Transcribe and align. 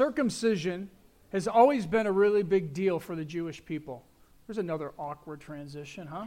circumcision 0.00 0.88
has 1.30 1.46
always 1.46 1.84
been 1.84 2.06
a 2.06 2.10
really 2.10 2.42
big 2.42 2.72
deal 2.72 2.98
for 2.98 3.14
the 3.14 3.22
Jewish 3.22 3.62
people. 3.62 4.02
There's 4.46 4.56
another 4.56 4.92
awkward 4.98 5.42
transition, 5.42 6.06
huh? 6.06 6.24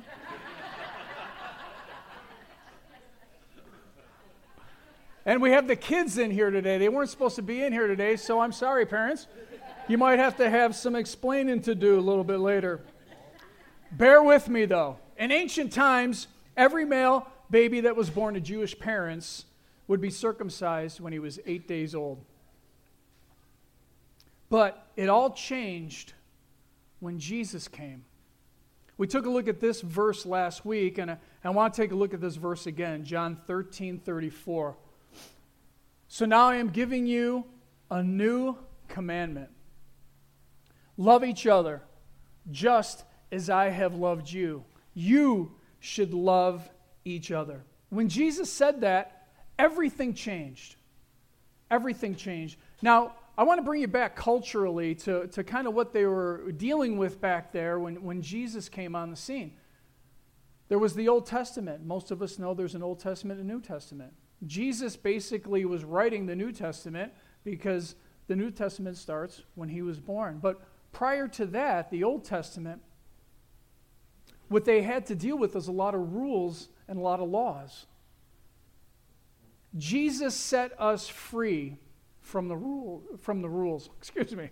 and 5.26 5.42
we 5.42 5.50
have 5.50 5.68
the 5.68 5.76
kids 5.76 6.20
in 6.20 6.30
here 6.30 6.52
today. 6.52 6.78
They 6.78 6.88
weren't 6.88 7.10
supposed 7.10 7.36
to 7.38 7.42
be 7.42 7.64
in 7.64 7.74
here 7.74 7.88
today, 7.88 8.16
so 8.16 8.40
I'm 8.40 8.52
sorry, 8.52 8.86
parents. 8.86 9.26
You 9.88 9.98
might 9.98 10.20
have 10.20 10.38
to 10.38 10.48
have 10.52 10.76
some 10.76 10.96
explaining 10.96 11.64
to 11.64 11.74
do 11.74 11.98
a 11.98 12.00
little 12.00 12.24
bit 12.24 12.42
later. 12.42 12.80
Bear 13.92 14.22
with 14.22 14.50
me, 14.50 14.66
though. 14.66 15.00
In 15.18 15.32
ancient 15.32 15.74
times, 15.74 16.28
every 16.56 16.86
male 16.86 17.28
baby 17.50 17.82
that 17.82 17.96
was 17.96 18.12
born 18.12 18.36
to 18.36 18.40
Jewish 18.40 18.78
parents 18.78 19.46
would 19.88 20.00
be 20.00 20.12
circumcised 20.12 21.00
when 21.00 21.12
he 21.12 21.18
was 21.18 21.40
eight 21.48 21.68
days 21.68 21.96
old. 21.96 22.24
But 24.50 24.88
it 24.96 25.10
all 25.10 25.32
changed 25.32 26.14
when 27.00 27.20
Jesus 27.20 27.68
came. 27.68 28.06
We 28.98 29.08
took 29.08 29.26
a 29.26 29.30
look 29.30 29.48
at 29.48 29.60
this 29.60 29.82
verse 29.82 30.26
last 30.26 30.66
week, 30.66 30.98
and 30.98 31.12
I, 31.12 31.18
I 31.44 31.50
want 31.50 31.74
to 31.74 31.82
take 31.82 31.92
a 31.92 31.96
look 31.96 32.14
at 32.14 32.22
this 32.22 32.36
verse 32.36 32.68
again, 32.68 33.04
John 33.04 33.36
13 33.48 34.00
34. 34.00 34.78
So 36.08 36.26
now 36.26 36.48
I 36.48 36.58
am 36.58 36.70
giving 36.70 37.08
you 37.08 37.46
a 37.90 38.04
new 38.04 38.58
commandment 38.88 39.50
love 40.98 41.24
each 41.24 41.48
other 41.48 41.82
just 42.52 43.04
as 43.32 43.50
I 43.50 43.70
have 43.70 43.96
loved 43.96 44.32
you. 44.32 44.64
You 44.94 45.54
should 45.80 46.14
love 46.14 46.70
each 47.04 47.32
other. 47.32 47.64
When 47.90 48.10
Jesus 48.10 48.52
said 48.52 48.82
that, 48.82 49.28
everything 49.58 50.14
changed. 50.14 50.76
Everything 51.72 52.16
changed. 52.16 52.58
Now, 52.82 53.16
I 53.36 53.44
want 53.44 53.58
to 53.58 53.64
bring 53.64 53.82
you 53.82 53.88
back 53.88 54.16
culturally 54.16 54.94
to, 54.96 55.28
to 55.28 55.44
kind 55.44 55.68
of 55.68 55.74
what 55.74 55.92
they 55.92 56.06
were 56.06 56.52
dealing 56.52 56.98
with 56.98 57.20
back 57.20 57.52
there 57.52 57.80
when, 57.80 58.04
when 58.04 58.22
Jesus 58.22 58.70
came 58.70 58.96
on 58.96 59.10
the 59.10 59.16
scene. 59.16 59.54
There 60.70 60.78
was 60.78 60.94
the 60.94 61.08
Old 61.08 61.26
Testament. 61.26 61.84
Most 61.84 62.12
of 62.12 62.22
us 62.22 62.38
know 62.38 62.54
there's 62.54 62.76
an 62.76 62.84
Old 62.84 63.00
Testament 63.00 63.40
and 63.40 63.50
New 63.50 63.60
Testament. 63.60 64.14
Jesus 64.46 64.96
basically 64.96 65.66
was 65.66 65.84
writing 65.84 66.26
the 66.26 66.36
New 66.36 66.52
Testament 66.52 67.12
because 67.44 67.96
the 68.28 68.36
New 68.36 68.52
Testament 68.52 68.98
starts 68.98 69.42
when 69.56 69.70
he 69.70 69.82
was 69.82 70.00
born. 70.00 70.40
But 70.40 70.62
prior 70.92 71.28
to 71.30 71.48
that, 71.48 71.90
the 71.90 72.04
Old 72.04 72.26
Testament, 72.26 72.82
what 74.48 74.66
they 74.66 74.84
had 74.84 75.08
to 75.08 75.16
deal 75.16 75.38
with 75.38 75.56
was 75.56 75.68
a 75.68 75.72
lot 75.72 75.96
of 75.96 76.14
rules 76.14 76.70
and 76.88 77.00
a 77.00 77.02
lot 77.02 77.20
of 77.20 77.30
laws. 77.30 77.88
Jesus 79.76 80.36
set 80.36 80.80
us 80.80 81.08
free 81.08 81.78
from 82.24 82.48
the 82.48 82.56
rule 82.56 83.04
from 83.20 83.42
the 83.42 83.50
rules. 83.50 83.90
Excuse 84.00 84.36
me. 84.36 84.50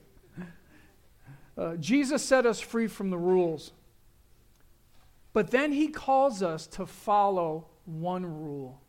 Uh, 1.58 1.76
Jesus 1.78 2.24
set 2.24 2.46
us 2.46 2.60
free 2.60 2.88
from 2.88 3.10
the 3.10 3.18
rules. 3.18 3.72
But 5.34 5.52
then 5.52 5.72
he 5.72 5.88
calls 5.88 6.44
us 6.44 6.68
to 6.68 6.86
follow 6.86 7.68
one 7.86 8.26
rule 8.26 8.80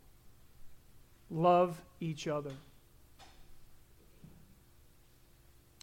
love 1.30 1.80
each 1.98 2.28
other. 2.28 2.52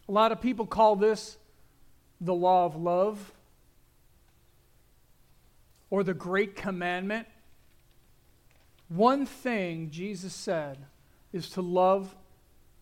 A 0.07 0.11
lot 0.11 0.31
of 0.31 0.39
people 0.41 0.67
call 0.67 0.95
this 0.95 1.37
the 2.21 2.33
law 2.33 2.65
of 2.65 2.75
love 2.75 3.33
or 5.89 6.03
the 6.03 6.13
great 6.13 6.55
commandment. 6.55 7.27
One 8.89 9.25
thing 9.25 9.89
Jesus 9.89 10.33
said 10.33 10.77
is 11.31 11.49
to 11.51 11.61
love 11.61 12.15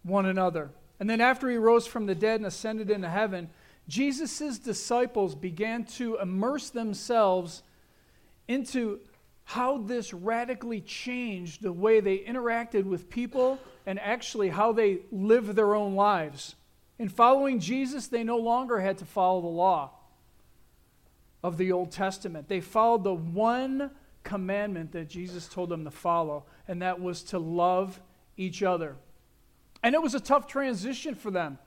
one 0.08 0.26
another. 0.26 0.72
And 1.00 1.10
then 1.10 1.22
after 1.22 1.50
he 1.50 1.58
rose 1.58 1.86
from 1.86 2.06
the 2.06 2.16
dead 2.16 2.40
and 2.40 2.46
ascended 2.46 2.90
into 2.90 3.10
heaven, 3.10 3.50
Jesus' 3.88 4.58
disciples 4.58 5.36
began 5.36 5.86
to 5.86 6.18
immerse 6.18 6.70
themselves 6.70 7.64
into 8.48 9.00
how 9.44 9.78
this 9.78 10.14
radically 10.14 10.82
changed 10.82 11.62
the 11.62 11.72
way 11.72 12.00
they 12.00 12.18
interacted 12.18 12.84
with 12.84 13.10
people 13.10 13.60
and 13.86 14.00
actually 14.00 14.50
how 14.50 14.74
they 14.74 15.00
lived 15.12 15.56
their 15.56 15.74
own 15.74 15.96
lives. 15.96 16.56
In 17.00 17.08
following 17.08 17.60
Jesus, 17.60 18.08
they 18.08 18.24
no 18.24 18.38
longer 18.38 18.80
had 18.80 18.98
to 18.98 19.06
follow 19.06 19.42
the 19.42 19.48
law 19.48 19.92
of 21.44 21.58
the 21.58 21.72
Old 21.72 21.92
Testament. 21.92 22.50
They 22.50 22.60
followed 22.60 23.04
the 23.06 23.14
one 23.14 23.92
commandment 24.24 24.92
that 24.92 25.08
Jesus 25.08 25.48
told 25.48 25.70
them 25.70 25.86
to 25.86 25.92
follow, 25.92 26.44
and 26.68 26.82
that 26.82 27.00
was 27.00 27.24
to 27.24 27.40
love 27.40 28.02
each 28.36 28.64
other. 28.64 28.98
And 29.88 29.96
it 29.96 30.02
was 30.02 30.14
a 30.14 30.20
tough 30.20 30.48
transition 30.48 31.16
for 31.16 31.32
them. 31.32 31.60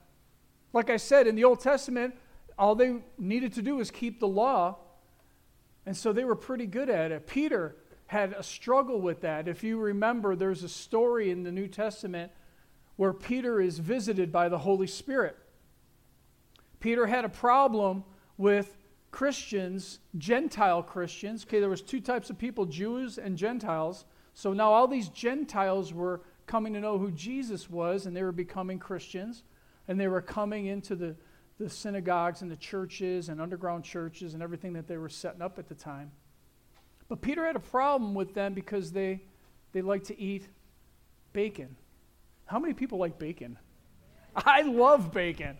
Like 0.73 0.91
I 0.91 0.97
said, 0.97 1.25
in 1.25 1.33
the 1.33 1.43
Old 1.43 1.59
Testament, 1.59 2.13
all 2.55 2.75
they 2.75 2.97
needed 3.17 3.51
to 3.53 3.63
do 3.63 3.77
was 3.77 3.89
keep 3.89 4.19
the 4.19 4.27
law, 4.27 4.77
and 5.87 5.97
so 5.97 6.13
they 6.13 6.23
were 6.23 6.35
pretty 6.35 6.67
good 6.67 6.87
at 6.87 7.11
it. 7.11 7.25
Peter 7.25 7.77
had 8.05 8.33
a 8.33 8.43
struggle 8.43 9.01
with 9.01 9.21
that. 9.21 9.47
If 9.47 9.63
you 9.63 9.79
remember, 9.79 10.35
there's 10.35 10.61
a 10.61 10.69
story 10.69 11.31
in 11.31 11.41
the 11.41 11.51
New 11.51 11.67
Testament 11.67 12.31
where 12.95 13.11
Peter 13.11 13.59
is 13.59 13.79
visited 13.79 14.31
by 14.31 14.49
the 14.49 14.59
Holy 14.59 14.85
Spirit. 14.85 15.35
Peter 16.79 17.07
had 17.07 17.25
a 17.25 17.29
problem 17.29 18.03
with 18.37 18.77
Christians, 19.09 19.97
Gentile 20.19 20.83
Christians. 20.83 21.43
Okay, 21.43 21.59
there 21.59 21.69
was 21.69 21.81
two 21.81 21.99
types 21.99 22.29
of 22.29 22.37
people, 22.37 22.67
Jews 22.67 23.17
and 23.17 23.35
Gentiles. 23.35 24.05
So 24.35 24.53
now 24.53 24.71
all 24.71 24.87
these 24.87 25.09
Gentiles 25.09 25.91
were 25.91 26.21
coming 26.45 26.73
to 26.73 26.79
know 26.79 26.97
who 26.97 27.11
Jesus 27.11 27.69
was, 27.69 28.05
and 28.05 28.15
they 28.15 28.23
were 28.23 28.31
becoming 28.31 28.79
Christians, 28.79 29.43
and 29.87 29.99
they 29.99 30.07
were 30.07 30.21
coming 30.21 30.65
into 30.65 30.95
the, 30.95 31.15
the 31.59 31.69
synagogues 31.69 32.41
and 32.41 32.51
the 32.51 32.55
churches 32.55 33.29
and 33.29 33.41
underground 33.41 33.83
churches 33.83 34.33
and 34.33 34.43
everything 34.43 34.73
that 34.73 34.87
they 34.87 34.97
were 34.97 35.09
setting 35.09 35.41
up 35.41 35.59
at 35.59 35.67
the 35.67 35.75
time. 35.75 36.11
But 37.07 37.21
Peter 37.21 37.45
had 37.45 37.55
a 37.55 37.61
problem 37.61 38.13
with 38.13 38.33
them 38.33 38.53
because 38.53 38.91
they, 38.91 39.21
they 39.73 39.81
like 39.81 40.05
to 40.05 40.19
eat 40.19 40.47
bacon. 41.33 41.75
How 42.45 42.59
many 42.59 42.73
people 42.73 42.97
like 42.97 43.19
bacon? 43.19 43.57
I 44.35 44.61
love 44.61 45.11
bacon. 45.11 45.57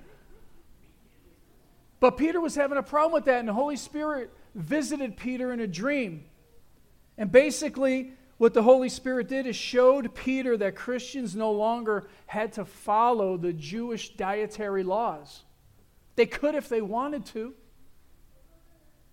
But 1.99 2.17
Peter 2.17 2.41
was 2.41 2.55
having 2.55 2.77
a 2.77 2.83
problem 2.83 3.13
with 3.13 3.25
that, 3.25 3.39
and 3.39 3.47
the 3.47 3.53
Holy 3.53 3.75
Spirit 3.75 4.31
visited 4.55 5.17
Peter 5.17 5.53
in 5.53 5.59
a 5.59 5.67
dream. 5.67 6.25
And 7.17 7.31
basically, 7.31 8.13
what 8.41 8.55
the 8.55 8.63
Holy 8.63 8.89
Spirit 8.89 9.27
did 9.27 9.45
is 9.45 9.55
showed 9.55 10.15
Peter 10.15 10.57
that 10.57 10.75
Christians 10.75 11.35
no 11.35 11.51
longer 11.51 12.07
had 12.25 12.53
to 12.53 12.65
follow 12.65 13.37
the 13.37 13.53
Jewish 13.53 14.15
dietary 14.15 14.81
laws. 14.81 15.43
They 16.15 16.25
could 16.25 16.55
if 16.55 16.67
they 16.67 16.81
wanted 16.81 17.23
to. 17.27 17.53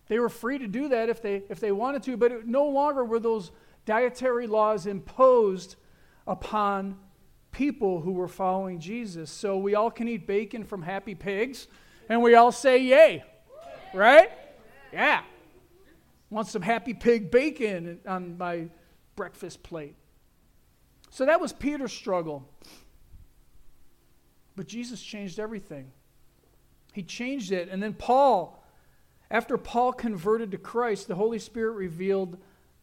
They 0.07 0.19
were 0.19 0.31
free 0.31 0.57
to 0.57 0.67
do 0.67 0.89
that 0.89 1.11
if 1.11 1.21
they, 1.21 1.43
if 1.51 1.61
they 1.61 1.73
wanted 1.73 2.05
to, 2.05 2.17
but 2.17 2.33
it, 2.33 2.47
no 2.47 2.69
longer 2.69 3.05
were 3.05 3.21
those 3.21 3.51
dietary 3.85 4.47
laws 4.47 4.87
imposed 4.87 5.77
upon 6.27 6.97
people 7.53 8.01
who 8.01 8.13
were 8.13 8.29
following 8.29 8.81
Jesus. 8.81 9.31
So 9.31 9.59
we 9.59 9.75
all 9.75 9.91
can 9.91 10.09
eat 10.09 10.27
bacon 10.27 10.65
from 10.65 10.81
happy 10.81 11.15
pigs 11.15 11.69
and 12.09 12.23
we 12.23 12.35
all 12.35 12.51
say 12.51 12.79
yay, 12.79 13.25
right? 13.93 14.31
Yeah. 14.91 15.21
Want 16.31 16.49
some 16.49 16.63
happy 16.63 16.95
pig 16.95 17.31
bacon 17.31 18.01
on 18.07 18.39
my 18.39 18.69
breakfast 19.19 19.65
plate. 19.65 19.97
So 21.11 21.27
that 21.27 21.41
was 21.41 21.53
Peter's 21.53 21.93
struggle. 21.93 22.49
But 24.55 24.69
Jesus 24.69 25.03
changed 25.03 25.41
everything. 25.41 25.91
He 26.93 27.03
changed 27.03 27.51
it. 27.51 27.69
And 27.69 27.83
then 27.83 27.95
Paul, 27.95 28.65
after 29.29 29.59
Paul 29.59 29.93
converted 29.93 30.53
to 30.53 30.57
Christ, 30.57 31.09
the 31.09 31.17
Holy 31.17 31.41
Spirit 31.41 31.73
revealed 31.73 32.39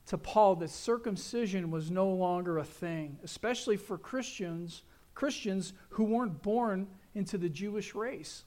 to 0.07 0.17
Paul 0.17 0.57
that 0.57 0.71
circumcision 0.71 1.71
was 1.71 1.89
no 1.89 2.09
longer 2.09 2.57
a 2.57 2.65
thing, 2.65 3.17
especially 3.23 3.77
for 3.77 3.97
Christians, 3.97 4.83
Christians 5.13 5.71
who 5.91 6.03
weren't 6.03 6.41
born 6.41 6.87
into 7.13 7.37
the 7.37 7.49
Jewish 7.49 7.95
race. 7.95 8.43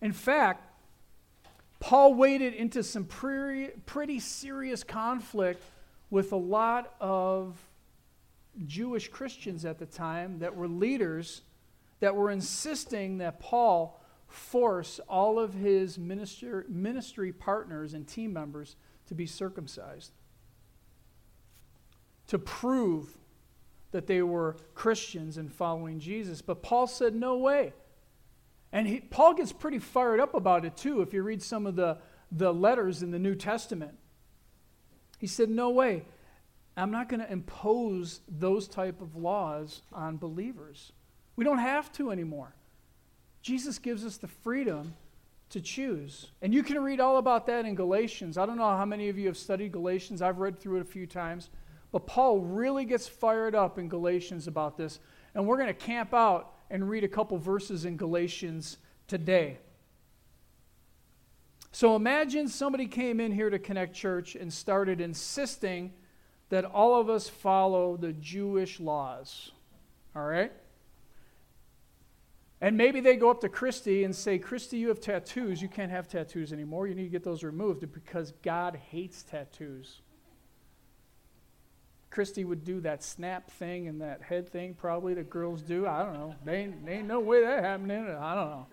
In 0.00 0.12
fact, 0.12 0.70
Paul 1.80 2.14
waded 2.14 2.54
into 2.54 2.82
some 2.82 3.04
pretty, 3.04 4.20
serious 4.20 4.82
conflict 4.82 5.62
with 6.10 6.32
a 6.32 6.36
lot 6.36 6.94
of 7.00 7.56
Jewish 8.66 9.08
Christians 9.08 9.64
at 9.64 9.78
the 9.78 9.86
time 9.86 10.38
that 10.38 10.54
were 10.54 10.68
leaders 10.68 11.42
that 12.00 12.14
were 12.14 12.30
insisting 12.30 13.18
that 13.18 13.40
Paul 13.40 14.00
force 14.28 15.00
all 15.08 15.38
of 15.38 15.54
his 15.54 15.98
minister, 15.98 16.66
ministry 16.68 17.32
partners 17.32 17.94
and 17.94 18.06
team 18.06 18.32
members 18.32 18.76
to 19.06 19.14
be 19.14 19.26
circumcised 19.26 20.12
to 22.26 22.38
prove 22.38 23.16
that 23.90 24.06
they 24.06 24.22
were 24.22 24.56
Christians 24.74 25.36
and 25.36 25.52
following 25.52 26.00
Jesus. 26.00 26.42
But 26.42 26.62
Paul 26.62 26.86
said, 26.86 27.14
No 27.14 27.36
way. 27.36 27.72
And 28.72 28.88
he, 28.88 29.00
Paul 29.00 29.34
gets 29.34 29.52
pretty 29.52 29.78
fired 29.78 30.18
up 30.18 30.34
about 30.34 30.64
it 30.64 30.76
too, 30.76 31.00
if 31.00 31.14
you 31.14 31.22
read 31.22 31.42
some 31.42 31.66
of 31.66 31.76
the, 31.76 31.98
the 32.32 32.52
letters 32.52 33.02
in 33.02 33.12
the 33.12 33.18
New 33.18 33.36
Testament. 33.36 33.94
He 35.24 35.28
said, 35.28 35.48
No 35.48 35.70
way. 35.70 36.04
I'm 36.76 36.90
not 36.90 37.08
going 37.08 37.20
to 37.20 37.32
impose 37.32 38.20
those 38.28 38.68
type 38.68 39.00
of 39.00 39.16
laws 39.16 39.80
on 39.90 40.18
believers. 40.18 40.92
We 41.34 41.46
don't 41.46 41.60
have 41.60 41.90
to 41.92 42.10
anymore. 42.10 42.54
Jesus 43.40 43.78
gives 43.78 44.04
us 44.04 44.18
the 44.18 44.28
freedom 44.28 44.92
to 45.48 45.62
choose. 45.62 46.26
And 46.42 46.52
you 46.52 46.62
can 46.62 46.78
read 46.78 47.00
all 47.00 47.16
about 47.16 47.46
that 47.46 47.64
in 47.64 47.74
Galatians. 47.74 48.36
I 48.36 48.44
don't 48.44 48.58
know 48.58 48.68
how 48.76 48.84
many 48.84 49.08
of 49.08 49.16
you 49.16 49.26
have 49.28 49.38
studied 49.38 49.72
Galatians. 49.72 50.20
I've 50.20 50.40
read 50.40 50.60
through 50.60 50.76
it 50.76 50.82
a 50.82 50.84
few 50.84 51.06
times. 51.06 51.48
But 51.90 52.06
Paul 52.06 52.40
really 52.40 52.84
gets 52.84 53.08
fired 53.08 53.54
up 53.54 53.78
in 53.78 53.88
Galatians 53.88 54.46
about 54.46 54.76
this. 54.76 55.00
And 55.34 55.46
we're 55.46 55.56
going 55.56 55.68
to 55.68 55.72
camp 55.72 56.12
out 56.12 56.52
and 56.68 56.86
read 56.86 57.02
a 57.02 57.08
couple 57.08 57.38
verses 57.38 57.86
in 57.86 57.96
Galatians 57.96 58.76
today. 59.08 59.56
So 61.74 61.96
imagine 61.96 62.46
somebody 62.46 62.86
came 62.86 63.18
in 63.18 63.32
here 63.32 63.50
to 63.50 63.58
Connect 63.58 63.92
Church 63.92 64.36
and 64.36 64.52
started 64.52 65.00
insisting 65.00 65.92
that 66.48 66.64
all 66.64 67.00
of 67.00 67.10
us 67.10 67.28
follow 67.28 67.96
the 67.96 68.12
Jewish 68.12 68.78
laws. 68.78 69.50
All 70.14 70.22
right? 70.22 70.52
And 72.60 72.76
maybe 72.76 73.00
they 73.00 73.16
go 73.16 73.28
up 73.28 73.40
to 73.40 73.48
Christy 73.48 74.04
and 74.04 74.14
say, 74.14 74.38
Christy, 74.38 74.76
you 74.76 74.86
have 74.86 75.00
tattoos. 75.00 75.60
You 75.60 75.66
can't 75.66 75.90
have 75.90 76.06
tattoos 76.06 76.52
anymore. 76.52 76.86
You 76.86 76.94
need 76.94 77.06
to 77.06 77.10
get 77.10 77.24
those 77.24 77.42
removed 77.42 77.84
because 77.92 78.32
God 78.44 78.78
hates 78.92 79.24
tattoos. 79.24 80.00
Christy 82.08 82.44
would 82.44 82.62
do 82.62 82.80
that 82.82 83.02
snap 83.02 83.50
thing 83.50 83.88
and 83.88 84.00
that 84.00 84.22
head 84.22 84.48
thing 84.48 84.74
probably 84.74 85.14
that 85.14 85.28
girls 85.28 85.60
do. 85.60 85.88
I 85.88 86.04
don't 86.04 86.14
know. 86.14 86.36
They 86.44 86.54
ain't, 86.58 86.88
ain't 86.88 87.08
no 87.08 87.18
way 87.18 87.40
that 87.40 87.64
happening. 87.64 88.08
I 88.08 88.36
don't 88.36 88.50
know. 88.50 88.66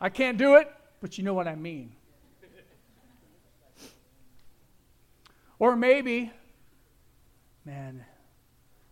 I 0.00 0.08
can't 0.08 0.38
do 0.38 0.54
it, 0.54 0.72
but 1.02 1.18
you 1.18 1.24
know 1.24 1.34
what 1.34 1.46
I 1.46 1.54
mean. 1.54 1.92
Or 5.58 5.76
maybe, 5.76 6.32
man, 7.64 8.04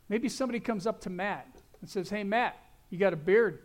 maybe 0.09 0.29
somebody 0.29 0.61
comes 0.61 0.87
up 0.87 1.01
to 1.03 1.11
Matt 1.11 1.47
and 1.81 1.91
says, 1.91 2.11
Hey, 2.11 2.25
Matt, 2.25 2.57
you 2.91 2.99
got 2.99 3.13
a 3.13 3.17
beard. 3.17 3.61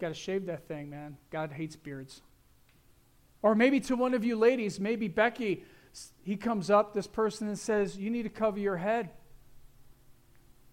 Got 0.00 0.08
to 0.08 0.14
shave 0.14 0.46
that 0.46 0.66
thing, 0.66 0.90
man. 0.90 1.16
God 1.30 1.52
hates 1.52 1.76
beards. 1.76 2.22
Or 3.42 3.54
maybe 3.54 3.80
to 3.80 3.96
one 3.96 4.14
of 4.14 4.24
you 4.24 4.36
ladies, 4.36 4.80
maybe 4.80 5.08
Becky 5.08 5.64
he 6.22 6.36
comes 6.36 6.70
up, 6.70 6.94
this 6.94 7.06
person, 7.06 7.48
and 7.48 7.58
says, 7.58 7.96
You 7.96 8.10
need 8.10 8.22
to 8.22 8.30
cover 8.30 8.58
your 8.58 8.76
head. 8.76 9.10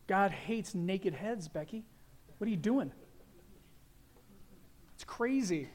God 0.08 0.32
hates 0.32 0.74
naked 0.74 1.14
heads, 1.14 1.48
Becky. 1.48 1.86
What 2.38 2.48
are 2.48 2.52
you 2.52 2.58
doing? 2.58 2.92
It's 4.96 5.04
crazy. 5.04 5.70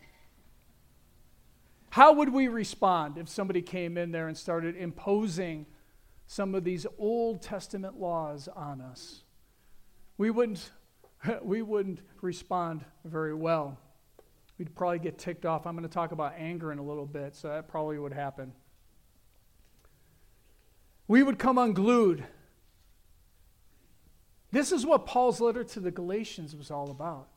How 1.95 2.13
would 2.15 2.31
we 2.31 2.49
respond 2.49 3.19
if 3.19 3.29
somebody 3.29 3.63
came 3.63 3.97
in 3.97 4.11
there 4.11 4.27
and 4.27 4.37
started 4.37 4.75
imposing 4.77 5.67
some 6.27 6.55
of 6.57 6.65
these 6.65 6.87
Old 6.99 7.41
Testament 7.41 8.01
laws 8.01 8.49
on 8.49 8.81
us? 8.81 9.23
We 10.19 10.31
wouldn't, 10.31 10.71
we 11.43 11.63
wouldn't 11.63 12.01
respond 12.21 12.85
very 13.05 13.35
well. 13.35 13.79
We'd 14.59 14.75
probably 14.75 14.99
get 14.99 15.19
ticked 15.19 15.47
off. 15.47 15.67
I'm 15.67 15.77
going 15.77 15.89
to 15.89 15.93
talk 15.93 16.13
about 16.13 16.35
anger 16.37 16.73
in 16.73 16.79
a 16.79 16.83
little 16.83 17.07
bit, 17.07 17.37
so 17.37 17.49
that 17.49 17.69
probably 17.69 17.99
would 17.99 18.13
happen 18.13 18.53
we 21.07 21.23
would 21.23 21.39
come 21.39 21.59
unglued. 21.59 22.25
This 24.51 24.73
is 24.73 24.87
what 24.87 25.07
Paul's 25.07 25.41
letter 25.41 25.65
to 25.65 25.81
the 25.81 25.91
Galatians 25.91 26.55
was 26.55 26.71
all 26.71 26.91
about. 26.91 27.29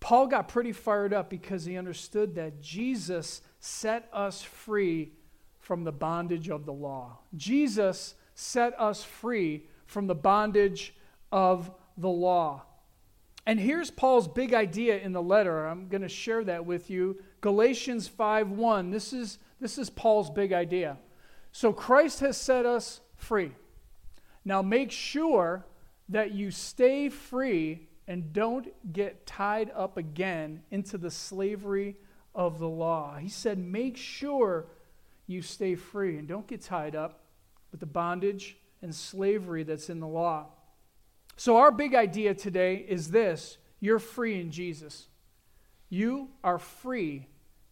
Paul 0.00 0.28
got 0.28 0.48
pretty 0.48 0.72
fired 0.72 1.12
up 1.12 1.28
because 1.28 1.64
he 1.64 1.76
understood 1.76 2.34
that 2.36 2.60
Jesus 2.60 3.42
set 3.60 4.08
us 4.12 4.42
free 4.42 5.12
from 5.58 5.84
the 5.84 5.92
bondage 5.92 6.48
of 6.48 6.64
the 6.64 6.72
law. 6.72 7.18
Jesus 7.36 8.14
set 8.34 8.78
us 8.80 9.02
free 9.02 9.66
from 9.86 10.06
the 10.06 10.14
bondage 10.14 10.94
of 11.32 11.70
the 11.96 12.08
law. 12.08 12.62
And 13.46 13.58
here's 13.58 13.90
Paul's 13.90 14.28
big 14.28 14.54
idea 14.54 14.98
in 14.98 15.12
the 15.12 15.22
letter. 15.22 15.66
I'm 15.66 15.88
going 15.88 16.02
to 16.02 16.08
share 16.08 16.44
that 16.44 16.66
with 16.66 16.90
you. 16.90 17.18
Galatians 17.40 18.08
5:1. 18.08 18.92
This 18.92 19.12
is 19.12 19.38
this 19.60 19.78
is 19.78 19.90
Paul's 19.90 20.30
big 20.30 20.52
idea. 20.52 20.98
So 21.50 21.72
Christ 21.72 22.20
has 22.20 22.36
set 22.36 22.66
us 22.66 23.00
free. 23.16 23.52
Now 24.44 24.62
make 24.62 24.90
sure 24.90 25.66
that 26.08 26.32
you 26.32 26.50
stay 26.50 27.08
free 27.08 27.87
and 28.08 28.32
don't 28.32 28.68
get 28.92 29.26
tied 29.26 29.70
up 29.76 29.98
again 29.98 30.62
into 30.70 30.96
the 30.96 31.10
slavery 31.10 31.94
of 32.34 32.58
the 32.58 32.68
law. 32.68 33.18
He 33.18 33.28
said, 33.28 33.58
make 33.58 33.98
sure 33.98 34.66
you 35.26 35.42
stay 35.42 35.74
free 35.74 36.16
and 36.16 36.26
don't 36.26 36.46
get 36.46 36.62
tied 36.62 36.96
up 36.96 37.20
with 37.70 37.80
the 37.80 37.86
bondage 37.86 38.56
and 38.80 38.94
slavery 38.94 39.62
that's 39.62 39.90
in 39.90 40.00
the 40.00 40.08
law. 40.08 40.46
So, 41.36 41.58
our 41.58 41.70
big 41.70 41.94
idea 41.94 42.34
today 42.34 42.76
is 42.76 43.10
this 43.10 43.58
you're 43.78 43.98
free 43.98 44.40
in 44.40 44.50
Jesus. 44.50 45.08
You 45.90 46.30
are 46.42 46.58
free 46.58 47.28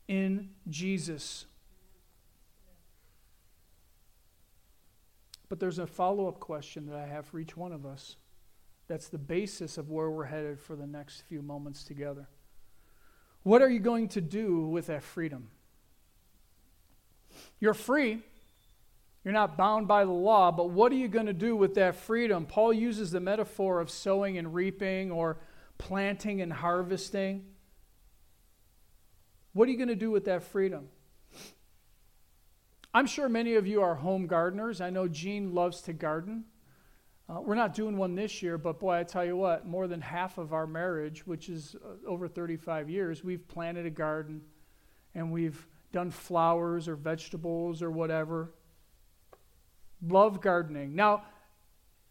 in 0.07 0.51
Jesus. 0.69 1.47
But 5.49 5.61
there's 5.61 5.79
a 5.79 5.87
follow 5.87 6.29
up 6.29 6.41
question 6.41 6.87
that 6.87 6.97
I 6.97 7.07
have 7.07 7.27
for 7.27 7.39
each 7.39 7.57
one 7.57 7.73
of 7.73 7.87
us. 7.87 8.17
That's 8.89 9.09
the 9.09 9.19
basis 9.19 9.79
of 9.79 9.91
where 9.91 10.11
we're 10.11 10.25
headed 10.25 10.61
for 10.61 10.77
the 10.77 10.87
next 10.87 11.23
few 11.23 11.43
moments 11.43 11.85
together. 11.85 12.29
What 13.43 13.63
are 13.63 13.69
you 13.69 13.81
going 13.81 14.09
to 14.09 14.21
do 14.21 14.67
with 14.67 14.87
that 14.87 15.03
freedom? 15.03 15.49
You're 17.61 17.75
free. 17.75 18.23
You're 19.25 19.35
not 19.35 19.57
bound 19.57 19.89
by 19.89 20.05
the 20.05 20.13
law, 20.13 20.53
but 20.53 20.71
what 20.71 20.93
are 20.93 20.97
you 20.97 21.09
going 21.09 21.27
to 21.27 21.33
do 21.33 21.57
with 21.57 21.75
that 21.75 21.97
freedom? 21.97 22.47
Paul 22.47 22.73
uses 22.73 23.11
the 23.11 23.19
metaphor 23.19 23.81
of 23.81 23.91
sowing 23.91 24.39
and 24.39 24.55
reaping 24.55 25.11
or 25.11 25.39
planting 25.79 26.41
and 26.41 26.53
harvesting. 26.53 27.45
What 29.53 29.69
are 29.69 29.73
you 29.73 29.79
going 29.79 29.89
to 29.89 29.97
do 29.97 30.13
with 30.13 30.27
that 30.27 30.45
freedom? 30.45 30.89
I'm 32.95 33.07
sure 33.07 33.29
many 33.29 33.55
of 33.55 33.67
you 33.67 33.83
are 33.83 33.97
home 33.97 34.27
gardeners. 34.27 34.81
I 34.81 34.91
know 34.91 35.09
Jean 35.09 35.55
loves 35.55 35.81
to 35.83 35.93
garden. 35.93 36.45
Uh, 37.29 37.41
we're 37.41 37.57
not 37.57 37.75
doing 37.75 37.97
one 37.97 38.15
this 38.15 38.41
year, 38.41 38.57
but 38.57 38.79
boy, 38.79 38.99
I 38.99 39.03
tell 39.03 39.25
you 39.25 39.37
what, 39.37 39.67
more 39.67 39.89
than 39.89 40.01
half 40.01 40.39
of 40.39 40.53
our 40.53 40.67
marriage, 40.67 41.27
which 41.27 41.49
is 41.49 41.75
uh, 41.85 42.09
over 42.09 42.29
35 42.29 42.89
years, 42.89 43.25
we've 43.25 43.47
planted 43.49 43.85
a 43.85 43.91
garden 43.91 44.43
and 45.15 45.33
we've 45.33 45.67
done 45.93 46.11
flowers 46.11 46.87
or 46.87 46.95
vegetables 46.95 47.83
or 47.83 47.91
whatever. 47.91 48.53
Love 50.07 50.41
gardening. 50.41 50.95
Now, 50.95 51.25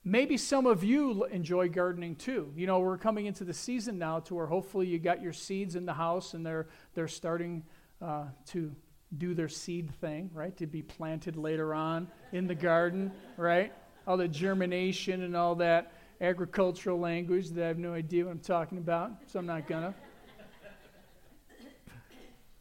maybe 0.04 0.36
some 0.36 0.66
of 0.66 0.84
you 0.84 1.24
enjoy 1.26 1.70
gardening 1.70 2.18
too. 2.18 2.52
You 2.54 2.68
know, 2.68 2.80
we're 2.80 2.98
coming 2.98 3.26
into 3.26 3.46
the 3.46 3.54
season 3.54 3.98
now 3.98 4.19
to 4.22 4.36
where 4.36 4.48
hopefully 4.48 4.88
you 4.88 5.00
got 5.00 5.22
your 5.22 5.34
seeds 5.34 5.78
in 5.78 5.86
the 5.86 5.94
house 5.94 6.34
and 6.34 6.45
they're, 6.45 6.68
they're 6.94 7.07
starting 7.07 7.64
uh, 8.02 8.26
to 8.48 8.76
do 9.18 9.34
their 9.34 9.48
seed 9.48 9.94
thing, 10.02 10.30
right? 10.34 10.57
To 10.57 10.68
be 10.68 10.81
planted 10.81 11.38
later 11.38 11.74
on 11.74 12.10
in 12.34 12.48
the 12.48 12.56
garden, 12.56 13.14
right? 13.38 13.72
All 14.07 14.18
the 14.18 14.28
germination 14.28 15.24
and 15.24 15.35
all 15.35 15.56
that 15.56 15.94
agricultural 16.21 17.00
language 17.00 17.50
that 17.50 17.64
I 17.64 17.68
have 17.68 17.78
no 17.78 17.94
idea 17.94 18.26
what 18.26 18.31
I'm 18.31 18.40
talking 18.40 18.78
about, 18.78 19.12
so 19.28 19.40
I'm 19.40 19.45
not 19.45 19.68
gonna. 19.68 19.94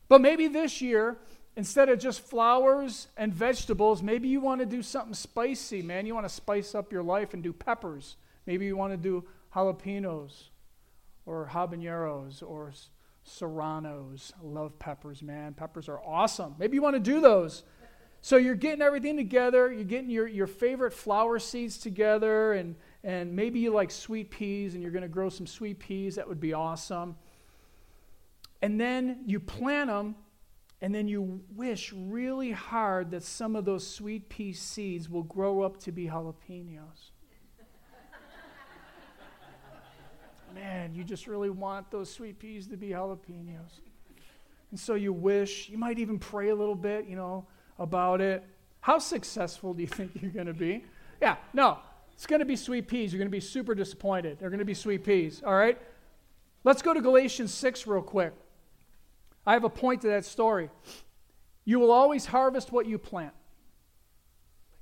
But 0.08 0.20
maybe 0.20 0.48
this 0.48 0.80
year, 0.80 1.16
instead 1.56 1.88
of 1.88 1.98
just 1.98 2.20
flowers 2.20 3.08
and 3.16 3.32
vegetables, 3.32 4.02
maybe 4.02 4.28
you 4.28 4.40
want 4.40 4.60
to 4.60 4.66
do 4.66 4.82
something 4.82 5.14
spicy, 5.14 5.82
man. 5.82 6.06
You 6.06 6.14
want 6.14 6.28
to 6.28 6.34
spice 6.34 6.74
up 6.74 6.92
your 6.92 7.02
life 7.02 7.34
and 7.34 7.42
do 7.42 7.52
peppers. 7.52 8.16
Maybe 8.46 8.66
you 8.66 8.76
want 8.76 8.92
to 8.92 8.96
do 8.96 9.24
jalapenos 9.54 10.48
or 11.26 11.48
habaneros 11.52 12.42
or 12.42 12.72
serranos. 13.24 14.32
I 14.38 14.44
love 14.44 14.78
peppers, 14.78 15.22
man. 15.22 15.54
Peppers 15.54 15.88
are 15.88 16.00
awesome. 16.04 16.54
Maybe 16.58 16.76
you 16.76 16.82
want 16.82 16.94
to 16.94 17.00
do 17.00 17.20
those. 17.20 17.62
So 18.24 18.38
you're 18.38 18.54
getting 18.54 18.80
everything 18.80 19.18
together. 19.18 19.70
You're 19.70 19.84
getting 19.84 20.08
your, 20.08 20.26
your 20.26 20.46
favorite 20.46 20.94
flower 20.94 21.38
seeds 21.38 21.76
together, 21.76 22.54
and, 22.54 22.74
and 23.02 23.36
maybe 23.36 23.60
you 23.60 23.70
like 23.70 23.90
sweet 23.90 24.30
peas 24.30 24.72
and 24.72 24.82
you're 24.82 24.92
going 24.92 25.02
to 25.02 25.08
grow 25.08 25.28
some 25.28 25.46
sweet 25.46 25.78
peas. 25.78 26.14
That 26.14 26.26
would 26.26 26.40
be 26.40 26.54
awesome. 26.54 27.16
And 28.62 28.80
then 28.80 29.24
you 29.26 29.40
plant 29.40 29.90
them, 29.90 30.14
and 30.80 30.94
then 30.94 31.06
you 31.06 31.42
wish 31.54 31.92
really 31.94 32.50
hard 32.50 33.10
that 33.10 33.24
some 33.24 33.56
of 33.56 33.66
those 33.66 33.86
sweet 33.86 34.30
pea 34.30 34.54
seeds 34.54 35.10
will 35.10 35.24
grow 35.24 35.60
up 35.60 35.76
to 35.80 35.92
be 35.92 36.06
jalapenos. 36.06 37.10
man, 40.54 40.94
you 40.94 41.04
just 41.04 41.26
really 41.26 41.50
want 41.50 41.90
those 41.90 42.10
sweet 42.10 42.38
peas 42.38 42.66
to 42.68 42.78
be 42.78 42.88
jalapenos. 42.88 43.80
And 44.70 44.80
so 44.80 44.94
you 44.94 45.12
wish, 45.12 45.68
you 45.68 45.76
might 45.76 45.98
even 45.98 46.18
pray 46.18 46.48
a 46.48 46.54
little 46.54 46.74
bit, 46.74 47.06
you 47.06 47.16
know, 47.16 47.46
about 47.78 48.20
it. 48.20 48.44
How 48.80 48.98
successful 48.98 49.74
do 49.74 49.82
you 49.82 49.86
think 49.86 50.12
you're 50.20 50.30
going 50.30 50.46
to 50.46 50.54
be? 50.54 50.84
Yeah, 51.20 51.36
no, 51.52 51.78
it's 52.12 52.26
going 52.26 52.40
to 52.40 52.46
be 52.46 52.56
sweet 52.56 52.86
peas. 52.86 53.12
You're 53.12 53.18
going 53.18 53.30
to 53.30 53.36
be 53.36 53.40
super 53.40 53.74
disappointed. 53.74 54.38
They're 54.38 54.50
going 54.50 54.58
to 54.58 54.64
be 54.64 54.74
sweet 54.74 55.04
peas, 55.04 55.42
all 55.44 55.54
right? 55.54 55.78
Let's 56.64 56.82
go 56.82 56.94
to 56.94 57.00
Galatians 57.00 57.52
6 57.52 57.86
real 57.86 58.02
quick. 58.02 58.32
I 59.46 59.52
have 59.52 59.64
a 59.64 59.70
point 59.70 60.02
to 60.02 60.08
that 60.08 60.24
story. 60.24 60.70
You 61.64 61.78
will 61.78 61.90
always 61.90 62.26
harvest 62.26 62.72
what 62.72 62.86
you 62.86 62.98
plant. 62.98 63.34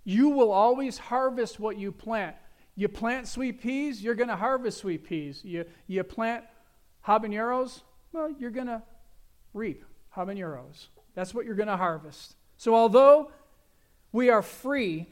You 0.04 0.30
will 0.30 0.50
always 0.50 0.98
harvest 0.98 1.60
what 1.60 1.76
you 1.76 1.92
plant. 1.92 2.36
You 2.74 2.88
plant 2.88 3.28
sweet 3.28 3.60
peas, 3.60 4.02
you're 4.02 4.14
going 4.14 4.28
to 4.28 4.36
harvest 4.36 4.78
sweet 4.78 5.04
peas. 5.04 5.44
You, 5.44 5.64
you 5.86 6.02
plant 6.02 6.44
habaneros, 7.06 7.82
well, 8.12 8.30
you're 8.38 8.50
going 8.50 8.66
to 8.66 8.82
reap 9.52 9.84
habaneros. 10.16 10.86
That's 11.14 11.34
what 11.34 11.44
you're 11.44 11.54
going 11.54 11.68
to 11.68 11.76
harvest. 11.76 12.36
So, 12.62 12.76
although 12.76 13.32
we 14.12 14.30
are 14.30 14.40
free, 14.40 15.08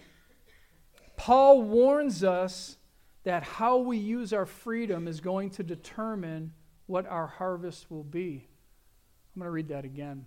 Paul 1.17 1.63
warns 1.63 2.23
us 2.23 2.77
that 3.25 3.43
how 3.43 3.79
we 3.79 3.97
use 3.97 4.33
our 4.33 4.47
freedom 4.47 5.09
is 5.09 5.21
going 5.21 5.51
to 5.51 5.65
determine 5.65 6.53
what 6.87 7.09
our 7.09 7.27
harvest 7.27 7.91
will 7.91 8.05
be. 8.05 8.47
I'm 9.35 9.41
going 9.41 9.49
to 9.49 9.51
read 9.51 9.67
that 9.67 9.85
again. 9.85 10.27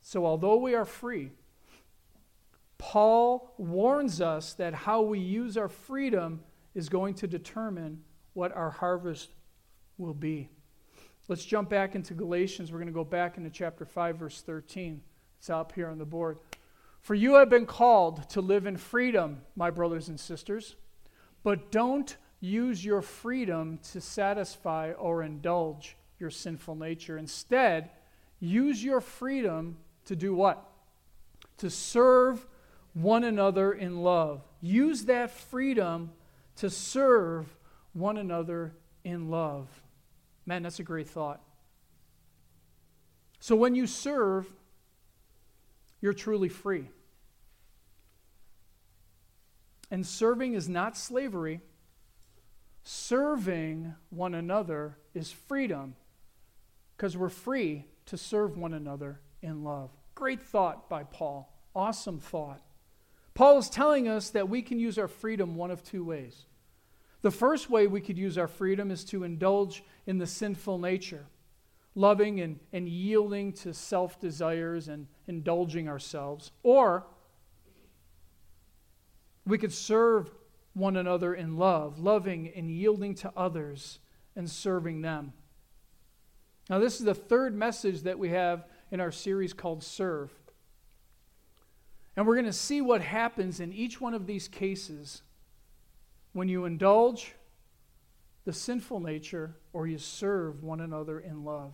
So, 0.00 0.26
although 0.26 0.56
we 0.56 0.74
are 0.74 0.84
free, 0.84 1.30
Paul 2.78 3.54
warns 3.56 4.20
us 4.20 4.54
that 4.54 4.74
how 4.74 5.02
we 5.02 5.20
use 5.20 5.56
our 5.56 5.68
freedom 5.68 6.42
is 6.74 6.88
going 6.88 7.14
to 7.14 7.28
determine 7.28 8.02
what 8.32 8.50
our 8.56 8.70
harvest 8.70 9.28
will 9.98 10.14
be. 10.14 10.48
Let's 11.28 11.44
jump 11.44 11.68
back 11.68 11.94
into 11.94 12.12
Galatians. 12.12 12.72
We're 12.72 12.78
going 12.78 12.88
to 12.88 12.92
go 12.92 13.04
back 13.04 13.36
into 13.36 13.50
chapter 13.50 13.84
5, 13.84 14.16
verse 14.16 14.40
13. 14.40 15.00
It's 15.42 15.50
up 15.50 15.72
here 15.72 15.88
on 15.88 15.98
the 15.98 16.04
board. 16.04 16.38
For 17.00 17.16
you 17.16 17.34
have 17.34 17.50
been 17.50 17.66
called 17.66 18.28
to 18.30 18.40
live 18.40 18.64
in 18.64 18.76
freedom, 18.76 19.40
my 19.56 19.70
brothers 19.70 20.08
and 20.08 20.20
sisters, 20.20 20.76
but 21.42 21.72
don't 21.72 22.16
use 22.38 22.84
your 22.84 23.02
freedom 23.02 23.80
to 23.90 24.00
satisfy 24.00 24.92
or 24.92 25.24
indulge 25.24 25.96
your 26.20 26.30
sinful 26.30 26.76
nature. 26.76 27.18
Instead, 27.18 27.90
use 28.38 28.84
your 28.84 29.00
freedom 29.00 29.78
to 30.04 30.14
do 30.14 30.32
what? 30.32 30.64
To 31.56 31.68
serve 31.68 32.46
one 32.94 33.24
another 33.24 33.72
in 33.72 34.04
love. 34.04 34.44
Use 34.60 35.06
that 35.06 35.32
freedom 35.32 36.12
to 36.54 36.70
serve 36.70 37.52
one 37.94 38.16
another 38.16 38.76
in 39.02 39.28
love. 39.28 39.66
Man, 40.46 40.62
that's 40.62 40.78
a 40.78 40.84
great 40.84 41.08
thought. 41.08 41.42
So 43.40 43.56
when 43.56 43.74
you 43.74 43.88
serve, 43.88 44.46
you're 46.02 46.12
truly 46.12 46.50
free. 46.50 46.90
And 49.90 50.06
serving 50.06 50.52
is 50.52 50.68
not 50.68 50.96
slavery. 50.96 51.62
Serving 52.82 53.94
one 54.10 54.34
another 54.34 54.98
is 55.14 55.32
freedom 55.32 55.94
because 56.96 57.16
we're 57.16 57.28
free 57.28 57.86
to 58.06 58.18
serve 58.18 58.58
one 58.58 58.74
another 58.74 59.20
in 59.40 59.64
love. 59.64 59.90
Great 60.14 60.42
thought 60.42 60.88
by 60.90 61.04
Paul. 61.04 61.52
Awesome 61.74 62.18
thought. 62.18 62.60
Paul 63.34 63.58
is 63.58 63.70
telling 63.70 64.08
us 64.08 64.30
that 64.30 64.48
we 64.48 64.60
can 64.60 64.78
use 64.78 64.98
our 64.98 65.08
freedom 65.08 65.54
one 65.54 65.70
of 65.70 65.82
two 65.82 66.04
ways. 66.04 66.44
The 67.22 67.30
first 67.30 67.70
way 67.70 67.86
we 67.86 68.00
could 68.00 68.18
use 68.18 68.36
our 68.36 68.48
freedom 68.48 68.90
is 68.90 69.04
to 69.06 69.24
indulge 69.24 69.84
in 70.06 70.18
the 70.18 70.26
sinful 70.26 70.78
nature, 70.78 71.24
loving 71.94 72.40
and, 72.40 72.58
and 72.72 72.88
yielding 72.88 73.52
to 73.52 73.74
self 73.74 74.18
desires 74.20 74.88
and 74.88 75.06
indulging 75.26 75.88
ourselves. 75.88 76.52
Or 76.62 77.06
we 79.46 79.58
could 79.58 79.72
serve 79.72 80.30
one 80.74 80.96
another 80.96 81.34
in 81.34 81.56
love, 81.56 81.98
loving 81.98 82.50
and 82.54 82.70
yielding 82.70 83.14
to 83.16 83.32
others 83.36 83.98
and 84.34 84.48
serving 84.48 85.02
them. 85.02 85.32
Now, 86.70 86.78
this 86.78 86.98
is 86.98 87.04
the 87.04 87.14
third 87.14 87.54
message 87.54 88.02
that 88.02 88.18
we 88.18 88.30
have 88.30 88.66
in 88.90 89.00
our 89.00 89.10
series 89.10 89.52
called 89.52 89.82
Serve. 89.82 90.32
And 92.16 92.26
we're 92.26 92.34
going 92.34 92.46
to 92.46 92.52
see 92.52 92.80
what 92.80 93.02
happens 93.02 93.60
in 93.60 93.72
each 93.72 94.00
one 94.00 94.14
of 94.14 94.26
these 94.26 94.48
cases 94.48 95.22
when 96.32 96.48
you 96.48 96.64
indulge 96.64 97.34
the 98.44 98.52
sinful 98.52 99.00
nature 99.00 99.56
or 99.72 99.86
you 99.86 99.98
serve 99.98 100.62
one 100.62 100.80
another 100.80 101.20
in 101.20 101.44
love. 101.44 101.72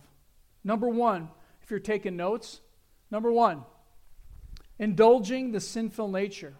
Number 0.69 0.87
one, 0.87 1.29
if 1.63 1.71
you're 1.71 1.79
taking 1.79 2.15
notes, 2.15 2.61
number 3.09 3.31
one, 3.31 3.63
indulging 4.77 5.51
the 5.51 5.59
sinful 5.59 6.09
nature. 6.09 6.53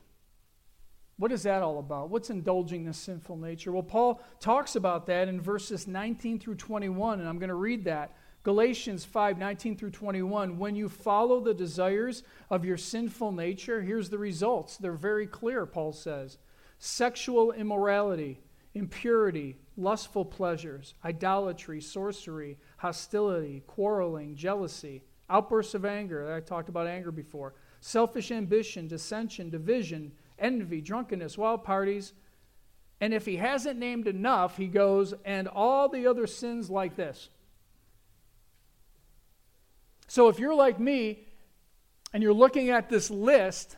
What 1.18 1.32
is 1.32 1.44
that 1.44 1.62
all 1.62 1.78
about? 1.78 2.10
What's 2.10 2.32
indulging 2.32 2.86
the 2.86 2.94
sinful 2.94 3.38
nature? 3.38 3.72
Well, 3.72 3.84
Paul 3.84 4.20
talks 4.40 4.76
about 4.76 5.06
that 5.06 5.28
in 5.28 5.40
verses 5.40 5.86
19 5.86 6.40
through 6.40 6.56
21, 6.56 7.20
and 7.20 7.30
I'm 7.30 7.38
going 7.38 7.50
to 7.50 7.54
read 7.54 7.84
that. 7.84 8.16
Galatians 8.42 9.06
5 9.06 9.38
19 9.38 9.78
through 9.78 9.92
21. 9.92 10.58
When 10.58 10.76
you 10.76 10.90
follow 10.90 11.40
the 11.40 11.54
desires 11.54 12.24
of 12.50 12.66
your 12.66 12.78
sinful 12.78 13.32
nature, 13.32 13.80
here's 13.80 14.10
the 14.10 14.18
results. 14.18 14.78
They're 14.78 14.94
very 14.94 15.28
clear, 15.28 15.68
Paul 15.68 15.94
says 15.94 16.40
sexual 16.80 17.52
immorality, 17.52 18.42
impurity, 18.80 19.58
lustful 19.78 20.26
pleasures, 20.26 20.96
idolatry, 21.04 21.82
sorcery, 21.82 22.58
hostility, 22.78 23.62
quarreling, 23.68 24.36
jealousy, 24.36 25.04
outbursts 25.30 25.76
of 25.76 25.86
anger. 25.86 26.34
I 26.34 26.40
talked 26.40 26.70
about 26.70 26.88
anger 26.88 27.12
before. 27.12 27.54
Selfish 27.82 28.32
ambition, 28.32 28.88
dissension, 28.88 29.50
division, 29.50 30.14
envy, 30.40 30.82
drunkenness, 30.82 31.38
wild 31.38 31.64
parties. 31.64 32.14
And 33.02 33.14
if 33.14 33.26
he 33.26 33.36
hasn't 33.36 33.78
named 33.78 34.08
enough, 34.08 34.58
he 34.58 34.68
goes, 34.68 35.14
and 35.24 35.48
all 35.48 35.90
the 35.90 36.08
other 36.08 36.26
sins 36.26 36.70
like 36.70 36.96
this. 36.96 37.30
So 40.08 40.30
if 40.30 40.40
you're 40.40 40.56
like 40.56 40.80
me 40.80 41.28
and 42.14 42.24
you're 42.24 42.34
looking 42.34 42.70
at 42.70 42.90
this 42.90 43.12
list, 43.12 43.78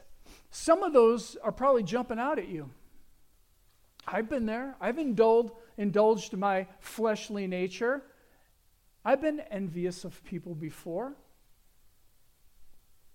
some 0.51 0.83
of 0.83 0.93
those 0.93 1.35
are 1.43 1.51
probably 1.51 1.83
jumping 1.83 2.19
out 2.19 2.39
at 2.39 2.47
you. 2.47 2.69
I've 4.07 4.29
been 4.29 4.45
there. 4.45 4.75
I've 4.81 4.97
indulged, 4.97 5.53
indulged 5.77 6.35
my 6.35 6.67
fleshly 6.79 7.47
nature. 7.47 8.03
I've 9.03 9.21
been 9.21 9.39
envious 9.51 10.03
of 10.03 10.23
people 10.23 10.53
before. 10.53 11.13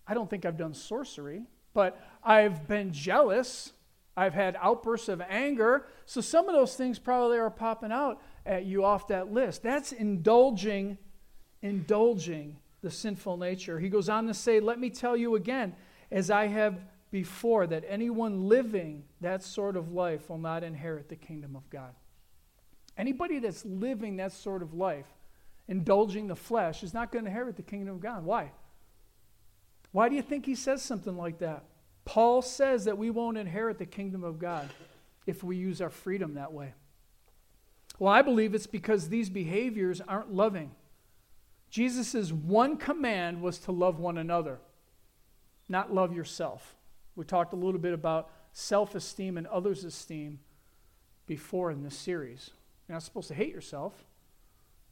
I 0.07 0.15
don't 0.15 0.31
think 0.31 0.45
I've 0.45 0.57
done 0.57 0.75
sorcery, 0.75 1.43
but 1.75 2.01
I've 2.23 2.67
been 2.69 2.93
jealous. 2.93 3.73
I've 4.17 4.35
had 4.35 4.57
outbursts 4.61 5.09
of 5.09 5.21
anger. 5.21 5.87
So 6.07 6.21
some 6.21 6.49
of 6.49 6.55
those 6.55 6.75
things 6.75 6.99
probably 6.99 7.39
are 7.39 7.51
popping 7.51 7.93
out 7.93 8.21
at 8.45 8.65
you 8.65 8.85
off 8.85 9.09
that 9.09 9.33
list. 9.33 9.63
That's 9.63 9.93
indulging, 9.93 10.99
indulging 11.63 12.57
the 12.83 12.91
sinful 12.91 13.37
nature. 13.37 13.79
He 13.79 13.89
goes 13.89 14.09
on 14.09 14.27
to 14.27 14.35
say, 14.35 14.61
Let 14.61 14.79
me 14.79 14.91
tell 14.91 15.17
you 15.17 15.35
again, 15.35 15.75
as 16.11 16.31
I 16.31 16.47
have 16.47 16.79
before, 17.17 17.67
that 17.67 17.83
anyone 17.89 18.47
living 18.47 19.03
that 19.23 19.43
sort 19.43 19.75
of 19.75 19.91
life 19.91 20.29
will 20.29 20.37
not 20.37 20.63
inherit 20.63 21.09
the 21.09 21.17
kingdom 21.17 21.57
of 21.57 21.71
God. 21.71 21.95
Anybody 22.99 23.39
that's 23.39 23.65
living 23.65 24.17
that 24.19 24.33
sort 24.33 24.61
of 24.61 24.75
life, 24.75 25.07
indulging 25.67 26.27
the 26.27 26.37
flesh, 26.37 26.83
is 26.83 26.93
not 26.93 27.11
going 27.11 27.25
to 27.25 27.31
inherit 27.31 27.57
the 27.57 27.63
kingdom 27.63 27.95
of 27.95 28.03
God. 28.03 28.23
Why? 28.23 28.53
Why 29.93 30.11
do 30.11 30.15
you 30.15 30.21
think 30.21 30.45
he 30.45 30.55
says 30.55 30.83
something 30.83 31.17
like 31.17 31.39
that? 31.39 31.65
Paul 32.05 32.43
says 32.43 32.85
that 32.85 32.99
we 32.99 33.09
won't 33.09 33.39
inherit 33.39 33.79
the 33.79 33.87
kingdom 33.87 34.23
of 34.23 34.39
God 34.39 34.69
if 35.27 35.43
we 35.43 35.57
use 35.57 35.81
our 35.81 35.89
freedom 35.89 36.35
that 36.35 36.53
way. 36.53 36.75
Well, 37.99 38.13
I 38.13 38.21
believe 38.21 38.55
it's 38.55 38.67
because 38.67 39.09
these 39.09 39.31
behaviors 39.31 40.03
aren't 40.03 40.35
loving. 40.35 40.73
Jesus' 41.71 42.31
one 42.31 42.77
command 42.77 43.41
was 43.41 43.59
to 43.61 43.73
love 43.73 43.99
one 43.99 44.19
another, 44.19 44.59
not 45.67 45.95
love 45.95 46.15
yourself. 46.15 46.76
We 47.17 47.25
talked 47.25 47.53
a 47.53 47.57
little 47.57 47.81
bit 47.81 47.95
about 47.95 48.31
self 48.53 48.95
esteem 48.95 49.37
and 49.37 49.47
others' 49.47 49.85
esteem 49.85 50.39
before 51.27 51.71
in 51.71 51.83
this 51.83 51.97
series. 51.97 52.51
You're 52.87 52.95
not 52.95 53.03
supposed 53.03 53.29
to 53.29 53.35
hate 53.35 53.53
yourself, 53.53 54.05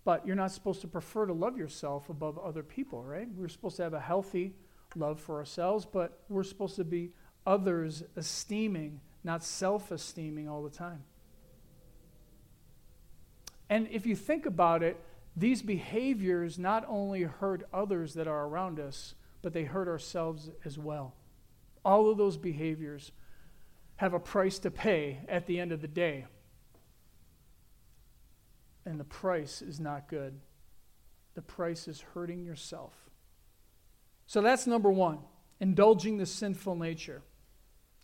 but 0.05 0.27
you're 0.27 0.35
not 0.35 0.51
supposed 0.51 0.81
to 0.81 0.89
prefer 0.89 1.27
to 1.27 1.33
love 1.33 1.57
yourself 1.57 2.09
above 2.09 2.39
other 2.39 2.63
people, 2.63 3.05
right? 3.05 3.29
We're 3.37 3.49
supposed 3.49 3.77
to 3.77 3.85
have 3.85 3.95
a 3.95 4.01
healthy 4.01 4.55
love 4.97 5.21
for 5.21 5.39
ourselves, 5.39 5.87
but 5.87 6.23
we're 6.29 6.43
supposed 6.43 6.77
to 6.77 6.85
be 6.85 7.13
others 7.47 8.03
esteeming, 8.17 9.01
not 9.23 9.45
self 9.45 9.93
esteeming 9.93 10.49
all 10.49 10.63
the 10.63 10.71
time. 10.71 11.05
And 13.69 13.89
if 13.91 14.07
you 14.07 14.17
think 14.17 14.47
about 14.47 14.83
it, 14.83 15.01
these 15.37 15.63
behaviors 15.63 16.59
not 16.59 16.85
only 16.89 17.23
hurt 17.23 17.67
others 17.73 18.15
that 18.15 18.29
are 18.29 18.47
around 18.47 18.79
us, 18.79 19.15
but 19.43 19.53
they 19.53 19.65
hurt 19.65 19.89
ourselves 19.89 20.51
as 20.65 20.79
well. 20.79 21.15
All 21.85 22.11
of 22.11 22.17
those 22.17 22.37
behaviors 22.37 23.13
have 23.97 24.15
a 24.15 24.21
price 24.21 24.59
to 24.61 24.71
pay 24.71 25.21
at 25.29 25.47
the 25.47 25.61
end 25.61 25.73
of 25.73 25.81
the 25.81 25.89
day. 25.89 26.27
And 28.85 28.99
the 28.99 29.05
price 29.05 29.63
is 29.63 29.81
not 29.81 30.09
good. 30.09 30.41
The 31.35 31.43
price 31.43 31.89
is 31.89 32.01
hurting 32.01 32.45
yourself. 32.45 32.93
So 34.27 34.41
that's 34.41 34.67
number 34.67 34.91
one 34.91 35.19
indulging 35.61 36.19
the 36.19 36.27
sinful 36.27 36.75
nature. 36.75 37.23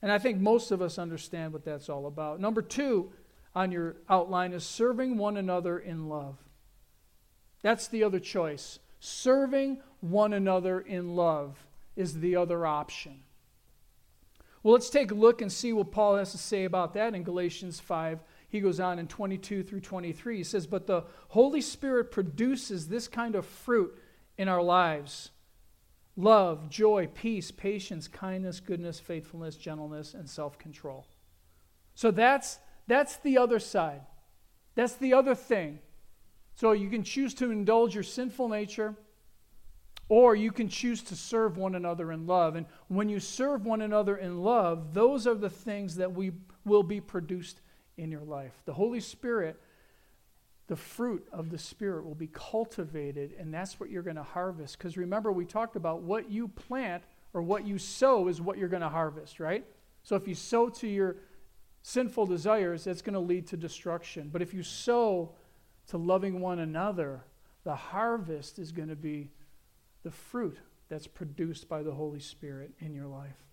And 0.03 0.11
I 0.11 0.19
think 0.19 0.41
most 0.41 0.71
of 0.71 0.81
us 0.81 0.99
understand 0.99 1.53
what 1.53 1.65
that's 1.65 1.89
all 1.89 2.07
about. 2.07 2.41
Number 2.41 2.63
two 2.63 3.13
on 3.55 3.73
your 3.73 3.97
outline 4.09 4.53
is 4.53 4.65
serving 4.65 5.19
one 5.19 5.37
another 5.37 5.79
in 5.79 6.09
love. 6.09 6.39
That's 7.63 7.89
the 7.89 8.05
other 8.05 8.21
choice. 8.21 8.79
Serving 9.01 9.83
one 10.01 10.33
another 10.33 10.81
in 10.81 11.17
love 11.17 11.67
is 11.97 12.21
the 12.21 12.37
other 12.37 12.65
option. 12.65 13.25
Well, 14.63 14.75
let's 14.75 14.91
take 14.91 15.11
a 15.11 15.15
look 15.15 15.41
and 15.41 15.51
see 15.51 15.73
what 15.73 15.91
Paul 15.91 16.17
has 16.17 16.33
to 16.33 16.39
say 16.39 16.65
about 16.65 16.95
that 16.95 17.15
in 17.15 17.23
Galatians 17.23 17.81
5 17.81 18.21
he 18.51 18.61
goes 18.61 18.81
on 18.81 18.99
in 18.99 19.07
22 19.07 19.63
through 19.63 19.81
23. 19.81 20.39
He 20.39 20.45
says, 20.45 20.67
But 20.67 20.89
the 20.89 21.05
Holy 21.29 21.61
Spirit 21.61 22.11
produces 22.11 22.89
this 22.89 23.07
kind 23.07 23.37
of 23.37 23.47
fruit 23.47 23.97
in 24.37 24.49
our 24.49 24.63
lives 24.63 25.31
love, 26.17 26.69
joy, 26.69 27.09
peace, 27.15 27.51
patience, 27.53 28.09
kindness, 28.09 28.59
goodness, 28.59 28.99
faithfulness, 28.99 29.57
gentleness, 29.57 30.15
and 30.15 30.29
self 30.29 30.59
control. 30.59 31.07
So 31.95 32.11
that's, 32.11 32.59
that's 32.89 33.17
the 33.19 33.39
other 33.39 33.61
side. 33.61 34.03
That's 34.75 34.95
the 34.95 35.15
other 35.15 35.37
thing. 35.37 35.79
So 36.57 36.73
you 36.73 36.91
can 36.91 37.05
choose 37.05 37.33
to 37.35 37.53
indulge 37.53 37.95
your 37.95 38.03
sinful 38.03 38.49
nature, 38.49 38.97
or 40.11 40.37
you 40.37 40.53
can 40.53 40.69
choose 40.69 41.03
to 41.05 41.17
serve 41.17 41.57
one 41.57 41.75
another 41.75 42.13
in 42.13 42.27
love. 42.27 42.57
And 42.57 42.67
when 42.89 43.09
you 43.09 43.19
serve 43.19 43.65
one 43.65 43.81
another 43.81 44.17
in 44.17 44.43
love, 44.43 44.93
those 44.93 45.27
are 45.27 45.35
the 45.35 45.49
things 45.49 45.97
that 45.97 46.13
we 46.13 46.33
will 46.67 46.83
be 46.83 47.01
produced 47.01 47.63
in 47.97 48.11
your 48.11 48.25
life. 48.25 48.53
The 48.67 48.75
Holy 48.75 49.01
Spirit 49.01 49.59
the 50.71 50.77
fruit 50.77 51.27
of 51.33 51.51
the 51.51 51.59
Spirit 51.59 52.05
will 52.05 52.15
be 52.15 52.29
cultivated, 52.29 53.35
and 53.41 53.53
that's 53.53 53.81
what 53.81 53.91
you're 53.91 54.05
going 54.05 54.15
to 54.15 54.23
harvest. 54.23 54.79
Because 54.79 54.97
remember, 54.97 55.33
we 55.33 55.45
talked 55.45 55.75
about 55.75 56.03
what 56.03 56.31
you 56.31 56.47
plant 56.47 57.03
or 57.35 57.43
what 57.43 57.67
you 57.67 57.77
sow 57.77 58.29
is 58.29 58.41
what 58.41 58.57
you're 58.57 58.69
going 58.69 58.81
to 58.81 58.89
harvest, 58.89 59.41
right? 59.41 59.65
So 60.05 60.15
if 60.15 60.29
you 60.29 60.37
sow 60.37 60.69
to 60.69 60.87
your 60.87 61.17
sinful 61.83 62.27
desires, 62.27 62.85
that's 62.85 63.03
going 63.03 63.15
to 63.15 63.21
lead 63.21 63.49
to 63.49 63.57
destruction. 63.57 64.31
But 64.33 64.43
if 64.43 64.55
you 64.55 64.63
sow 64.63 65.35
to 65.89 65.97
loving 65.97 66.41
one 66.41 66.61
another, 66.61 67.25
the 67.65 67.75
harvest 67.75 68.61
is 68.61 68.71
going 68.71 68.91
to 68.91 68.97
be 68.97 69.29
the 70.03 70.11
fruit 70.11 70.59
that's 70.89 71.07
produced 71.07 71.69
by 71.69 71.83
the 71.83 71.93
Holy 71.93 72.21
Spirit 72.21 72.73
in 72.79 72.95
your 72.95 73.07
life. 73.07 73.45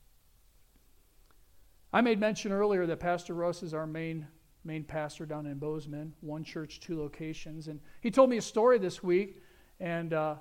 I 1.93 2.01
made 2.01 2.19
mention 2.19 2.51
earlier 2.51 2.85
that 2.85 2.99
Pastor 2.99 3.33
Russ 3.33 3.63
is 3.63 3.73
our 3.73 3.87
main 3.87 4.27
main 4.67 4.83
pastor 4.83 5.25
down 5.25 5.45
in 5.45 5.57
Bozeman, 5.57 6.13
one 6.19 6.43
church, 6.43 6.81
two 6.81 6.99
locations. 6.99 7.69
And 7.69 7.79
he 8.01 8.11
told 8.11 8.29
me 8.29 8.37
a 8.37 8.41
story 8.41 8.77
this 8.77 9.01
week, 9.01 9.41
and 9.79 10.13
uh, 10.13 10.35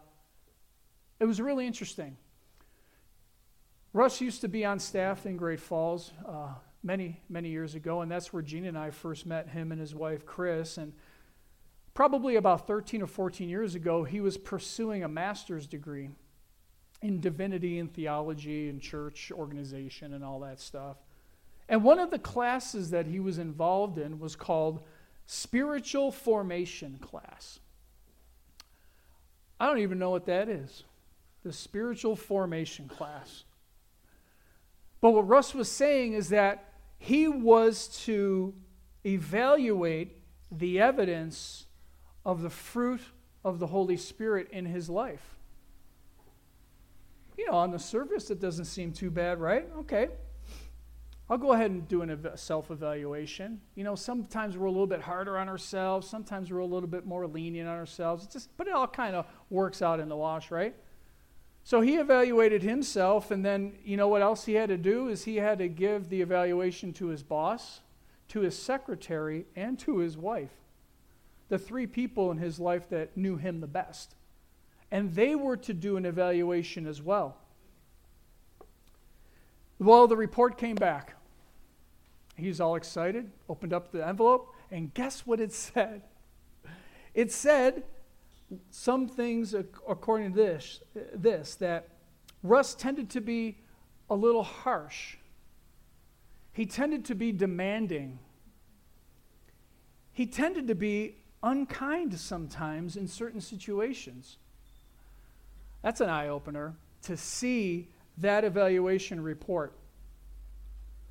it 1.21 1.25
was 1.25 1.41
really 1.41 1.67
interesting. 1.67 2.17
Russ 3.93 4.21
used 4.21 4.41
to 4.43 4.49
be 4.49 4.65
on 4.65 4.79
staff 4.79 5.25
in 5.25 5.37
Great 5.37 5.61
Falls 5.61 6.13
uh, 6.29 6.55
many, 6.83 7.21
many 7.29 7.49
years 7.49 7.75
ago, 7.75 8.03
and 8.03 8.11
that's 8.11 8.33
where 8.33 8.43
Jean 8.43 8.67
and 8.67 8.77
I 8.77 8.91
first 8.91 9.25
met 9.25 9.49
him 9.49 9.73
and 9.73 9.81
his 9.81 9.95
wife, 9.95 10.27
Chris. 10.27 10.77
And 10.77 10.93
probably 11.97 12.37
about 12.37 12.67
13 12.67 13.01
or 13.01 13.07
14 13.07 13.49
years 13.49 13.75
ago, 13.75 14.05
he 14.05 14.21
was 14.21 14.37
pursuing 14.37 15.03
a 15.03 15.09
master's 15.09 15.67
degree 15.67 16.11
in 17.01 17.21
divinity 17.21 17.79
and 17.79 17.93
theology 17.93 18.69
and 18.69 18.83
church 18.83 19.33
organization 19.35 20.13
and 20.13 20.23
all 20.23 20.39
that 20.41 20.61
stuff. 20.61 20.99
And 21.71 21.83
one 21.83 21.99
of 21.99 22.11
the 22.11 22.19
classes 22.19 22.91
that 22.91 23.07
he 23.07 23.19
was 23.19 23.39
involved 23.39 23.97
in 23.97 24.19
was 24.19 24.37
called 24.37 24.83
Spiritual 25.27 26.13
Formation 26.13 26.99
Class. 27.01 27.61
I 29.59 29.67
don't 29.67 29.79
even 29.79 29.99
know 29.99 30.11
what 30.11 30.27
that 30.27 30.51
is. 30.51 30.85
The 31.45 31.53
Spiritual 31.53 32.15
Formation 32.15 32.89
Class. 32.89 33.45
But 35.01 35.13
what 35.13 35.27
Russ 35.27 35.55
was 35.55 35.71
saying 35.71 36.13
is 36.13 36.29
that 36.29 36.75
he 36.99 37.27
was 37.27 37.89
to 38.05 38.53
evaluate 39.05 40.19
the 40.53 40.79
evidence 40.79 41.66
of 42.27 42.43
the 42.43 42.51
fruit 42.51 43.01
of 43.45 43.61
the 43.61 43.69
Holy 43.69 43.97
Spirit 43.97 44.49
in 44.51 44.67
his 44.67 44.91
life. 44.91 45.37
You 47.39 47.47
know, 47.47 47.57
on 47.57 47.71
the 47.71 47.79
surface, 47.79 48.31
it 48.31 48.41
doesn't 48.41 48.65
seem 48.65 48.93
too 48.93 49.13
bad, 49.13 49.41
right? 49.41 49.69
Okay, 49.79 50.09
I'll 51.31 51.39
go 51.39 51.53
ahead 51.53 51.71
and 51.71 51.87
do 51.87 52.03
a 52.03 52.37
self 52.37 52.73
evaluation. 52.73 53.61
You 53.77 53.85
know, 53.85 53.95
sometimes 53.95 54.57
we're 54.57 54.67
a 54.67 54.71
little 54.71 54.89
bit 54.89 55.01
harder 55.01 55.39
on 55.39 55.49
ourselves, 55.49 56.09
sometimes 56.09 56.51
we're 56.51 56.59
a 56.59 56.67
little 56.67 56.89
bit 56.89 57.07
more 57.07 57.29
lenient 57.29 57.69
on 57.69 57.77
ourselves. 57.77 58.25
It's 58.25 58.33
just, 58.33 58.57
but 58.57 58.67
it 58.67 58.73
all 58.73 58.89
kind 58.89 59.15
of 59.15 59.27
works 59.49 59.81
out 59.81 60.01
in 60.01 60.09
the 60.09 60.17
wash, 60.17 60.51
right? 60.51 60.75
So 61.63 61.81
he 61.81 61.97
evaluated 61.97 62.63
himself, 62.63 63.31
and 63.31 63.45
then 63.45 63.75
you 63.85 63.97
know 63.97 64.09
what 64.09 64.23
else 64.23 64.47
he 64.47 64.55
had 64.55 64.69
to 64.71 64.77
do 64.77 65.09
is 65.09 65.25
he 65.25 65.37
had 65.37 65.59
to 65.59 65.69
give 65.69 66.09
the 66.09 66.23
evaluation 66.23 66.93
to 66.95 67.07
his 67.07 67.23
boss, 67.23 67.83
to 68.29 68.41
his 68.41 68.59
secretary, 68.59 69.47
and 69.55 69.79
to 69.81 69.99
his 69.99 70.17
wife. 70.17 70.66
The 71.49 71.59
three 71.59 71.87
people 71.87 72.31
in 72.31 72.39
his 72.39 72.59
life 72.59 72.89
that 72.91 73.17
knew 73.17 73.37
him 73.37 73.61
the 73.61 73.67
best. 73.67 74.15
And 74.91 75.15
they 75.15 75.35
were 75.35 75.57
to 75.59 75.75
do 75.75 75.97
an 75.97 76.07
evaluation 76.07 76.87
as 76.87 77.03
well. 77.03 77.37
Well, 79.79 80.07
the 80.07 80.17
report 80.17 80.59
came 80.59 80.77
back. 80.77 81.15
He's 82.37 82.61
all 82.61 82.77
excited, 82.77 83.31
opened 83.49 83.73
up 83.73 83.93
the 83.93 84.07
envelope, 84.07 84.55
and 84.71 84.93
guess 84.93 85.27
what 85.27 85.41
it 85.41 85.53
said? 85.53 86.03
It 87.15 87.33
said 87.33 87.85
some 88.71 89.09
things 89.09 89.55
according 89.55 90.33
to 90.33 90.37
this, 90.37 90.81
this 91.15 91.55
that 91.57 91.89
Russ 92.43 92.75
tended 92.75 93.11
to 93.11 93.21
be 93.21 93.59
a 94.09 94.15
little 94.15 94.43
harsh. 94.43 95.17
He 96.53 96.67
tended 96.67 97.05
to 97.07 97.15
be 97.15 97.33
demanding. 97.33 98.19
He 100.13 100.27
tended 100.27 100.69
to 100.69 100.75
be 100.75 101.17
unkind 101.43 102.19
sometimes 102.19 102.97
in 102.97 103.07
certain 103.07 103.41
situations. 103.41 104.39
That's 105.83 106.01
an 106.01 106.09
eye 106.09 106.29
opener 106.29 106.75
to 107.03 107.17
see 107.17 107.89
that 108.19 108.45
evaluation 108.45 109.23
report. 109.23 109.73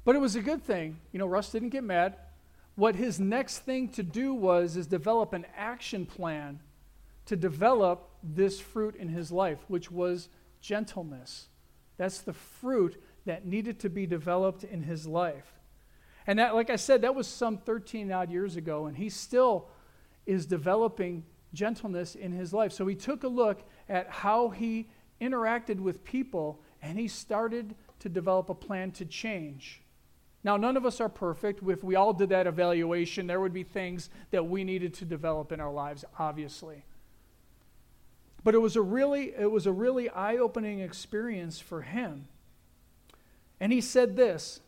But 0.03 0.15
it 0.15 0.19
was 0.19 0.35
a 0.35 0.41
good 0.41 0.63
thing. 0.63 0.99
You 1.11 1.19
know, 1.19 1.27
Russ 1.27 1.51
didn't 1.51 1.69
get 1.69 1.83
mad. 1.83 2.15
What 2.75 2.95
his 2.95 3.19
next 3.19 3.59
thing 3.59 3.89
to 3.89 4.03
do 4.03 4.33
was 4.33 4.75
is 4.75 4.87
develop 4.87 5.33
an 5.33 5.45
action 5.55 6.05
plan 6.05 6.59
to 7.25 7.35
develop 7.35 8.09
this 8.23 8.59
fruit 8.59 8.95
in 8.95 9.09
his 9.09 9.31
life, 9.31 9.59
which 9.67 9.89
was 9.89 10.29
gentleness. 10.61 11.47
That's 11.97 12.19
the 12.19 12.33
fruit 12.33 13.01
that 13.25 13.45
needed 13.45 13.79
to 13.79 13.89
be 13.89 14.05
developed 14.05 14.63
in 14.63 14.83
his 14.83 15.07
life. 15.07 15.53
And 16.27 16.39
that, 16.39 16.55
like 16.55 16.69
I 16.69 16.75
said, 16.75 17.01
that 17.01 17.15
was 17.15 17.27
some 17.27 17.57
13 17.57 18.11
odd 18.11 18.31
years 18.31 18.55
ago, 18.55 18.85
and 18.85 18.97
he 18.97 19.09
still 19.09 19.67
is 20.25 20.45
developing 20.45 21.23
gentleness 21.53 22.15
in 22.15 22.31
his 22.31 22.53
life. 22.53 22.71
So 22.71 22.85
he 22.87 22.95
took 22.95 23.23
a 23.23 23.27
look 23.27 23.63
at 23.89 24.09
how 24.09 24.49
he 24.49 24.87
interacted 25.21 25.79
with 25.79 26.03
people 26.03 26.59
and 26.81 26.99
he 26.99 27.07
started 27.07 27.75
to 27.99 28.09
develop 28.09 28.49
a 28.49 28.55
plan 28.55 28.91
to 28.91 29.05
change. 29.05 29.81
Now, 30.43 30.57
none 30.57 30.77
of 30.77 30.85
us 30.85 31.01
are 31.01 31.09
perfect. 31.09 31.63
If 31.67 31.83
we 31.83 31.95
all 31.95 32.13
did 32.13 32.29
that 32.29 32.45
evaluation, 32.45 33.25
there 33.25 33.39
would 33.39 33.53
be 33.53 33.63
things 33.63 34.11
that 34.29 34.45
we 34.45 34.63
needed 34.63 34.93
to 34.95 35.05
develop 35.05 35.51
in 35.51 35.59
our 35.59 35.71
lives, 35.71 36.05
obviously. 36.19 36.85
But 38.43 38.53
it 38.53 38.59
was 38.59 38.75
a 38.75 38.81
really, 38.81 39.33
it 39.35 39.49
was 39.49 39.65
a 39.65 39.71
really 39.71 40.07
eye-opening 40.07 40.79
experience 40.79 41.59
for 41.59 41.81
him. 41.81 42.27
And 43.59 43.73
he 43.73 43.81
said 43.81 44.15
this. 44.15 44.59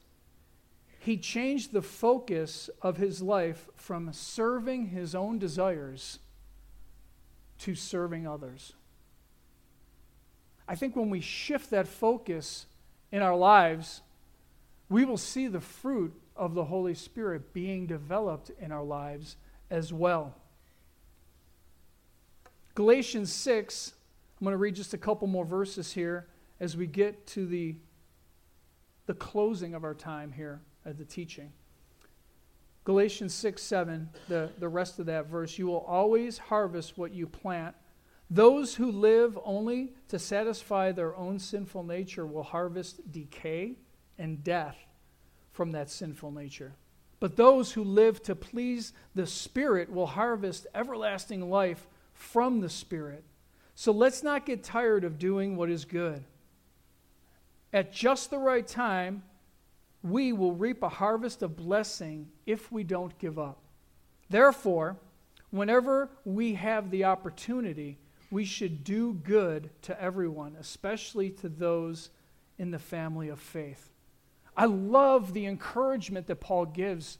He 1.07 1.15
changed 1.15 1.71
the 1.71 1.81
focus 1.81 2.69
of 2.81 2.97
his 2.97 3.21
life 3.21 3.69
from 3.77 4.11
serving 4.11 4.87
his 4.87 5.15
own 5.15 5.39
desires 5.39 6.19
to 7.59 7.75
serving 7.75 8.27
others. 8.27 8.73
I 10.67 10.75
think 10.75 10.97
when 10.97 11.09
we 11.09 11.21
shift 11.21 11.69
that 11.69 11.87
focus 11.87 12.65
in 13.09 13.21
our 13.21 13.37
lives, 13.37 14.01
we 14.89 15.05
will 15.05 15.15
see 15.15 15.47
the 15.47 15.61
fruit 15.61 16.13
of 16.35 16.55
the 16.55 16.65
Holy 16.65 16.93
Spirit 16.93 17.53
being 17.53 17.87
developed 17.87 18.51
in 18.59 18.73
our 18.73 18.83
lives 18.83 19.37
as 19.71 19.93
well. 19.93 20.35
Galatians 22.75 23.31
6, 23.31 23.93
I'm 24.41 24.43
going 24.43 24.53
to 24.53 24.57
read 24.57 24.75
just 24.75 24.93
a 24.93 24.97
couple 24.97 25.29
more 25.29 25.45
verses 25.45 25.93
here 25.93 26.27
as 26.59 26.75
we 26.75 26.85
get 26.85 27.25
to 27.27 27.45
the, 27.45 27.77
the 29.05 29.13
closing 29.13 29.73
of 29.73 29.85
our 29.85 29.93
time 29.93 30.33
here 30.33 30.59
at 30.87 30.97
the 30.97 31.05
teaching. 31.05 31.51
Galatians 32.85 33.33
6, 33.33 33.61
7, 33.61 34.09
the, 34.29 34.49
the 34.59 34.69
rest 34.69 34.97
of 34.97 35.07
that 35.07 35.27
verse. 35.27 35.57
You 35.57 35.67
will 35.67 35.81
always 35.81 36.37
harvest 36.37 36.97
what 36.97 37.13
you 37.13 37.27
plant. 37.27 37.75
Those 38.29 38.75
who 38.75 38.91
live 38.91 39.37
only 39.43 39.93
to 40.07 40.17
satisfy 40.17 40.93
their 40.93 41.15
own 41.15 41.37
sinful 41.37 41.83
nature 41.83 42.25
will 42.25 42.43
harvest 42.43 43.11
decay 43.11 43.75
and 44.17 44.41
death 44.41 44.77
from 45.51 45.73
that 45.73 45.89
sinful 45.89 46.31
nature. 46.31 46.73
But 47.19 47.35
those 47.35 47.73
who 47.73 47.83
live 47.83 48.23
to 48.23 48.35
please 48.35 48.93
the 49.15 49.27
Spirit 49.27 49.91
will 49.91 50.07
harvest 50.07 50.67
everlasting 50.73 51.49
life 51.49 51.87
from 52.13 52.61
the 52.61 52.69
Spirit. 52.69 53.23
So 53.75 53.91
let's 53.91 54.23
not 54.23 54.45
get 54.45 54.63
tired 54.63 55.03
of 55.03 55.19
doing 55.19 55.57
what 55.57 55.69
is 55.69 55.83
good. 55.83 56.23
At 57.73 57.91
just 57.91 58.29
the 58.29 58.39
right 58.39 58.65
time, 58.65 59.23
we 60.03 60.33
will 60.33 60.53
reap 60.53 60.83
a 60.83 60.89
harvest 60.89 61.41
of 61.41 61.55
blessing 61.55 62.27
if 62.45 62.71
we 62.71 62.83
don't 62.83 63.17
give 63.19 63.39
up. 63.39 63.59
Therefore, 64.29 64.97
whenever 65.49 66.09
we 66.25 66.53
have 66.55 66.91
the 66.91 67.05
opportunity, 67.05 67.97
we 68.29 68.45
should 68.45 68.83
do 68.83 69.13
good 69.13 69.69
to 69.83 70.01
everyone, 70.01 70.55
especially 70.59 71.29
to 71.31 71.49
those 71.49 72.09
in 72.57 72.71
the 72.71 72.79
family 72.79 73.29
of 73.29 73.39
faith. 73.39 73.89
I 74.55 74.65
love 74.65 75.33
the 75.33 75.45
encouragement 75.45 76.27
that 76.27 76.39
Paul 76.41 76.65
gives 76.65 77.19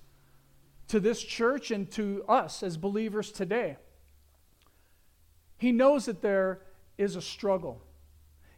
to 0.87 0.99
this 0.99 1.21
church 1.21 1.71
and 1.71 1.89
to 1.91 2.23
us 2.27 2.63
as 2.63 2.77
believers 2.77 3.31
today. 3.31 3.77
He 5.57 5.71
knows 5.71 6.05
that 6.05 6.21
there 6.21 6.61
is 6.97 7.15
a 7.15 7.21
struggle. 7.21 7.81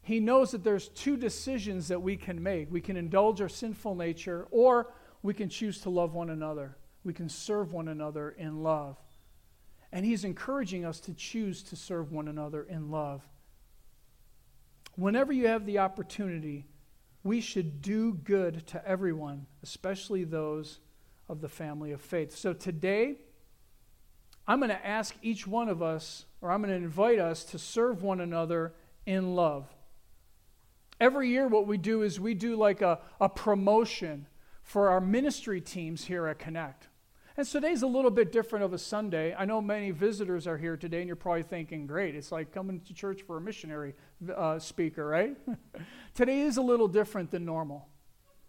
He 0.09 0.19
knows 0.19 0.49
that 0.53 0.63
there's 0.63 0.87
two 0.87 1.17
decisions 1.17 1.89
that 1.89 2.01
we 2.01 2.17
can 2.17 2.41
make. 2.41 2.71
We 2.71 2.81
can 2.81 2.97
indulge 2.97 3.41
our 3.41 3.47
sinful 3.47 3.93
nature, 3.93 4.47
or 4.49 4.91
we 5.21 5.35
can 5.35 5.49
choose 5.49 5.81
to 5.81 5.91
love 5.91 6.15
one 6.15 6.31
another. 6.31 6.75
We 7.03 7.13
can 7.13 7.29
serve 7.29 7.73
one 7.73 7.87
another 7.87 8.31
in 8.31 8.63
love. 8.63 8.97
And 9.91 10.03
He's 10.03 10.23
encouraging 10.23 10.83
us 10.83 10.99
to 11.01 11.13
choose 11.13 11.61
to 11.61 11.75
serve 11.75 12.11
one 12.11 12.27
another 12.27 12.63
in 12.63 12.89
love. 12.89 13.21
Whenever 14.95 15.31
you 15.31 15.45
have 15.45 15.67
the 15.67 15.77
opportunity, 15.77 16.65
we 17.23 17.39
should 17.39 17.79
do 17.79 18.15
good 18.15 18.65
to 18.65 18.83
everyone, 18.87 19.45
especially 19.61 20.23
those 20.23 20.79
of 21.27 21.39
the 21.39 21.49
family 21.49 21.91
of 21.91 22.01
faith. 22.01 22.35
So 22.35 22.53
today, 22.53 23.17
I'm 24.47 24.57
going 24.57 24.69
to 24.69 24.87
ask 24.87 25.13
each 25.21 25.45
one 25.45 25.69
of 25.69 25.83
us, 25.83 26.25
or 26.41 26.49
I'm 26.49 26.63
going 26.63 26.73
to 26.73 26.83
invite 26.83 27.19
us 27.19 27.43
to 27.43 27.59
serve 27.59 28.01
one 28.01 28.19
another 28.19 28.73
in 29.05 29.35
love. 29.35 29.67
Every 30.99 31.29
year, 31.29 31.47
what 31.47 31.65
we 31.65 31.77
do 31.77 32.01
is 32.01 32.19
we 32.19 32.33
do 32.33 32.55
like 32.55 32.81
a, 32.81 32.99
a 33.21 33.29
promotion 33.29 34.27
for 34.63 34.89
our 34.89 34.99
ministry 34.99 35.61
teams 35.61 36.05
here 36.05 36.27
at 36.27 36.39
Connect. 36.39 36.87
And 37.37 37.47
so 37.47 37.61
today's 37.61 37.83
a 37.83 37.87
little 37.87 38.11
bit 38.11 38.33
different 38.33 38.65
of 38.65 38.73
a 38.73 38.77
Sunday. 38.77 39.33
I 39.33 39.45
know 39.45 39.61
many 39.61 39.91
visitors 39.91 40.45
are 40.45 40.57
here 40.57 40.75
today, 40.75 40.99
and 40.99 41.07
you're 41.07 41.15
probably 41.15 41.43
thinking, 41.43 41.87
great, 41.87 42.15
it's 42.15 42.33
like 42.33 42.51
coming 42.51 42.81
to 42.81 42.93
church 42.93 43.21
for 43.21 43.37
a 43.37 43.41
missionary 43.41 43.95
uh, 44.35 44.59
speaker, 44.59 45.05
right? 45.05 45.37
today 46.13 46.41
is 46.41 46.57
a 46.57 46.61
little 46.61 46.89
different 46.89 47.31
than 47.31 47.45
normal 47.45 47.87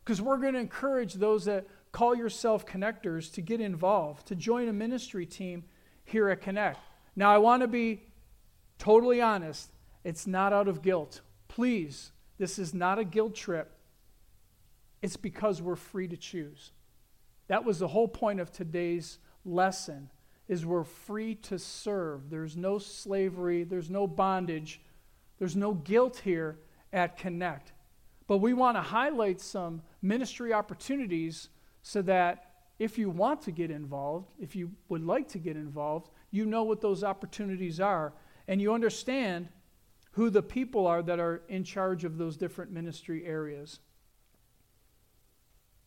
because 0.05 0.21
we're 0.21 0.39
going 0.39 0.55
to 0.55 0.59
encourage 0.59 1.15
those 1.15 1.45
that 1.45 1.69
call 1.93 2.17
yourself 2.17 2.67
connectors 2.67 3.33
to 3.35 3.41
get 3.41 3.61
involved, 3.61 4.27
to 4.27 4.35
join 4.35 4.67
a 4.67 4.73
ministry 4.73 5.25
team 5.25 5.63
here 6.05 6.29
at 6.29 6.41
Connect. 6.41 6.81
Now, 7.15 7.31
I 7.33 7.39
want 7.39 7.63
to 7.63 7.69
be 7.69 8.03
totally 8.79 9.21
honest, 9.21 9.71
it's 10.03 10.27
not 10.27 10.53
out 10.53 10.67
of 10.67 10.83
guilt. 10.83 11.21
Please, 11.47 12.11
this 12.41 12.59
is 12.59 12.73
not 12.73 12.99
a 12.99 13.05
guilt 13.05 13.35
trip. 13.35 13.71
It's 15.03 15.19
because 15.19 15.61
we're 15.61 15.77
free 15.77 16.09
to 16.09 16.17
choose. 16.17 16.73
That 17.49 17.67
was 17.67 17.79
the 17.79 17.89
whole 17.89 18.09
point 18.09 18.41
of 18.41 18.51
today's 18.51 19.19
lesson 19.45 20.09
is 20.49 20.65
we're 20.65 20.85
free 20.85 21.35
to 21.35 21.59
serve. 21.59 22.31
There's 22.31 22.57
no 22.57 22.79
slavery, 22.79 23.65
there's 23.65 23.91
no 23.91 24.07
bondage, 24.07 24.81
there's 25.39 25.55
no 25.55 25.75
guilt 25.75 26.23
here 26.25 26.59
at 26.95 27.19
Connect. 27.19 27.73
But 28.27 28.39
we 28.39 28.55
want 28.55 28.79
to 28.79 28.83
highlight 28.83 29.43
some 29.43 29.83
ministry 30.01 30.55
opportunities 30.55 31.51
so 31.83 32.01
that 32.03 32.53
if 32.79 32.97
you 32.97 33.11
want 33.11 33.43
to 33.43 33.51
get 33.51 33.71
involved, 33.71 34.31
if 34.41 34.57
you 34.57 34.71
would 34.89 35.05
like 35.05 35.29
to 35.29 35.39
get 35.39 35.57
involved, 35.57 36.09
you 36.31 36.47
know 36.47 36.63
what 36.63 36.81
those 36.81 37.05
opportunities 37.05 37.81
are 37.81 38.15
and 38.49 38.63
you 38.63 38.73
understand 38.73 39.49
who 40.13 40.31
the 40.31 40.43
people 40.43 40.87
are 40.87 41.03
that 41.03 41.21
are 41.21 41.43
in 41.49 41.65
charge 41.65 42.05
of 42.05 42.19
those 42.19 42.37
different 42.37 42.73
ministry 42.73 43.25
areas. 43.25 43.81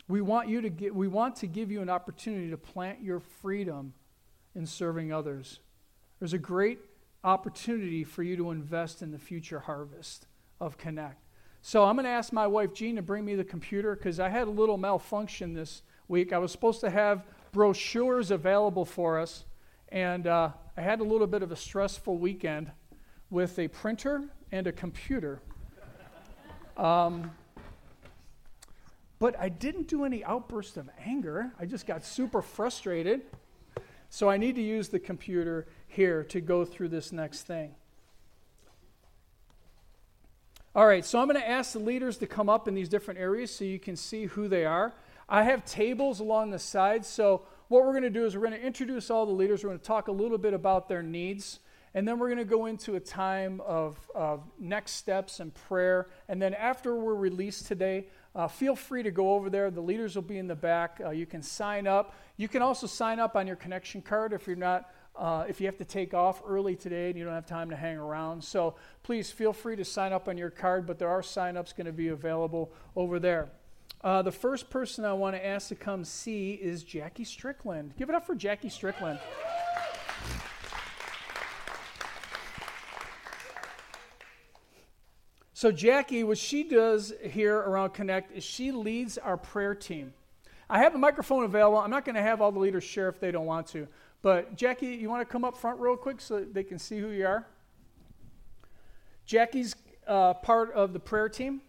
We 0.07 0.21
want, 0.21 0.49
you 0.49 0.62
to 0.62 0.69
get, 0.69 0.93
we 0.93 1.07
want 1.07 1.38
to 1.38 1.47
give 1.47 1.71
you 1.71 1.81
an 1.81 1.89
opportunity 1.89 2.49
to 2.49 2.57
plant 2.57 3.01
your 3.01 3.19
freedom 3.19 3.93
in 4.55 4.65
serving 4.65 5.12
others. 5.12 5.59
There's 6.19 6.33
a 6.33 6.38
great 6.38 6.79
opportunity 7.23 8.03
for 8.03 8.23
you 8.23 8.36
to 8.38 8.51
invest 8.51 9.01
in 9.01 9.12
the 9.12 9.17
future 9.17 9.62
harvest 9.62 10.27
of 10.59 10.77
Connect. 10.77 11.19
So 11.62 11.86
I'm 11.86 11.95
going 11.95 12.05
to 12.05 12.12
ask 12.12 12.33
my 12.33 12.45
wife 12.45 12.73
Jean 12.73 12.97
to 12.97 13.01
bring 13.01 13.23
me 13.23 13.36
the 13.36 13.43
computer 13.43 13.95
because 13.95 14.19
I 14.19 14.27
had 14.27 14.47
a 14.47 14.51
little 14.51 14.77
malfunction 14.77 15.53
this 15.53 15.81
week. 16.09 16.33
I 16.33 16.38
was 16.38 16.51
supposed 16.51 16.81
to 16.81 16.89
have 16.89 17.23
brochures 17.53 18.31
available 18.31 18.83
for 18.83 19.17
us, 19.17 19.45
and 19.89 20.27
uh, 20.27 20.49
I 20.75 20.81
had 20.81 20.99
a 20.99 21.03
little 21.03 21.27
bit 21.27 21.41
of 21.41 21.51
a 21.53 21.55
stressful 21.55 22.17
weekend 22.17 22.71
with 23.34 23.58
a 23.58 23.67
printer 23.67 24.24
and 24.52 24.67
a 24.67 24.72
computer. 24.72 25.41
Um, 26.78 27.32
but 29.17 29.39
I 29.39 29.50
didn't 29.50 29.88
do 29.88 30.06
any 30.06 30.24
outbursts 30.24 30.78
of 30.78 30.89
anger. 31.04 31.52
I 31.60 31.65
just 31.65 31.88
got 31.88 32.06
super 32.06 32.41
frustrated. 32.41 33.22
So 34.10 34.30
I 34.30 34.38
need 34.38 34.56
to 34.56 34.62
use 34.62 34.89
the 34.89 35.00
computer 35.00 35.65
here 35.88 36.24
to 36.26 36.39
go 36.39 36.63
through 36.63 36.89
this 36.89 37.12
next 37.12 37.41
thing. 37.43 37.74
All 40.76 40.86
right, 40.86 41.04
so 41.04 41.19
I'm 41.19 41.28
going 41.28 41.39
to 41.39 41.50
ask 41.50 41.74
the 41.74 41.80
leaders 41.80 42.17
to 42.17 42.28
come 42.28 42.50
up 42.50 42.67
in 42.67 42.76
these 42.76 42.89
different 42.89 43.19
areas 43.19 43.56
so 43.56 43.63
you 43.63 43.80
can 43.80 43.96
see 43.96 44.26
who 44.26 44.48
they 44.48 44.65
are. 44.65 44.93
I 45.28 45.43
have 45.43 45.65
tables 45.65 46.19
along 46.19 46.52
the 46.52 46.60
sides, 46.60 47.08
so 47.08 47.43
what 47.69 47.86
we're 47.86 47.91
going 47.91 48.04
to 48.04 48.10
do 48.10 48.26
is 48.26 48.36
we're 48.36 48.48
going 48.48 48.60
to 48.60 48.65
introduce 48.65 49.10
all 49.10 49.26
the 49.26 49.32
leaders. 49.32 49.63
We're 49.63 49.69
going 49.69 49.80
to 49.80 49.86
talk 49.86 50.08
a 50.08 50.12
little 50.12 50.38
bit 50.38 50.54
about 50.54 50.88
their 50.88 51.02
needs, 51.02 51.60
and 51.95 52.08
then 52.08 52.17
we're 52.17 52.27
going 52.27 52.39
to 52.39 52.45
go 52.45 52.65
into 52.65 52.95
a 52.95 52.99
time 52.99 53.62
of, 53.62 53.97
of 54.15 54.41
next 54.60 54.93
steps 54.93 55.39
and 55.39 55.53
prayer. 55.53 56.08
And 56.27 56.41
then 56.41 56.53
after 56.53 56.95
we're 56.95 57.13
released 57.13 57.67
today, 57.67 58.08
uh, 58.36 58.47
feel 58.47 58.75
free 58.75 59.03
to 59.03 59.12
go 59.12 59.34
over 59.34 59.49
there. 59.49 59.69
The 59.69 59.82
leaders 59.82 60.15
will 60.15 60.23
be 60.23 60.39
in 60.39 60.47
the 60.47 60.56
back. 60.56 60.99
Uh, 61.03 61.12
you 61.12 61.27
can 61.27 61.43
sign 61.43 61.86
up. 61.86 62.15
You 62.38 62.47
can 62.47 62.63
also 62.63 62.88
sign 62.88 63.19
up 63.19 63.36
on 63.36 63.45
your 63.45 63.56
connection 63.56 64.01
card 64.01 64.34
if 64.34 64.47
you're 64.47 64.56
not. 64.56 64.89
Uh, 65.15 65.45
if 65.47 65.62
you 65.62 65.67
have 65.67 65.77
to 65.77 65.86
take 65.86 66.15
off 66.15 66.41
early 66.43 66.75
today 66.75 67.10
and 67.10 67.19
you 67.19 67.23
don't 67.23 67.36
have 67.36 67.45
time 67.45 67.69
to 67.69 67.75
hang 67.75 67.97
around. 67.97 68.43
So 68.43 68.73
please 69.03 69.29
feel 69.29 69.53
free 69.53 69.75
to 69.75 69.86
sign 69.86 70.12
up 70.12 70.27
on 70.27 70.39
your 70.39 70.49
card, 70.49 70.88
but 70.88 70.97
there 70.97 71.10
are 71.10 71.21
sign 71.21 71.56
ups 71.56 71.71
going 71.71 71.86
to 71.86 71.93
be 71.93 72.08
available 72.08 72.71
over 72.95 73.19
there. 73.19 73.51
Uh, 74.03 74.23
the 74.23 74.32
first 74.32 74.71
person 74.71 75.06
I 75.06 75.13
want 75.13 75.36
to 75.36 75.45
ask 75.45 75.67
to 75.67 75.75
come 75.75 76.03
see 76.03 76.53
is 76.53 76.84
Jackie 76.84 77.25
Strickland. 77.25 77.93
Give 77.95 78.10
it 78.10 78.15
up 78.15 78.25
for 78.25 78.34
Jackie 78.34 78.69
Strickland. 78.69 79.19
So, 85.55 85.71
Jackie, 85.71 86.23
what 86.23 86.39
she 86.39 86.63
does 86.63 87.13
here 87.21 87.55
around 87.55 87.91
Connect 87.91 88.31
is 88.31 88.43
she 88.43 88.71
leads 88.71 89.19
our 89.19 89.37
prayer 89.37 89.75
team. 89.75 90.13
I 90.67 90.79
have 90.79 90.95
a 90.95 90.97
microphone 90.97 91.43
available. 91.43 91.77
I'm 91.77 91.91
not 91.91 92.05
going 92.05 92.15
to 92.15 92.21
have 92.23 92.41
all 92.41 92.51
the 92.51 92.59
leaders 92.59 92.83
share 92.83 93.07
if 93.07 93.19
they 93.19 93.31
don't 93.31 93.45
want 93.45 93.67
to. 93.67 93.87
But, 94.23 94.55
Jackie, 94.55 94.87
you 94.87 95.09
want 95.09 95.21
to 95.21 95.31
come 95.31 95.43
up 95.43 95.55
front 95.55 95.79
real 95.79 95.95
quick 95.95 96.21
so 96.21 96.43
they 96.43 96.63
can 96.63 96.79
see 96.79 96.97
who 96.97 97.09
you 97.09 97.27
are? 97.27 97.45
Jackie's 99.25 99.75
uh, 100.07 100.33
part 100.33 100.71
of 100.73 100.91
the 100.91 100.99
prayer 100.99 101.29
team. 101.29 101.61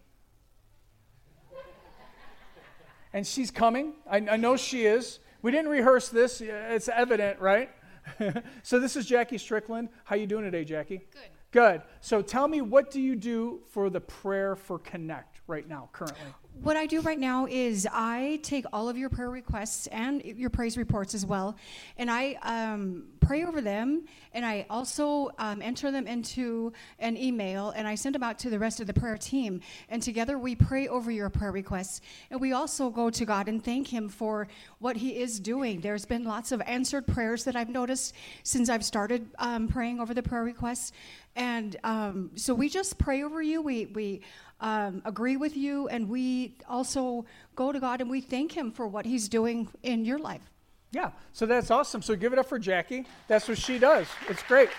And 3.12 3.26
she's 3.26 3.50
coming. 3.50 3.92
I, 4.10 4.16
I 4.16 4.36
know 4.36 4.56
she 4.56 4.86
is. 4.86 5.20
We 5.42 5.50
didn't 5.50 5.70
rehearse 5.70 6.08
this. 6.08 6.40
It's 6.40 6.88
evident, 6.88 7.38
right? 7.38 7.70
so 8.62 8.80
this 8.80 8.96
is 8.96 9.06
Jackie 9.06 9.38
Strickland. 9.38 9.90
How 10.04 10.16
you 10.16 10.26
doing 10.26 10.44
today, 10.44 10.64
Jackie? 10.64 11.02
Good. 11.12 11.20
Good. 11.54 11.82
So 12.00 12.20
tell 12.20 12.48
me, 12.48 12.62
what 12.62 12.90
do 12.90 13.00
you 13.00 13.14
do 13.14 13.60
for 13.70 13.88
the 13.88 14.00
prayer 14.00 14.56
for 14.56 14.80
Connect 14.80 15.40
right 15.46 15.68
now, 15.68 15.88
currently? 15.92 16.34
What 16.62 16.76
I 16.76 16.86
do 16.86 17.00
right 17.00 17.18
now 17.18 17.46
is 17.46 17.86
I 17.92 18.38
take 18.42 18.64
all 18.72 18.88
of 18.88 18.96
your 18.96 19.10
prayer 19.10 19.28
requests 19.28 19.86
and 19.88 20.24
your 20.24 20.50
praise 20.50 20.78
reports 20.78 21.12
as 21.12 21.26
well, 21.26 21.56
and 21.98 22.10
I 22.10 22.38
um, 22.42 23.04
pray 23.20 23.44
over 23.44 23.60
them, 23.60 24.04
and 24.32 24.46
I 24.46 24.64
also 24.70 25.30
um, 25.38 25.60
enter 25.60 25.90
them 25.90 26.06
into 26.06 26.72
an 27.00 27.16
email, 27.16 27.70
and 27.70 27.88
I 27.88 27.96
send 27.96 28.14
them 28.14 28.22
out 28.22 28.38
to 28.40 28.50
the 28.50 28.58
rest 28.58 28.80
of 28.80 28.86
the 28.86 28.94
prayer 28.94 29.18
team. 29.18 29.60
And 29.88 30.00
together 30.00 30.38
we 30.38 30.54
pray 30.54 30.86
over 30.86 31.10
your 31.10 31.28
prayer 31.28 31.52
requests, 31.52 32.00
and 32.30 32.40
we 32.40 32.52
also 32.52 32.88
go 32.88 33.10
to 33.10 33.24
God 33.24 33.48
and 33.48 33.62
thank 33.62 33.88
Him 33.88 34.08
for 34.08 34.46
what 34.78 34.96
He 34.96 35.18
is 35.18 35.40
doing. 35.40 35.80
There's 35.80 36.06
been 36.06 36.24
lots 36.24 36.52
of 36.52 36.62
answered 36.62 37.06
prayers 37.06 37.44
that 37.44 37.56
I've 37.56 37.68
noticed 37.68 38.14
since 38.44 38.68
I've 38.70 38.84
started 38.84 39.28
um, 39.38 39.66
praying 39.68 40.00
over 40.00 40.14
the 40.14 40.22
prayer 40.22 40.44
requests. 40.44 40.92
And 41.36 41.76
um, 41.82 42.30
so 42.36 42.54
we 42.54 42.68
just 42.68 42.96
pray 42.96 43.24
over 43.24 43.42
you. 43.42 43.60
We, 43.60 43.86
we 43.86 44.20
um, 44.60 45.02
agree 45.04 45.36
with 45.36 45.56
you, 45.56 45.88
and 45.88 46.08
we 46.08 46.56
also 46.68 47.24
go 47.56 47.72
to 47.72 47.80
God 47.80 48.00
and 48.00 48.10
we 48.10 48.20
thank 48.20 48.52
Him 48.52 48.70
for 48.70 48.86
what 48.86 49.04
He's 49.04 49.28
doing 49.28 49.68
in 49.82 50.04
your 50.04 50.18
life. 50.18 50.50
Yeah, 50.92 51.10
so 51.32 51.44
that's 51.44 51.70
awesome. 51.70 52.02
So 52.02 52.14
give 52.14 52.32
it 52.32 52.38
up 52.38 52.48
for 52.48 52.58
Jackie. 52.58 53.04
That's 53.26 53.48
what 53.48 53.58
she 53.58 53.78
does. 53.78 54.06
It's 54.28 54.42
great. 54.44 54.70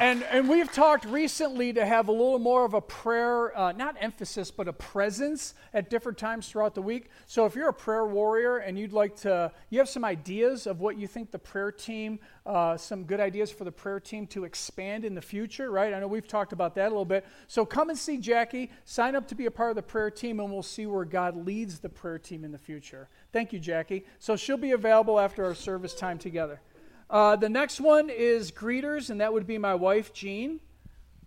And, 0.00 0.22
and 0.30 0.48
we've 0.48 0.70
talked 0.70 1.04
recently 1.06 1.72
to 1.72 1.84
have 1.84 2.06
a 2.06 2.12
little 2.12 2.38
more 2.38 2.64
of 2.64 2.72
a 2.72 2.80
prayer, 2.80 3.56
uh, 3.58 3.72
not 3.72 3.96
emphasis, 3.98 4.48
but 4.48 4.68
a 4.68 4.72
presence 4.72 5.54
at 5.74 5.90
different 5.90 6.16
times 6.16 6.48
throughout 6.48 6.76
the 6.76 6.82
week. 6.82 7.10
So 7.26 7.46
if 7.46 7.56
you're 7.56 7.70
a 7.70 7.74
prayer 7.74 8.06
warrior 8.06 8.58
and 8.58 8.78
you'd 8.78 8.92
like 8.92 9.16
to, 9.22 9.50
you 9.70 9.80
have 9.80 9.88
some 9.88 10.04
ideas 10.04 10.68
of 10.68 10.78
what 10.78 10.98
you 10.98 11.08
think 11.08 11.32
the 11.32 11.38
prayer 11.40 11.72
team, 11.72 12.20
uh, 12.46 12.76
some 12.76 13.02
good 13.04 13.18
ideas 13.18 13.50
for 13.50 13.64
the 13.64 13.72
prayer 13.72 13.98
team 13.98 14.28
to 14.28 14.44
expand 14.44 15.04
in 15.04 15.16
the 15.16 15.20
future, 15.20 15.68
right? 15.68 15.92
I 15.92 15.98
know 15.98 16.06
we've 16.06 16.28
talked 16.28 16.52
about 16.52 16.76
that 16.76 16.86
a 16.86 16.90
little 16.90 17.04
bit. 17.04 17.26
So 17.48 17.66
come 17.66 17.90
and 17.90 17.98
see 17.98 18.18
Jackie, 18.18 18.70
sign 18.84 19.16
up 19.16 19.26
to 19.26 19.34
be 19.34 19.46
a 19.46 19.50
part 19.50 19.70
of 19.70 19.76
the 19.76 19.82
prayer 19.82 20.12
team, 20.12 20.38
and 20.38 20.52
we'll 20.52 20.62
see 20.62 20.86
where 20.86 21.04
God 21.04 21.44
leads 21.44 21.80
the 21.80 21.88
prayer 21.88 22.20
team 22.20 22.44
in 22.44 22.52
the 22.52 22.58
future. 22.58 23.08
Thank 23.32 23.52
you, 23.52 23.58
Jackie. 23.58 24.04
So 24.20 24.36
she'll 24.36 24.58
be 24.58 24.70
available 24.70 25.18
after 25.18 25.44
our 25.44 25.56
service 25.56 25.92
time 25.92 26.18
together. 26.18 26.60
Uh, 27.10 27.36
the 27.36 27.48
next 27.48 27.80
one 27.80 28.10
is 28.10 28.52
greeters, 28.52 29.10
and 29.10 29.20
that 29.20 29.32
would 29.32 29.46
be 29.46 29.56
my 29.58 29.74
wife, 29.74 30.12
Jean. 30.12 30.60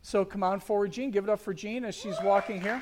So 0.04 0.26
come 0.26 0.44
on 0.44 0.60
forward, 0.60 0.92
Jean. 0.92 1.12
Give 1.12 1.24
it 1.24 1.30
up 1.30 1.40
for 1.40 1.54
Jean 1.54 1.86
as 1.86 1.96
she's 1.96 2.20
walking 2.22 2.62
here. 2.62 2.82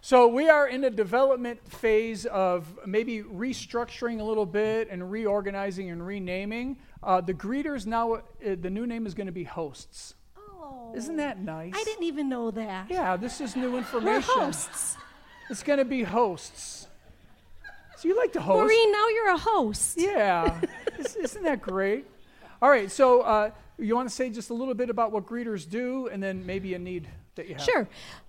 So 0.00 0.26
we 0.26 0.48
are 0.48 0.66
in 0.66 0.84
a 0.84 0.90
development 0.90 1.70
phase 1.70 2.24
of 2.24 2.78
maybe 2.86 3.22
restructuring 3.22 4.20
a 4.20 4.24
little 4.24 4.46
bit 4.46 4.88
and 4.90 5.10
reorganizing 5.10 5.90
and 5.90 6.06
renaming. 6.06 6.78
Uh, 7.02 7.20
the 7.20 7.34
greeters 7.34 7.84
now, 7.84 8.14
uh, 8.14 8.20
the 8.40 8.70
new 8.70 8.86
name 8.86 9.06
is 9.06 9.12
going 9.12 9.26
to 9.26 9.32
be 9.32 9.44
hosts. 9.44 10.14
Oh. 10.38 10.94
Isn't 10.96 11.18
that 11.18 11.40
nice? 11.42 11.74
I 11.76 11.84
didn't 11.84 12.04
even 12.04 12.30
know 12.30 12.50
that. 12.52 12.86
Yeah, 12.90 13.18
this 13.18 13.42
is 13.42 13.54
new 13.54 13.72
We're 13.72 13.78
information. 13.78 14.22
hosts. 14.34 14.96
It's 15.50 15.62
going 15.62 15.78
to 15.78 15.84
be 15.84 16.04
hosts. 16.04 16.87
So 17.98 18.06
you 18.06 18.16
like 18.16 18.32
to 18.34 18.40
host? 18.40 18.62
Maureen, 18.62 18.92
now 18.92 19.08
you're 19.08 19.30
a 19.30 19.38
host. 19.38 19.98
Yeah. 20.00 20.60
Is- 20.98 21.16
Isn't 21.16 21.42
that 21.42 21.60
great? 21.60 22.06
All 22.62 22.70
right, 22.70 22.90
so 22.90 23.22
uh, 23.22 23.50
you 23.76 23.94
want 23.96 24.08
to 24.08 24.14
say 24.14 24.30
just 24.30 24.50
a 24.50 24.54
little 24.54 24.74
bit 24.74 24.88
about 24.88 25.10
what 25.10 25.26
greeters 25.26 25.68
do 25.68 26.06
and 26.08 26.22
then 26.22 26.46
maybe 26.46 26.74
a 26.74 26.78
need 26.78 27.08
that 27.34 27.48
you 27.48 27.54
have? 27.56 27.64
Sure. 27.64 27.88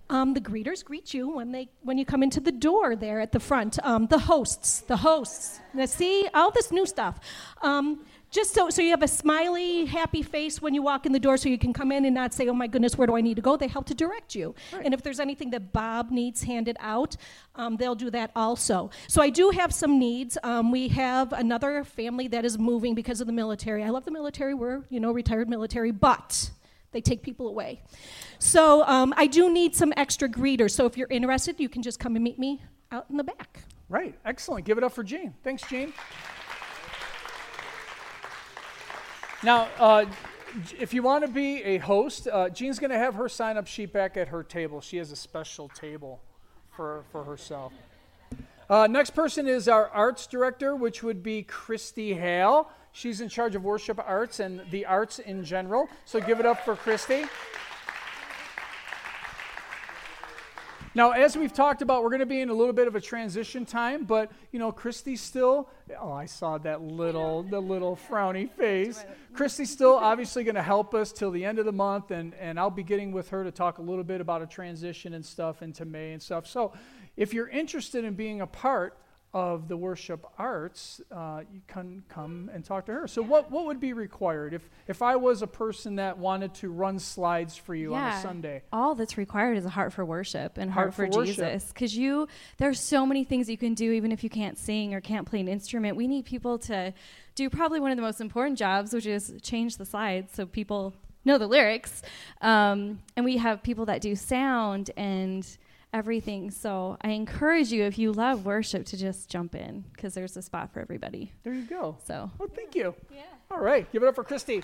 Um, 0.10 0.34
the 0.34 0.42
greeters 0.42 0.84
greet 0.84 1.14
you 1.14 1.30
when 1.30 1.52
they 1.52 1.70
when 1.84 2.00
you 2.00 2.06
come 2.06 2.24
into 2.24 2.40
the 2.40 2.52
door 2.52 2.96
there 2.96 3.20
at 3.20 3.32
the 3.32 3.40
front. 3.40 3.78
Um, 3.84 4.08
the 4.08 4.18
hosts, 4.18 4.80
the 4.82 4.98
hosts. 4.98 5.60
Now 5.72 5.86
see 5.86 6.28
all 6.34 6.50
this 6.50 6.72
new 6.72 6.88
stuff. 6.88 7.20
Um, 7.62 8.06
just 8.32 8.54
so 8.54 8.70
so 8.70 8.82
you 8.82 8.92
have 8.92 9.04
a 9.04 9.08
smiley, 9.08 9.86
happy 9.86 10.22
face 10.22 10.62
when 10.62 10.74
you 10.74 10.82
walk 10.82 11.06
in 11.06 11.12
the 11.12 11.20
door, 11.20 11.38
so 11.38 11.50
you 11.50 11.58
can 11.58 11.74
come 11.74 11.92
in 11.92 12.06
and 12.06 12.14
not 12.14 12.34
say, 12.34 12.48
"Oh 12.48 12.54
my 12.54 12.68
goodness, 12.68 12.98
where 12.98 13.08
do 13.08 13.16
I 13.16 13.22
need 13.22 13.36
to 13.36 13.42
go?" 13.42 13.58
They 13.58 13.68
help 13.68 13.86
to 13.88 13.96
direct 13.96 14.36
you. 14.36 14.54
And 14.84 14.94
if 14.94 15.02
there's 15.02 15.20
anything 15.20 15.50
that 15.52 15.74
Bob 15.74 16.12
needs 16.12 16.44
handed 16.44 16.78
out, 16.80 17.16
um, 17.56 17.78
they'll 17.78 17.96
do 17.96 18.10
that 18.12 18.32
also. 18.36 18.92
So 19.08 19.22
I 19.22 19.30
do 19.30 19.50
have 19.50 19.74
some 19.74 19.98
needs. 19.98 20.38
Um, 20.44 20.72
we 20.72 20.90
have 20.90 21.34
another 21.34 21.84
family 21.84 22.28
that 22.28 22.46
is 22.46 22.58
moving 22.58 22.94
because 22.96 23.22
of 23.22 23.28
the 23.28 23.34
military. 23.34 23.84
I 23.84 23.90
love 23.90 24.06
the 24.06 24.12
military. 24.12 24.54
We're 24.54 24.84
you 24.90 25.00
know 25.00 25.12
retired 25.12 25.50
military, 25.50 25.92
but 25.92 26.52
they 26.92 27.02
take 27.02 27.22
people 27.22 27.48
away. 27.48 27.82
So 28.40 28.84
um, 28.88 29.14
I 29.18 29.28
do 29.28 29.52
need 29.52 29.76
some 29.76 29.94
extra 29.98 30.28
greeters. 30.30 30.72
So 30.72 30.86
if 30.86 30.98
you're 30.98 31.10
interested, 31.10 31.60
you 31.60 31.70
can 31.70 31.82
just 31.82 32.00
come 32.00 32.16
and 32.16 32.24
meet 32.24 32.40
me 32.40 32.62
out 32.92 33.06
in 33.10 33.18
the 33.18 33.24
back. 33.24 33.64
Right, 33.90 34.16
excellent. 34.26 34.66
Give 34.66 34.78
it 34.78 34.84
up 34.84 34.94
for 34.94 35.04
Jean. 35.04 35.34
Thanks, 35.44 35.64
Jean. 35.68 35.94
Now, 39.42 39.70
uh, 39.80 40.06
if 40.78 40.94
you 40.94 41.02
want 41.02 41.26
to 41.26 41.32
be 41.32 41.64
a 41.64 41.78
host, 41.78 42.28
uh, 42.28 42.50
Jean's 42.50 42.78
going 42.78 42.92
to 42.92 42.98
have 42.98 43.16
her 43.16 43.30
sign 43.30 43.56
up 43.56 43.68
sheet 43.68 43.94
back 43.94 44.18
at 44.18 44.28
her 44.28 44.44
table. 44.44 44.82
She 44.82 44.98
has 44.98 45.14
a 45.14 45.16
special 45.16 45.70
table 45.70 46.22
for, 46.76 47.06
for 47.14 47.24
herself. 47.24 47.72
Uh, 48.70 48.88
next 48.88 49.12
person 49.12 49.48
is 49.48 49.70
our 49.70 49.88
arts 49.90 50.28
director, 50.28 50.76
which 50.76 51.04
would 51.04 51.24
be 51.24 51.44
Christy 51.44 52.14
Hale. 52.14 52.70
She's 52.92 53.22
in 53.22 53.30
charge 53.30 53.56
of 53.56 53.64
worship 53.64 53.98
arts 54.06 54.42
and 54.42 54.62
the 54.72 54.86
arts 54.86 55.20
in 55.20 55.46
general. 55.46 55.88
So 56.04 56.20
give 56.20 56.42
it 56.42 56.46
up 56.46 56.66
for 56.66 56.76
Christy. 56.76 57.24
Now, 60.96 61.12
as 61.12 61.38
we've 61.38 61.54
talked 61.54 61.82
about, 61.82 62.04
we're 62.04 62.10
going 62.10 62.20
to 62.20 62.26
be 62.26 62.42
in 62.42 62.50
a 62.50 62.54
little 62.54 62.74
bit 62.74 62.88
of 62.88 62.96
a 62.96 63.02
transition 63.02 63.66
time, 63.66 64.06
but 64.06 64.32
you 64.52 64.60
know, 64.60 64.72
Christy's 64.72 65.22
still. 65.22 65.70
Oh, 66.00 66.12
I 66.12 66.26
saw 66.26 66.58
that 66.60 66.82
little, 66.82 67.44
the 67.44 67.60
little 67.60 67.96
frowny 68.10 68.50
face. 68.58 69.06
Christy's 69.34 69.70
still 69.70 69.96
obviously 69.96 70.44
going 70.44 70.56
to 70.56 70.64
help 70.64 70.94
us 70.94 71.12
till 71.12 71.32
the 71.32 71.46
end 71.46 71.60
of 71.60 71.66
the 71.66 71.72
month, 71.72 72.12
and 72.12 72.34
and 72.36 72.60
I'll 72.60 72.72
be 72.72 72.84
getting 72.84 73.12
with 73.12 73.30
her 73.30 73.44
to 73.44 73.52
talk 73.52 73.78
a 73.78 73.82
little 73.82 74.04
bit 74.04 74.20
about 74.20 74.42
a 74.42 74.48
transition 74.48 75.14
and 75.14 75.26
stuff 75.26 75.62
into 75.62 75.86
May 75.86 76.14
and 76.14 76.22
stuff. 76.22 76.48
So, 76.48 76.74
if 77.16 77.34
you're 77.34 77.50
interested 77.50 78.04
in 78.04 78.16
being 78.16 78.42
a 78.42 78.48
part 78.48 78.98
of 79.34 79.68
the 79.68 79.78
worship 79.78 80.26
arts, 80.38 81.02
uh, 81.12 81.42
you 81.54 81.62
can 81.68 82.04
come 82.10 82.50
and 82.54 82.66
talk 82.66 82.86
to 82.88 82.94
her. 82.94 83.08
So, 83.08 83.22
what 83.22 83.52
what 83.52 83.66
would 83.66 83.80
be 83.80 83.94
required 83.94 84.54
if 84.54 84.68
if 84.88 85.02
I 85.02 85.16
was 85.18 85.42
a 85.42 85.48
person 85.48 85.96
that 85.98 86.18
wanted 86.18 86.54
to 86.56 86.70
run 86.70 86.98
slides 86.98 87.56
for 87.56 87.76
you 87.76 87.94
on 87.94 88.12
a 88.12 88.22
Sunday? 88.22 88.64
All 88.74 88.96
that's 88.96 89.18
required 89.18 89.58
is 89.58 89.66
a 89.66 89.70
heart 89.70 89.94
for 89.94 90.04
worship 90.04 90.58
and 90.58 90.72
Heart 90.72 90.96
heart, 90.96 91.12
for 91.12 91.12
for. 91.12 91.26
Jesus. 91.26 91.68
Because 91.68 91.96
you, 91.96 92.28
there's 92.58 92.80
so 92.80 93.06
many 93.06 93.24
things 93.24 93.50
you 93.50 93.58
can 93.58 93.76
do, 93.76 93.92
even 93.92 94.12
if 94.12 94.24
you 94.24 94.30
can't 94.30 94.58
sing 94.58 94.94
or 94.94 95.02
can't 95.02 95.28
play 95.28 95.40
an 95.40 95.48
instrument. 95.48 95.96
We 95.96 96.08
need 96.08 96.26
people 96.26 96.58
to 96.60 96.94
do 97.36 97.50
probably 97.50 97.80
one 97.80 97.92
of 97.92 97.98
the 97.98 98.04
most 98.04 98.22
important 98.22 98.58
jobs, 98.58 98.94
which 98.94 99.06
is 99.06 99.34
change 99.42 99.78
the 99.78 99.86
slides 99.86 100.34
so 100.34 100.46
people 100.46 100.94
know 101.24 101.38
the 101.38 101.48
lyrics. 101.48 102.02
Um, 102.42 103.00
and 103.16 103.24
we 103.24 103.38
have 103.38 103.62
people 103.62 103.86
that 103.86 104.02
do 104.02 104.16
sound 104.16 104.92
and 104.98 105.46
everything. 105.94 106.52
So 106.52 106.98
I 107.02 107.10
encourage 107.10 107.72
you, 107.72 107.84
if 107.84 107.98
you 107.98 108.12
love 108.12 108.46
worship, 108.46 108.86
to 108.88 108.98
just 108.98 109.30
jump 109.30 109.56
in 109.56 109.86
because 109.94 110.14
there's 110.14 110.38
a 110.38 110.42
spot 110.42 110.72
for 110.72 110.80
everybody. 110.80 111.32
There 111.44 111.54
you 111.54 111.64
go. 111.66 111.98
So 112.06 112.32
Well, 112.38 112.50
thank 112.54 112.76
you. 112.76 112.94
yeah. 113.14 113.22
All 113.52 113.60
right, 113.60 113.92
give 113.92 114.04
it 114.04 114.08
up 114.08 114.16
for 114.16 114.24
Christy. 114.24 114.62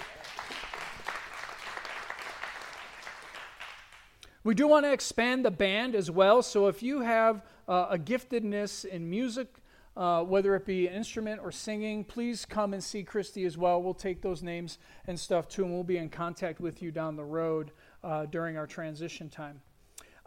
We 4.43 4.53
do 4.53 4.67
want 4.67 4.85
to 4.85 4.93
expand 4.93 5.43
the 5.43 5.49
band 5.51 5.95
as 5.95 6.11
well. 6.11 6.43
So 6.43 6.67
if 6.67 6.83
you 6.83 6.99
have 7.01 7.41
uh, 7.67 7.87
a 7.89 7.97
giftedness 7.97 8.85
in 8.85 9.09
music, 9.09 9.47
uh, 9.97 10.21
whether 10.23 10.55
it 10.55 10.67
be 10.67 10.87
an 10.87 10.93
instrument 10.93 11.41
or 11.43 11.51
singing, 11.51 12.03
please 12.03 12.45
come 12.45 12.73
and 12.73 12.83
see 12.83 13.03
Christy 13.03 13.45
as 13.45 13.57
well. 13.57 13.81
We'll 13.81 13.95
take 13.95 14.21
those 14.21 14.43
names 14.43 14.77
and 15.07 15.19
stuff 15.19 15.47
too, 15.47 15.63
and 15.63 15.73
we'll 15.73 15.83
be 15.83 15.97
in 15.97 16.09
contact 16.09 16.59
with 16.59 16.83
you 16.83 16.91
down 16.91 17.15
the 17.15 17.23
road 17.23 17.71
uh, 18.03 18.27
during 18.27 18.55
our 18.55 18.67
transition 18.67 19.29
time. 19.29 19.61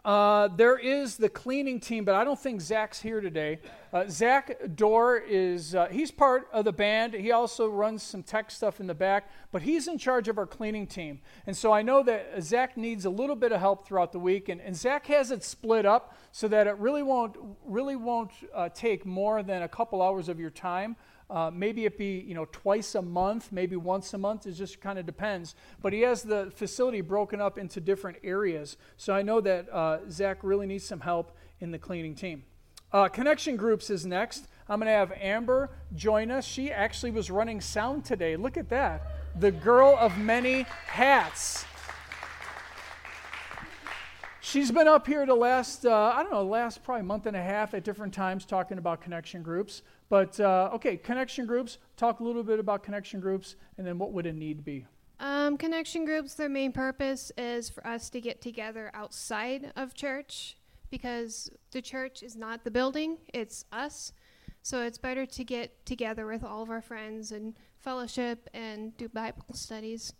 Uh, 0.09 0.47
there 0.47 0.75
is 0.75 1.17
the 1.17 1.29
cleaning 1.29 1.79
team, 1.79 2.03
but 2.03 2.15
I 2.15 2.23
don't 2.23 2.39
think 2.39 2.61
Zach's 2.61 2.99
here 2.99 3.21
today. 3.21 3.59
Uh, 3.93 4.05
Zach 4.09 4.57
Dorr 4.75 5.17
is, 5.17 5.75
uh, 5.75 5.85
he's 5.91 6.09
part 6.09 6.47
of 6.51 6.65
the 6.65 6.71
band. 6.71 7.13
He 7.13 7.31
also 7.31 7.67
runs 7.67 8.01
some 8.01 8.23
tech 8.23 8.49
stuff 8.49 8.79
in 8.79 8.87
the 8.87 8.95
back, 8.95 9.29
but 9.51 9.61
he's 9.61 9.87
in 9.87 9.99
charge 9.99 10.27
of 10.27 10.39
our 10.39 10.47
cleaning 10.47 10.87
team. 10.87 11.21
And 11.45 11.55
so 11.55 11.71
I 11.71 11.83
know 11.83 12.01
that 12.01 12.41
Zach 12.41 12.75
needs 12.75 13.05
a 13.05 13.09
little 13.11 13.35
bit 13.35 13.51
of 13.51 13.59
help 13.59 13.85
throughout 13.85 14.11
the 14.11 14.17
week, 14.17 14.49
and, 14.49 14.59
and 14.59 14.75
Zach 14.75 15.05
has 15.05 15.29
it 15.29 15.43
split 15.43 15.85
up 15.85 16.17
so 16.31 16.47
that 16.47 16.65
it 16.65 16.75
really 16.79 17.03
won't, 17.03 17.37
really 17.63 17.95
won't 17.95 18.31
uh, 18.51 18.67
take 18.69 19.05
more 19.05 19.43
than 19.43 19.61
a 19.61 19.67
couple 19.67 20.01
hours 20.01 20.27
of 20.27 20.39
your 20.39 20.49
time. 20.49 20.95
Uh, 21.29 21.51
maybe 21.53 21.85
it 21.85 21.97
be 21.97 22.19
you 22.19 22.33
know 22.33 22.45
twice 22.51 22.95
a 22.95 23.01
month, 23.01 23.51
maybe 23.51 23.75
once 23.75 24.13
a 24.13 24.17
month. 24.17 24.47
It 24.47 24.53
just 24.53 24.81
kind 24.81 24.97
of 24.97 25.05
depends. 25.05 25.55
But 25.81 25.93
he 25.93 26.01
has 26.01 26.23
the 26.23 26.51
facility 26.55 27.01
broken 27.01 27.39
up 27.39 27.57
into 27.57 27.79
different 27.79 28.17
areas. 28.23 28.77
So 28.97 29.13
I 29.13 29.21
know 29.21 29.39
that 29.41 29.69
uh, 29.71 29.99
Zach 30.09 30.39
really 30.43 30.65
needs 30.65 30.85
some 30.85 31.01
help 31.01 31.35
in 31.59 31.71
the 31.71 31.79
cleaning 31.79 32.15
team. 32.15 32.43
Uh, 32.91 33.07
Connection 33.07 33.55
Groups 33.55 33.91
is 33.91 34.05
next. 34.05 34.47
I'm 34.67 34.79
going 34.79 34.87
to 34.87 34.91
have 34.91 35.11
Amber 35.11 35.69
join 35.95 36.31
us. 36.31 36.45
She 36.45 36.71
actually 36.71 37.11
was 37.11 37.29
running 37.29 37.61
sound 37.61 38.03
today. 38.03 38.35
Look 38.35 38.57
at 38.57 38.69
that. 38.69 39.39
The 39.39 39.51
girl 39.51 39.95
of 39.99 40.17
many 40.17 40.63
hats. 40.87 41.65
She's 44.41 44.71
been 44.71 44.87
up 44.87 45.05
here 45.05 45.25
the 45.25 45.35
last, 45.35 45.85
uh, 45.85 46.13
I 46.15 46.23
don't 46.23 46.31
know, 46.31 46.43
last 46.43 46.81
probably 46.83 47.03
month 47.03 47.25
and 47.25 47.35
a 47.35 47.41
half 47.41 47.73
at 47.73 47.83
different 47.83 48.13
times 48.13 48.45
talking 48.45 48.77
about 48.77 49.01
connection 49.01 49.43
groups. 49.43 49.81
But 50.07 50.39
uh, 50.39 50.71
okay, 50.73 50.97
connection 50.97 51.45
groups, 51.45 51.77
talk 51.97 52.19
a 52.19 52.23
little 52.23 52.43
bit 52.43 52.59
about 52.59 52.83
connection 52.83 53.19
groups 53.19 53.55
and 53.77 53.85
then 53.85 53.97
what 53.97 54.13
would 54.13 54.25
a 54.25 54.33
need 54.33 54.63
be? 54.63 54.85
Um, 55.19 55.57
connection 55.57 56.05
groups, 56.05 56.35
their 56.35 56.47
main 56.47 56.71
purpose 56.71 57.31
is 57.37 57.69
for 57.69 57.85
us 57.85 58.09
to 58.11 58.21
get 58.21 58.41
together 58.41 58.89
outside 58.93 59.73
of 59.75 59.93
church 59.93 60.55
because 60.89 61.51
the 61.71 61.81
church 61.81 62.23
is 62.23 62.37
not 62.37 62.63
the 62.63 62.71
building, 62.71 63.17
it's 63.33 63.65
us. 63.71 64.13
So 64.61 64.81
it's 64.81 64.97
better 64.97 65.25
to 65.25 65.43
get 65.43 65.85
together 65.85 66.25
with 66.25 66.43
all 66.43 66.63
of 66.63 66.69
our 66.69 66.81
friends 66.81 67.31
and 67.31 67.55
fellowship 67.77 68.49
and 68.53 68.95
do 68.97 69.09
Bible 69.09 69.43
studies. 69.53 70.13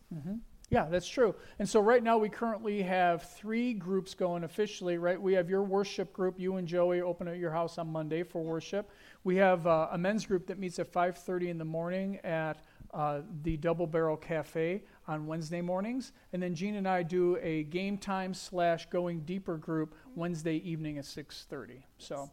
Yeah, 0.69 0.86
that's 0.86 1.08
true. 1.08 1.34
And 1.58 1.67
so 1.67 1.79
right 1.79 2.03
now 2.03 2.17
we 2.19 2.29
currently 2.29 2.84
have 2.84 3.23
three 3.23 3.73
groups 3.73 4.13
going 4.13 4.43
officially, 4.43 4.99
right? 4.99 5.19
We 5.19 5.34
have 5.34 5.49
your 5.49 5.63
worship 5.63 6.13
group. 6.13 6.39
You 6.39 6.58
and 6.58 6.67
Joey 6.67 7.01
open 7.01 7.27
at 7.27 7.38
your 7.38 7.49
house 7.51 7.79
on 7.79 7.91
Monday 7.91 8.21
for 8.21 8.43
worship. 8.43 8.91
We 9.23 9.36
have 9.38 9.65
uh, 9.65 9.88
a 9.91 9.97
men's 9.97 10.27
group 10.27 10.45
that 10.47 10.60
meets 10.60 10.77
at 10.77 10.91
5:30 10.91 11.49
in 11.49 11.58
the 11.58 11.65
morning 11.65 12.17
at 12.17 12.62
uh, 12.93 13.21
the 13.41 13.58
Double 13.58 13.88
Barrel 13.88 14.17
Cafe 14.17 14.84
on 15.08 15.25
Wednesday 15.25 15.62
mornings, 15.62 16.12
and 16.34 16.41
then 16.41 16.53
Jean 16.53 16.75
and 16.75 16.88
I 16.88 17.01
do 17.01 17.38
a 17.41 17.63
game 17.63 17.97
time 17.97 18.34
slash 18.34 18.86
going 18.89 19.21
deeper 19.21 19.58
group 19.58 19.95
Wednesday 20.15 20.58
evening 20.58 20.99
at 20.99 21.05
6:30. 21.05 21.82
So. 21.97 22.29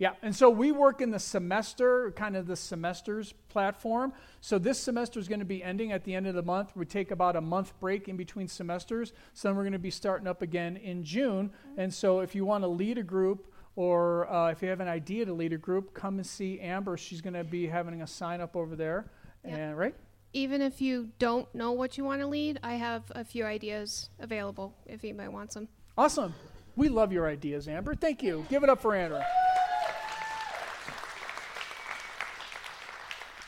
Yeah, 0.00 0.12
and 0.22 0.34
so 0.34 0.48
we 0.48 0.72
work 0.72 1.02
in 1.02 1.10
the 1.10 1.18
semester, 1.18 2.10
kind 2.16 2.34
of 2.34 2.46
the 2.46 2.56
semesters 2.56 3.34
platform. 3.50 4.14
So 4.40 4.58
this 4.58 4.78
semester 4.78 5.20
is 5.20 5.28
going 5.28 5.40
to 5.40 5.44
be 5.44 5.62
ending 5.62 5.92
at 5.92 6.04
the 6.04 6.14
end 6.14 6.26
of 6.26 6.34
the 6.34 6.42
month. 6.42 6.70
We 6.74 6.86
take 6.86 7.10
about 7.10 7.36
a 7.36 7.40
month 7.42 7.78
break 7.80 8.08
in 8.08 8.16
between 8.16 8.48
semesters. 8.48 9.12
So 9.34 9.48
then 9.48 9.58
we're 9.58 9.64
going 9.64 9.74
to 9.74 9.78
be 9.78 9.90
starting 9.90 10.26
up 10.26 10.40
again 10.40 10.78
in 10.78 11.04
June. 11.04 11.50
And 11.76 11.92
so 11.92 12.20
if 12.20 12.34
you 12.34 12.46
want 12.46 12.64
to 12.64 12.68
lead 12.68 12.96
a 12.96 13.02
group 13.02 13.52
or 13.76 14.26
uh, 14.32 14.50
if 14.50 14.62
you 14.62 14.70
have 14.70 14.80
an 14.80 14.88
idea 14.88 15.26
to 15.26 15.34
lead 15.34 15.52
a 15.52 15.58
group, 15.58 15.92
come 15.92 16.16
and 16.16 16.26
see 16.26 16.58
Amber. 16.60 16.96
She's 16.96 17.20
going 17.20 17.34
to 17.34 17.44
be 17.44 17.66
having 17.66 18.00
a 18.00 18.06
sign 18.06 18.40
up 18.40 18.56
over 18.56 18.74
there. 18.74 19.04
Yep. 19.44 19.58
And 19.58 19.76
right? 19.76 19.94
Even 20.32 20.62
if 20.62 20.80
you 20.80 21.10
don't 21.18 21.54
know 21.54 21.72
what 21.72 21.98
you 21.98 22.04
want 22.04 22.22
to 22.22 22.26
lead, 22.26 22.58
I 22.62 22.76
have 22.76 23.02
a 23.14 23.22
few 23.22 23.44
ideas 23.44 24.08
available 24.18 24.74
if 24.86 25.04
anybody 25.04 25.28
wants 25.28 25.52
them. 25.52 25.68
Awesome. 25.98 26.32
We 26.74 26.88
love 26.88 27.12
your 27.12 27.28
ideas, 27.28 27.68
Amber. 27.68 27.94
Thank 27.94 28.22
you. 28.22 28.46
Give 28.48 28.62
it 28.62 28.70
up 28.70 28.80
for 28.80 28.96
Amber. 28.96 29.22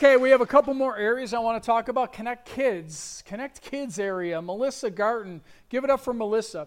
Okay, 0.03 0.17
we 0.17 0.31
have 0.31 0.41
a 0.41 0.47
couple 0.47 0.75
more 0.75 0.97
areas 0.99 1.33
I 1.33 1.39
want 1.39 1.63
to 1.63 1.65
talk 1.65 1.87
about. 1.87 2.13
Connect 2.13 2.45
Kids. 2.45 3.23
Connect 3.25 3.61
Kids 3.61 4.01
area. 4.01 4.43
Melissa 4.43 4.91
Garten. 4.91 5.41
Give 5.69 5.85
it 5.85 5.91
up 5.91 6.01
for 6.01 6.13
Melissa. 6.13 6.67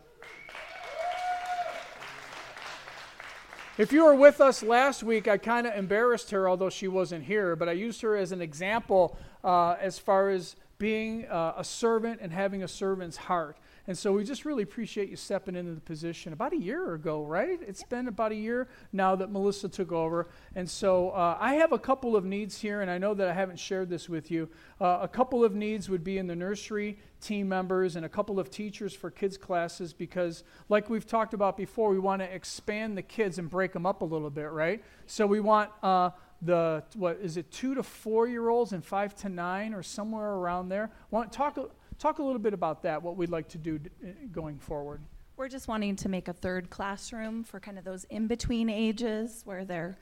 If 3.77 3.91
you 3.91 4.05
were 4.05 4.15
with 4.15 4.39
us 4.39 4.63
last 4.63 5.03
week, 5.03 5.27
I 5.27 5.37
kind 5.37 5.67
of 5.67 5.75
embarrassed 5.75 6.31
her, 6.31 6.47
although 6.47 6.69
she 6.69 6.87
wasn't 6.87 7.25
here, 7.25 7.57
but 7.57 7.67
I 7.67 7.73
used 7.73 7.99
her 8.03 8.15
as 8.15 8.31
an 8.31 8.41
example 8.41 9.17
uh, 9.43 9.75
as 9.81 9.99
far 9.99 10.29
as 10.29 10.55
being 10.77 11.25
uh, 11.25 11.55
a 11.57 11.63
servant 11.65 12.21
and 12.21 12.31
having 12.31 12.63
a 12.63 12.69
servant's 12.69 13.17
heart. 13.17 13.57
And 13.87 13.97
so 13.97 14.13
we 14.13 14.23
just 14.23 14.45
really 14.45 14.63
appreciate 14.63 15.09
you 15.09 15.15
stepping 15.15 15.55
into 15.55 15.73
the 15.73 15.81
position 15.81 16.33
about 16.33 16.53
a 16.53 16.57
year 16.57 16.95
ago, 16.95 17.23
right? 17.23 17.59
It's 17.67 17.83
been 17.83 18.07
about 18.07 18.31
a 18.31 18.35
year 18.35 18.67
now 18.91 19.15
that 19.15 19.31
Melissa 19.31 19.69
took 19.69 19.91
over. 19.91 20.27
And 20.55 20.69
so 20.69 21.11
uh, 21.11 21.37
I 21.39 21.55
have 21.55 21.71
a 21.71 21.77
couple 21.77 22.15
of 22.15 22.25
needs 22.25 22.59
here, 22.59 22.81
and 22.81 22.89
I 22.89 22.97
know 22.97 23.13
that 23.13 23.27
I 23.27 23.33
haven't 23.33 23.59
shared 23.59 23.89
this 23.89 24.09
with 24.09 24.31
you. 24.31 24.49
Uh, 24.81 24.99
a 25.01 25.07
couple 25.07 25.43
of 25.43 25.53
needs 25.53 25.87
would 25.89 26.03
be 26.03 26.17
in 26.17 26.25
the 26.25 26.35
nursery 26.35 26.97
team 27.21 27.47
members 27.47 27.95
and 27.95 28.05
a 28.05 28.09
couple 28.09 28.39
of 28.39 28.49
teachers 28.49 28.93
for 28.93 29.11
kids' 29.11 29.37
classes 29.37 29.93
because, 29.93 30.43
like 30.67 30.89
we've 30.89 31.05
talked 31.05 31.33
about 31.35 31.55
before, 31.55 31.89
we 31.89 31.99
want 31.99 32.21
to 32.21 32.33
expand 32.33 32.97
the 32.97 33.03
kids 33.03 33.37
and 33.37 33.49
break 33.49 33.71
them 33.73 33.85
up 33.85 34.01
a 34.01 34.05
little 34.05 34.31
bit, 34.31 34.51
right? 34.51 34.83
So 35.05 35.27
we 35.27 35.39
want. 35.39 35.69
Uh, 35.83 36.09
the 36.41 36.83
what 36.95 37.17
is 37.21 37.37
it 37.37 37.49
two 37.49 37.73
to 37.73 37.81
four 37.81 38.27
year 38.27 38.49
olds 38.49 38.73
and 38.73 38.83
five 38.83 39.15
to 39.15 39.29
nine 39.29 39.73
or 39.73 39.81
somewhere 39.81 40.33
around 40.33 40.67
there 40.67 40.91
want 41.09 41.31
talk 41.31 41.57
Talk 41.97 42.19
a 42.19 42.23
little 42.23 42.39
bit 42.39 42.53
about 42.53 42.83
that, 42.83 43.01
what 43.01 43.15
we'd 43.15 43.29
like 43.29 43.47
to 43.49 43.57
do 43.57 43.79
uh, 44.03 44.09
going 44.31 44.59
forward. 44.59 45.01
We're 45.37 45.49
just 45.49 45.67
wanting 45.67 45.95
to 45.97 46.09
make 46.09 46.27
a 46.27 46.33
third 46.33 46.69
classroom 46.69 47.43
for 47.43 47.59
kind 47.59 47.77
of 47.77 47.83
those 47.83 48.05
in 48.05 48.27
between 48.27 48.69
ages 48.69 49.41
where 49.45 49.65
they're, 49.65 49.97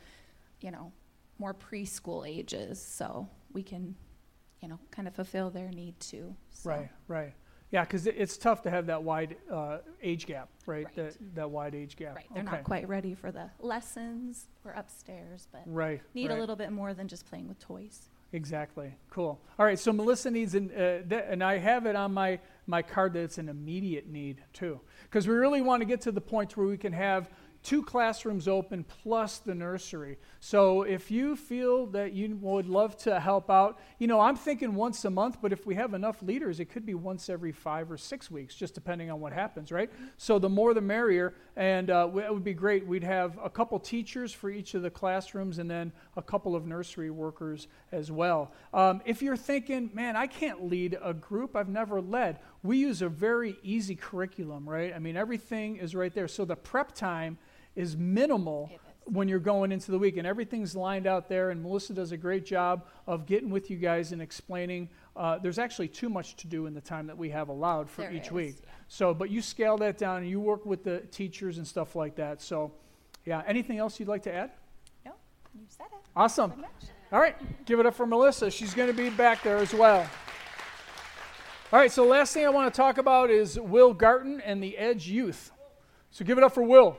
you 0.61 0.71
know, 0.71 0.91
more 1.39 1.53
preschool 1.53 2.27
ages. 2.27 2.81
So 2.81 3.27
we 3.51 3.63
can, 3.63 3.95
you 4.61 4.67
know, 4.67 4.79
kind 4.91 5.07
of 5.07 5.15
fulfill 5.15 5.49
their 5.49 5.69
need 5.69 5.99
too. 5.99 6.35
So. 6.51 6.69
Right, 6.69 6.89
right. 7.07 7.33
Yeah, 7.71 7.83
because 7.83 8.05
it's 8.05 8.37
tough 8.37 8.61
to 8.63 8.69
have 8.69 8.85
that 8.85 9.01
wide 9.01 9.35
uh, 9.51 9.79
age 10.03 10.27
gap, 10.27 10.49
right? 10.67 10.85
Right. 10.85 10.95
That, 10.95 11.15
that 11.33 11.49
wide 11.49 11.73
age 11.73 11.95
gap. 11.95 12.15
Right. 12.15 12.25
They're 12.31 12.43
okay. 12.43 12.51
not 12.51 12.63
quite 12.63 12.87
ready 12.87 13.15
for 13.15 13.31
the 13.31 13.49
lessons 13.59 14.45
We're 14.63 14.73
upstairs, 14.73 15.47
but 15.51 15.63
Right. 15.65 15.99
need 16.13 16.29
right. 16.29 16.37
a 16.37 16.39
little 16.39 16.55
bit 16.55 16.71
more 16.71 16.93
than 16.93 17.07
just 17.07 17.25
playing 17.25 17.47
with 17.47 17.57
toys. 17.57 18.09
Exactly. 18.33 18.95
Cool. 19.11 19.39
All 19.59 19.65
right. 19.65 19.79
So 19.79 19.93
Melissa 19.93 20.31
needs 20.31 20.55
an, 20.55 20.71
uh, 20.71 21.07
th- 21.07 21.25
and 21.29 21.43
I 21.43 21.59
have 21.59 21.85
it 21.85 21.95
on 21.95 22.13
my 22.13 22.39
my 22.65 22.81
card 22.81 23.13
that 23.13 23.19
it's 23.19 23.37
an 23.37 23.49
immediate 23.49 24.07
need 24.07 24.41
too, 24.53 24.79
because 25.03 25.27
we 25.27 25.35
really 25.35 25.61
want 25.61 25.81
to 25.81 25.85
get 25.85 26.01
to 26.01 26.11
the 26.11 26.21
point 26.21 26.55
where 26.55 26.65
we 26.65 26.77
can 26.77 26.93
have 26.93 27.29
two 27.61 27.83
classrooms 27.83 28.47
open 28.47 28.83
plus 28.83 29.37
the 29.39 29.53
nursery. 29.55 30.17
So 30.39 30.83
if 30.83 31.09
you 31.11 31.35
feel 31.35 31.85
that 31.87 32.13
you 32.13 32.37
would 32.41 32.67
love 32.67 32.97
to 32.99 33.19
help 33.19 33.49
out, 33.49 33.79
you 33.99 34.07
know, 34.07 34.19
I'm 34.19 34.35
thinking 34.35 34.75
once 34.75 35.05
a 35.05 35.09
month, 35.09 35.37
but 35.41 35.53
if 35.53 35.65
we 35.65 35.75
have 35.75 35.93
enough 35.93 36.21
leaders, 36.21 36.59
it 36.59 36.65
could 36.65 36.85
be 36.85 36.93
once 36.93 37.29
every 37.29 37.53
five 37.53 37.89
or 37.91 37.97
six 37.97 38.29
weeks, 38.31 38.55
just 38.55 38.73
depending 38.73 39.09
on 39.11 39.21
what 39.21 39.31
happens, 39.31 39.71
right? 39.71 39.89
So 40.17 40.39
the 40.39 40.49
more 40.49 40.73
the 40.73 40.81
merrier, 40.81 41.35
and 41.55 41.89
uh, 41.89 42.05
w- 42.05 42.25
it 42.25 42.33
would 42.33 42.43
be 42.43 42.53
great. 42.53 42.85
We'd 42.85 43.03
have 43.03 43.37
a 43.43 43.49
couple 43.49 43.79
teachers 43.79 44.33
for 44.33 44.49
each 44.49 44.73
of 44.73 44.81
the 44.81 44.89
classrooms 44.89 45.59
and 45.59 45.69
then 45.69 45.91
a 46.17 46.21
couple 46.21 46.55
of 46.55 46.65
nursery 46.65 47.09
workers 47.09 47.67
as 47.91 48.11
well. 48.11 48.51
Um, 48.73 49.01
if 49.05 49.21
you're 49.21 49.37
thinking, 49.37 49.89
man, 49.93 50.15
I 50.15 50.27
can't 50.27 50.65
lead 50.65 50.97
a 51.01 51.13
group, 51.13 51.55
I've 51.55 51.69
never 51.69 52.01
led, 52.01 52.39
we 52.63 52.77
use 52.77 53.01
a 53.01 53.09
very 53.09 53.57
easy 53.63 53.95
curriculum, 53.95 54.67
right? 54.67 54.93
I 54.95 54.99
mean, 54.99 55.17
everything 55.17 55.77
is 55.77 55.93
right 55.93 56.13
there. 56.13 56.27
So 56.27 56.45
the 56.45 56.55
prep 56.55 56.95
time 56.95 57.37
is 57.75 57.97
minimal 57.97 58.71
when 59.05 59.27
you're 59.27 59.39
going 59.39 59.71
into 59.71 59.91
the 59.91 59.99
week, 59.99 60.17
and 60.17 60.25
everything's 60.25 60.75
lined 60.75 61.07
out 61.07 61.27
there. 61.27 61.49
And 61.49 61.61
Melissa 61.61 61.93
does 61.93 62.11
a 62.11 62.17
great 62.17 62.45
job 62.45 62.85
of 63.05 63.25
getting 63.25 63.49
with 63.49 63.69
you 63.69 63.77
guys 63.77 64.11
and 64.11 64.21
explaining. 64.21 64.89
Uh, 65.15 65.37
there's 65.37 65.59
actually 65.59 65.87
too 65.87 66.09
much 66.09 66.35
to 66.37 66.47
do 66.47 66.65
in 66.65 66.73
the 66.73 66.81
time 66.81 67.05
that 67.07 67.17
we 67.17 67.29
have 67.29 67.49
allowed 67.49 67.89
for 67.89 68.01
There 68.01 68.13
each 68.13 68.27
is, 68.27 68.31
week. 68.31 68.55
yeah. 68.63 68.69
So, 68.87 69.13
but 69.13 69.29
you 69.29 69.41
scale 69.41 69.77
that 69.77 69.97
down 69.97 70.17
and 70.17 70.29
you 70.29 70.39
work 70.39 70.65
with 70.65 70.83
the 70.83 70.99
teachers 71.11 71.57
and 71.57 71.67
stuff 71.67 71.95
like 71.95 72.15
that. 72.15 72.41
So, 72.41 72.71
yeah. 73.25 73.43
Anything 73.45 73.77
else 73.77 73.99
you'd 73.99 74.09
like 74.09 74.23
to 74.23 74.33
add? 74.33 74.51
No, 75.05 75.11
you 75.53 75.65
said 75.69 75.85
it. 75.93 75.99
Awesome. 76.15 76.53
All 77.11 77.19
right, 77.19 77.35
give 77.65 77.79
it 77.79 77.85
up 77.85 77.93
for 77.93 78.07
Melissa. 78.07 78.49
She's 78.49 78.73
going 78.73 78.87
to 78.87 78.93
be 78.93 79.11
back 79.11 79.43
there 79.43 79.57
as 79.57 79.71
well. 79.73 79.99
All 81.71 81.79
right, 81.79 81.91
so 81.91 82.05
last 82.05 82.33
thing 82.33 82.45
I 82.45 82.49
want 82.49 82.73
to 82.73 82.75
talk 82.75 82.97
about 82.97 83.29
is 83.29 83.59
Will 83.59 83.93
Garton 83.93 84.41
and 84.41 84.63
the 84.63 84.77
Edge 84.77 85.07
Youth. 85.07 85.51
So 86.09 86.25
give 86.25 86.37
it 86.39 86.43
up 86.43 86.53
for 86.53 86.63
Will. 86.63 86.97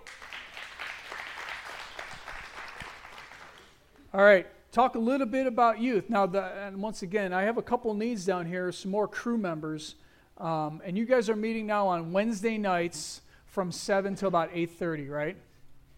All 4.12 4.22
right, 4.22 4.46
talk 4.74 4.96
a 4.96 4.98
little 4.98 5.26
bit 5.26 5.46
about 5.46 5.80
youth. 5.80 6.10
Now, 6.10 6.26
the, 6.26 6.42
and 6.42 6.82
once 6.82 7.02
again, 7.02 7.32
I 7.32 7.42
have 7.42 7.56
a 7.56 7.62
couple 7.62 7.94
needs 7.94 8.24
down 8.24 8.44
here, 8.44 8.72
some 8.72 8.90
more 8.90 9.06
crew 9.06 9.38
members, 9.38 9.94
um, 10.36 10.82
and 10.84 10.98
you 10.98 11.06
guys 11.06 11.30
are 11.30 11.36
meeting 11.36 11.66
now 11.66 11.86
on 11.86 12.12
Wednesday 12.12 12.58
nights 12.58 13.22
from 13.46 13.70
seven 13.70 14.16
till 14.16 14.26
about 14.26 14.50
eight 14.52 14.72
thirty, 14.72 15.08
right? 15.08 15.36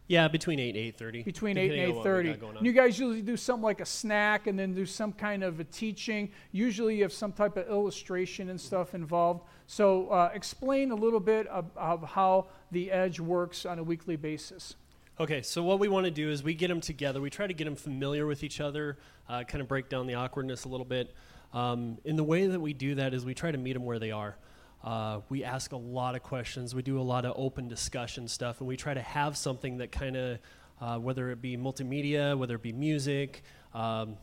Yeah, 0.09 0.29
between 0.29 0.61
eight 0.61 0.77
and 0.77 0.85
eight 0.85 0.99
thirty. 0.99 1.23
between 1.23 1.59
8 1.59 1.73
and 1.73 1.95
8.30 1.95 2.63
you 2.63 2.73
guys 2.73 2.97
usually 2.97 3.23
do 3.23 3.37
something 3.37 3.65
like 3.65 3.81
a 3.81 3.85
snack 3.87 4.47
and 4.47 4.57
then 4.57 4.73
do 4.73 4.87
some 4.87 5.13
kind 5.13 5.43
of 5.43 5.59
a 5.59 5.65
teaching 5.65 6.31
usually 6.53 6.95
you 6.95 7.03
have 7.03 7.13
some 7.13 7.33
type 7.33 7.57
of 7.57 7.67
illustration 7.69 8.51
and 8.51 8.61
stuff 8.61 8.95
involved 8.95 9.43
so 9.67 10.09
uh, 10.11 10.31
explain 10.33 10.93
a 10.93 10.95
little 10.95 11.19
bit 11.19 11.49
of, 11.49 11.65
of 11.77 12.05
how 12.05 12.47
the 12.71 12.89
edge 12.93 13.19
works 13.19 13.67
on 13.67 13.81
a 13.81 13.83
weekly 13.83 14.15
basis 14.15 14.77
Okay, 15.19 15.41
so 15.41 15.63
what 15.63 15.79
we 15.79 15.89
want 15.89 16.05
to 16.05 16.11
do 16.11 16.31
is 16.31 16.43
we 16.43 16.53
get 16.53 16.69
them 16.69 16.83
together. 16.83 17.23
We 17.23 17.31
try 17.31 17.47
to 17.47 17.55
get 17.55 17.65
them 17.65 17.75
familiar 17.75 18.27
with 18.27 18.45
each 18.45 18.61
other, 18.61 18.99
uh, 19.31 19.45
kind 19.45 19.63
of 19.63 19.69
break 19.69 19.89
down 19.89 20.07
the 20.07 20.13
awkwardness 20.13 20.65
a 20.65 20.69
little 20.69 20.85
bit. 20.85 21.15
Um, 21.55 21.97
and 22.05 22.19
the 22.19 22.25
way 22.25 22.47
that 22.47 22.61
we 22.61 22.75
do 22.75 22.97
that 22.97 23.15
is 23.15 23.25
we 23.25 23.33
try 23.33 23.51
to 23.51 23.57
meet 23.57 23.73
them 23.73 23.87
where 23.87 23.99
they 23.99 24.11
are. 24.11 24.37
Uh, 24.85 25.21
we 25.31 25.43
ask 25.43 25.73
a 25.73 25.77
lot 25.77 26.17
of 26.17 26.23
questions. 26.23 26.75
We 26.75 26.83
do 26.83 27.01
a 27.01 27.03
lot 27.03 27.25
of 27.25 27.33
open 27.35 27.67
discussion 27.67 28.29
stuff, 28.29 28.61
and 28.61 28.69
we 28.69 28.77
try 28.77 28.93
to 28.93 29.01
have 29.01 29.39
something 29.39 29.79
that 29.79 29.91
kind 29.91 30.19
of, 30.19 30.39
uh, 30.83 30.99
whether 30.99 31.31
it 31.31 31.41
be 31.41 31.57
multimedia, 31.57 32.37
whether 32.37 32.57
it 32.57 32.63
be 32.63 32.75
music, 32.75 33.43
um, 33.73 34.19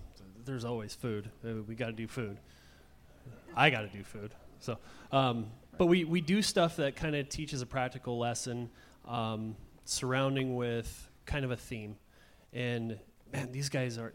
there's 0.45 0.63
always 0.63 0.93
food. 0.93 1.27
Uh, 1.43 1.63
we 1.67 1.73
got 1.73 1.87
to 1.87 1.93
do 1.93 2.07
food. 2.07 2.37
I 3.55 3.71
got 3.71 3.81
to 3.81 3.87
do 3.87 4.03
food. 4.03 4.31
So, 4.59 4.77
um, 5.11 5.47
but 5.79 5.87
we, 5.87 6.03
we 6.03 6.21
do 6.21 6.43
stuff 6.43 6.75
that 6.75 6.95
kind 6.95 7.15
of 7.15 7.29
teaches 7.29 7.63
a 7.63 7.65
practical 7.65 8.19
lesson 8.19 8.69
um, 9.07 9.55
surrounding 9.85 10.55
with 10.55 11.09
kind 11.25 11.45
of 11.45 11.51
a 11.51 11.55
theme. 11.57 11.95
And 12.51 12.99
man, 13.31 13.51
these 13.51 13.69
guys 13.69 13.97
are, 13.97 14.13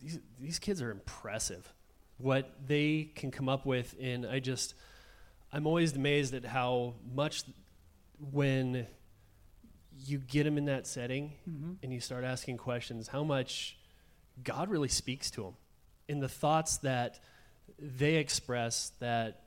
these, 0.00 0.18
these 0.40 0.58
kids 0.58 0.82
are 0.82 0.90
impressive. 0.90 1.72
What 2.18 2.50
they 2.66 3.10
can 3.14 3.30
come 3.30 3.48
up 3.48 3.66
with, 3.66 3.94
and 4.00 4.24
I 4.26 4.38
just, 4.40 4.74
I'm 5.52 5.66
always 5.66 5.94
amazed 5.94 6.34
at 6.34 6.44
how 6.44 6.94
much 7.14 7.44
when 8.32 8.86
you 10.04 10.18
get 10.18 10.44
them 10.44 10.58
in 10.58 10.66
that 10.66 10.86
setting 10.86 11.32
mm-hmm. 11.48 11.72
and 11.82 11.92
you 11.92 12.00
start 12.00 12.24
asking 12.24 12.56
questions, 12.58 13.08
how 13.08 13.24
much 13.24 13.78
God 14.42 14.70
really 14.70 14.88
speaks 14.88 15.30
to 15.32 15.42
them 15.42 15.54
in 16.08 16.20
the 16.20 16.28
thoughts 16.28 16.78
that 16.78 17.18
they 17.78 18.14
express 18.14 18.92
that 19.00 19.45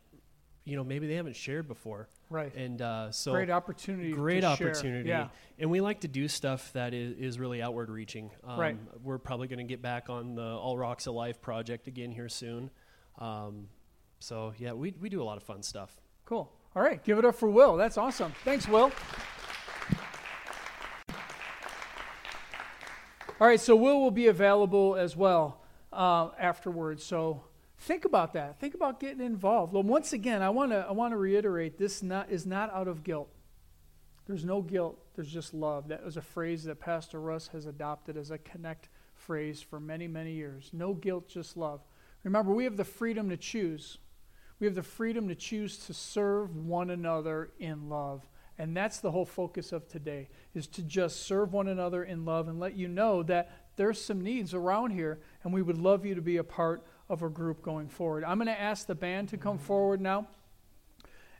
you 0.70 0.78
know 0.78 0.84
maybe 0.84 1.08
they 1.08 1.16
haven't 1.16 1.36
shared 1.36 1.68
before. 1.68 2.08
Right. 2.30 2.54
And 2.56 2.82
uh, 2.82 3.12
so 3.12 3.32
great 3.32 3.50
opportunity 3.50 4.12
great 4.12 4.42
to 4.42 4.56
share. 4.56 4.70
opportunity. 4.70 5.10
Yeah. 5.10 5.30
And 5.58 5.72
we 5.72 5.82
like 5.82 6.02
to 6.02 6.08
do 6.08 6.28
stuff 6.28 6.72
that 6.74 6.94
is, 6.94 7.18
is 7.18 7.40
really 7.40 7.62
outward 7.62 7.90
reaching. 7.90 8.30
Um, 8.48 8.60
Right. 8.60 8.78
we're 9.04 9.18
probably 9.18 9.48
going 9.48 9.60
to 9.60 9.64
get 9.66 9.82
back 9.82 10.10
on 10.10 10.36
the 10.36 10.44
all 10.44 10.78
rocks 10.78 11.08
alive 11.08 11.42
project 11.42 11.88
again 11.88 12.12
here 12.12 12.30
soon. 12.30 12.70
Um, 13.18 13.68
so 14.20 14.54
yeah 14.60 14.74
we, 14.74 14.94
we 15.02 15.10
do 15.10 15.22
a 15.22 15.26
lot 15.26 15.38
of 15.38 15.44
fun 15.44 15.64
stuff. 15.64 15.96
Cool. 16.26 16.52
All 16.76 16.84
right. 16.84 17.04
Give 17.04 17.18
it 17.18 17.26
up 17.26 17.36
for 17.36 17.50
will. 17.50 17.76
That's 17.78 17.98
awesome. 17.98 18.32
Thanks 18.46 18.68
will. 18.68 18.92
All 23.42 23.48
right, 23.48 23.60
so 23.60 23.74
Will 23.74 24.02
will 24.02 24.12
be 24.12 24.28
available 24.28 24.98
as 24.98 25.16
well 25.16 25.62
uh, 25.94 26.30
afterwards. 26.38 27.06
So 27.06 27.44
think 27.80 28.06
about 28.06 28.34
that. 28.34 28.60
Think 28.60 28.74
about 28.74 29.00
getting 29.00 29.26
involved. 29.26 29.74
Well, 29.74 29.84
once 29.84 30.14
again, 30.14 30.42
I 30.42 30.50
want 30.50 30.72
to 30.72 30.86
I 30.88 30.92
want 30.92 31.14
to 31.14 31.18
reiterate 31.18 31.78
this 31.78 32.04
not, 32.04 32.30
is 32.30 32.46
not 32.46 32.74
out 32.74 32.88
of 32.88 33.04
guilt. 33.04 33.30
There's 34.28 34.46
no 34.46 34.62
guilt. 34.62 35.00
There's 35.16 35.32
just 35.32 35.54
love. 35.54 35.88
That 35.88 36.06
was 36.06 36.18
a 36.18 36.22
phrase 36.22 36.64
that 36.66 36.80
Pastor 36.80 37.20
Russ 37.20 37.48
has 37.48 37.66
adopted 37.66 38.16
as 38.18 38.32
a 38.32 38.38
connect 38.38 38.90
phrase 39.16 39.62
for 39.62 39.80
many 39.80 40.08
many 40.08 40.34
years. 40.34 40.70
No 40.74 40.94
guilt, 40.94 41.28
just 41.28 41.58
love. 41.58 41.82
Remember, 42.24 42.54
we 42.54 42.66
have 42.66 42.78
the 42.78 42.86
freedom 42.86 43.30
to 43.30 43.38
choose. 43.38 43.98
We 44.60 44.68
have 44.68 44.76
the 44.76 44.84
freedom 44.84 45.30
to 45.30 45.36
choose 45.36 45.78
to 45.88 45.94
serve 45.94 46.56
one 46.56 46.90
another 46.90 47.52
in 47.60 47.88
love. 47.88 48.28
And 48.58 48.76
that's 48.76 49.00
the 49.00 49.12
whole 49.12 49.26
focus 49.26 49.72
of 49.72 49.88
today 49.88 50.28
is 50.54 50.68
to 50.68 50.82
just 50.82 51.26
serve 51.26 51.54
one 51.54 51.70
another 51.70 52.04
in 52.04 52.26
love 52.26 52.50
and 52.50 52.60
let 52.60 52.76
you 52.76 52.90
know 52.90 53.24
that 53.24 53.70
there's 53.78 54.04
some 54.04 54.20
needs 54.20 54.54
around 54.54 54.92
here 54.92 55.22
and 55.44 55.54
we 55.54 55.62
would 55.62 55.78
love 55.78 56.06
you 56.06 56.14
to 56.16 56.22
be 56.22 56.36
a 56.36 56.44
part 56.44 56.86
of 57.10 57.24
a 57.24 57.30
group 57.30 57.62
going 57.62 57.90
forward. 57.90 58.24
I'm 58.24 58.38
going 58.38 58.48
to 58.48 58.60
ask 58.60 58.86
the 58.86 58.96
band 58.96 59.30
to 59.30 59.38
come 59.38 59.58
forward 59.58 60.00
now. 60.00 60.28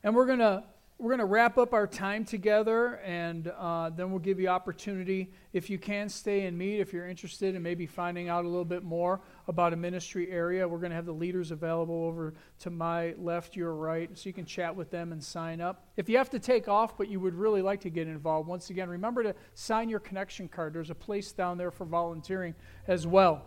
And 0.04 0.16
we're 0.16 0.26
going 0.26 0.40
to 0.40 0.64
we're 1.00 1.12
going 1.12 1.20
to 1.20 1.26
wrap 1.26 1.58
up 1.58 1.74
our 1.74 1.88
time 1.88 2.26
together, 2.26 2.96
and 3.06 3.48
uh, 3.58 3.90
then 3.90 4.10
we'll 4.10 4.20
give 4.20 4.38
you 4.38 4.50
opportunity 4.50 5.32
if 5.54 5.70
you 5.70 5.80
can 5.80 6.10
stay 6.10 6.46
and 6.46 6.58
meet. 6.58 6.82
If 6.82 6.92
you're 6.92 7.08
interested 7.08 7.56
in 7.56 7.64
maybe 7.64 7.86
finding 7.86 8.28
out 8.28 8.44
a 8.44 8.50
little 8.50 8.66
bit 8.66 8.84
more 8.84 9.22
about 9.48 9.72
a 9.72 9.78
ministry 9.78 10.30
area, 10.30 10.68
we're 10.68 10.80
going 10.80 10.90
to 10.90 10.98
have 10.98 11.06
the 11.06 11.14
leaders 11.14 11.52
available 11.52 12.04
over 12.04 12.34
to 12.60 12.70
my 12.70 13.14
left, 13.18 13.56
your 13.56 13.76
right, 13.76 14.10
so 14.14 14.28
you 14.28 14.34
can 14.34 14.44
chat 14.44 14.76
with 14.76 14.92
them 14.92 15.14
and 15.14 15.24
sign 15.24 15.62
up. 15.62 15.88
If 15.96 16.10
you 16.10 16.18
have 16.18 16.32
to 16.32 16.40
take 16.40 16.68
off, 16.68 16.98
but 16.98 17.08
you 17.08 17.22
would 17.22 17.34
really 17.34 17.62
like 17.62 17.80
to 17.82 17.90
get 17.90 18.10
involved, 18.10 18.50
once 18.50 18.70
again, 18.70 18.90
remember 18.90 19.24
to 19.24 19.36
sign 19.54 19.88
your 19.88 20.02
connection 20.02 20.50
card. 20.50 20.74
There's 20.74 20.90
a 20.90 20.96
place 20.96 21.32
down 21.32 21.58
there 21.58 21.72
for 21.72 21.86
volunteering 21.86 22.56
as 22.88 23.08
well. 23.08 23.46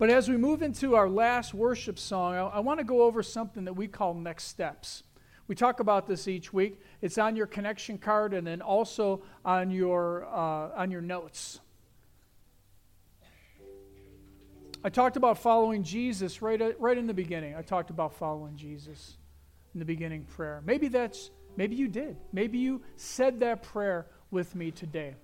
But 0.00 0.08
as 0.08 0.30
we 0.30 0.38
move 0.38 0.62
into 0.62 0.96
our 0.96 1.10
last 1.10 1.52
worship 1.52 1.98
song, 1.98 2.34
I, 2.34 2.40
I 2.40 2.60
want 2.60 2.80
to 2.80 2.84
go 2.84 3.02
over 3.02 3.22
something 3.22 3.66
that 3.66 3.74
we 3.74 3.86
call 3.86 4.14
next 4.14 4.44
steps. 4.44 5.02
We 5.46 5.54
talk 5.54 5.78
about 5.78 6.06
this 6.06 6.26
each 6.26 6.54
week. 6.54 6.80
It's 7.02 7.18
on 7.18 7.36
your 7.36 7.46
connection 7.46 7.98
card 7.98 8.32
and 8.32 8.46
then 8.46 8.62
also 8.62 9.22
on 9.44 9.70
your, 9.70 10.24
uh, 10.24 10.70
on 10.74 10.90
your 10.90 11.02
notes. 11.02 11.60
I 14.82 14.88
talked 14.88 15.18
about 15.18 15.36
following 15.36 15.82
Jesus 15.82 16.40
right, 16.40 16.62
at, 16.62 16.80
right 16.80 16.96
in 16.96 17.06
the 17.06 17.12
beginning. 17.12 17.54
I 17.54 17.60
talked 17.60 17.90
about 17.90 18.14
following 18.14 18.56
Jesus 18.56 19.18
in 19.74 19.80
the 19.80 19.84
beginning 19.84 20.24
prayer. 20.24 20.62
Maybe 20.64 20.88
that's, 20.88 21.30
maybe 21.58 21.76
you 21.76 21.88
did. 21.88 22.16
Maybe 22.32 22.56
you 22.56 22.80
said 22.96 23.38
that 23.40 23.62
prayer 23.62 24.06
with 24.30 24.54
me 24.54 24.70
today 24.70 25.14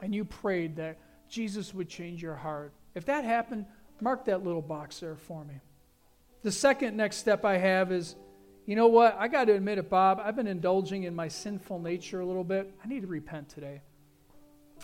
and 0.00 0.14
you 0.14 0.24
prayed 0.24 0.76
that 0.76 0.96
Jesus 1.28 1.74
would 1.74 1.88
change 1.88 2.22
your 2.22 2.36
heart. 2.36 2.72
If 2.94 3.04
that 3.06 3.24
happened, 3.24 3.66
mark 4.00 4.24
that 4.26 4.44
little 4.44 4.62
box 4.62 5.00
there 5.00 5.16
for 5.16 5.44
me. 5.44 5.60
The 6.42 6.52
second 6.52 6.96
next 6.96 7.16
step 7.16 7.44
I 7.44 7.58
have 7.58 7.90
is 7.90 8.16
you 8.66 8.74
know 8.74 8.88
what? 8.88 9.16
I 9.16 9.28
got 9.28 9.44
to 9.44 9.54
admit 9.54 9.78
it, 9.78 9.88
Bob. 9.88 10.20
I've 10.22 10.34
been 10.34 10.48
indulging 10.48 11.04
in 11.04 11.14
my 11.14 11.28
sinful 11.28 11.78
nature 11.78 12.18
a 12.18 12.26
little 12.26 12.42
bit. 12.42 12.74
I 12.84 12.88
need 12.88 13.02
to 13.02 13.06
repent 13.06 13.48
today. 13.48 13.80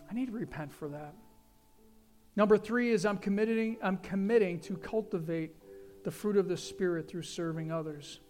I 0.08 0.14
need 0.14 0.26
to 0.26 0.32
repent 0.32 0.72
for 0.72 0.88
that. 0.88 1.14
Number 2.36 2.56
three 2.56 2.92
is 2.92 3.04
I'm 3.04 3.18
committing, 3.18 3.76
I'm 3.82 3.98
committing 3.98 4.60
to 4.60 4.76
cultivate 4.76 5.56
the 6.04 6.12
fruit 6.12 6.36
of 6.36 6.48
the 6.48 6.56
Spirit 6.56 7.08
through 7.08 7.22
serving 7.22 7.72
others. 7.72 8.20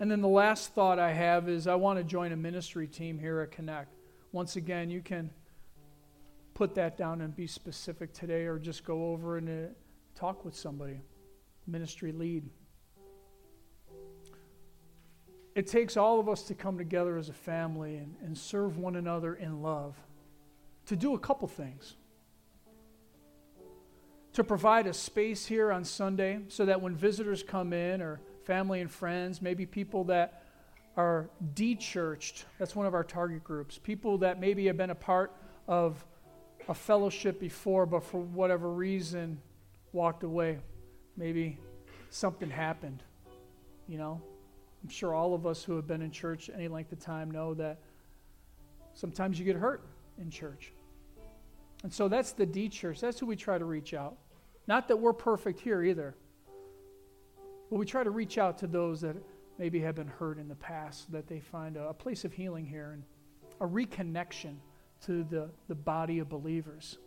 And 0.00 0.10
then 0.10 0.20
the 0.20 0.28
last 0.28 0.72
thought 0.72 0.98
I 0.98 1.12
have 1.12 1.48
is 1.48 1.66
I 1.66 1.74
want 1.74 1.98
to 1.98 2.04
join 2.04 2.32
a 2.32 2.36
ministry 2.36 2.86
team 2.86 3.18
here 3.18 3.40
at 3.40 3.50
Connect. 3.50 3.92
Once 4.30 4.54
again, 4.56 4.88
you 4.88 5.02
can 5.02 5.30
put 6.54 6.74
that 6.74 6.96
down 6.96 7.20
and 7.20 7.34
be 7.34 7.46
specific 7.46 8.12
today 8.12 8.44
or 8.44 8.58
just 8.58 8.84
go 8.84 9.12
over 9.12 9.38
and 9.38 9.48
uh, 9.48 9.68
talk 10.14 10.44
with 10.44 10.56
somebody, 10.56 11.00
ministry 11.66 12.12
lead 12.12 12.48
it 15.54 15.66
takes 15.66 15.96
all 15.96 16.18
of 16.18 16.28
us 16.28 16.42
to 16.44 16.54
come 16.54 16.78
together 16.78 17.18
as 17.18 17.28
a 17.28 17.34
family 17.34 17.96
and, 17.96 18.14
and 18.22 18.36
serve 18.36 18.78
one 18.78 18.96
another 18.96 19.34
in 19.34 19.62
love 19.62 19.96
to 20.86 20.96
do 20.96 21.14
a 21.14 21.18
couple 21.18 21.46
things. 21.46 21.94
To 24.34 24.44
provide 24.44 24.86
a 24.86 24.94
space 24.94 25.44
here 25.44 25.70
on 25.70 25.84
Sunday 25.84 26.40
so 26.48 26.64
that 26.64 26.80
when 26.80 26.96
visitors 26.96 27.42
come 27.42 27.74
in, 27.74 28.00
or 28.00 28.20
family 28.44 28.80
and 28.80 28.90
friends, 28.90 29.42
maybe 29.42 29.66
people 29.66 30.04
that 30.04 30.44
are 30.96 31.28
de 31.54 31.74
churched, 31.74 32.46
that's 32.58 32.74
one 32.74 32.86
of 32.86 32.94
our 32.94 33.04
target 33.04 33.44
groups, 33.44 33.78
people 33.78 34.18
that 34.18 34.40
maybe 34.40 34.66
have 34.66 34.76
been 34.78 34.90
a 34.90 34.94
part 34.94 35.32
of 35.68 36.04
a 36.68 36.74
fellowship 36.74 37.40
before, 37.40 37.86
but 37.86 38.04
for 38.04 38.20
whatever 38.20 38.70
reason 38.70 39.40
walked 39.92 40.22
away. 40.22 40.58
Maybe 41.16 41.58
something 42.10 42.50
happened, 42.50 43.02
you 43.88 43.98
know? 43.98 44.20
I'm 44.82 44.88
sure 44.88 45.14
all 45.14 45.34
of 45.34 45.46
us 45.46 45.62
who 45.62 45.76
have 45.76 45.86
been 45.86 46.02
in 46.02 46.10
church 46.10 46.50
any 46.52 46.68
length 46.68 46.92
of 46.92 46.98
time 46.98 47.30
know 47.30 47.54
that 47.54 47.78
sometimes 48.94 49.38
you 49.38 49.44
get 49.44 49.56
hurt 49.56 49.84
in 50.18 50.30
church. 50.30 50.72
And 51.84 51.92
so 51.92 52.08
that's 52.08 52.32
the 52.32 52.46
D 52.46 52.68
church. 52.68 53.00
That's 53.00 53.18
who 53.18 53.26
we 53.26 53.36
try 53.36 53.58
to 53.58 53.64
reach 53.64 53.94
out. 53.94 54.16
Not 54.66 54.88
that 54.88 54.96
we're 54.96 55.12
perfect 55.12 55.60
here 55.60 55.82
either, 55.82 56.14
but 57.70 57.76
we 57.76 57.86
try 57.86 58.04
to 58.04 58.10
reach 58.10 58.38
out 58.38 58.58
to 58.58 58.66
those 58.66 59.00
that 59.00 59.16
maybe 59.58 59.80
have 59.80 59.94
been 59.94 60.08
hurt 60.08 60.38
in 60.38 60.48
the 60.48 60.54
past 60.54 61.06
so 61.06 61.12
that 61.12 61.26
they 61.26 61.40
find 61.40 61.76
a, 61.76 61.88
a 61.88 61.94
place 61.94 62.24
of 62.24 62.32
healing 62.32 62.64
here 62.64 62.92
and 62.92 63.02
a 63.60 63.66
reconnection 63.66 64.56
to 65.06 65.24
the, 65.24 65.50
the 65.68 65.74
body 65.74 66.18
of 66.18 66.28
believers. 66.28 66.98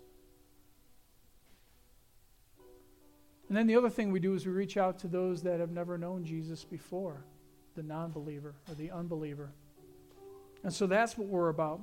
And 3.48 3.56
then 3.56 3.68
the 3.68 3.76
other 3.76 3.90
thing 3.90 4.12
we 4.12 4.20
do 4.20 4.34
is 4.34 4.46
we 4.46 4.52
reach 4.52 4.76
out 4.78 5.00
to 5.00 5.08
those 5.08 5.44
that 5.44 5.60
have 5.60 5.72
never 5.72 5.98
known 5.98 6.26
Jesus 6.26 6.64
before 6.64 7.24
the 7.76 7.84
non 7.84 8.12
believer 8.12 8.56
or 8.68 8.76
the 8.76 8.92
unbeliever. 8.92 9.52
And 10.64 10.74
so 10.74 10.88
that's 10.88 11.18
what 11.18 11.28
we're 11.28 11.50
about. 11.50 11.82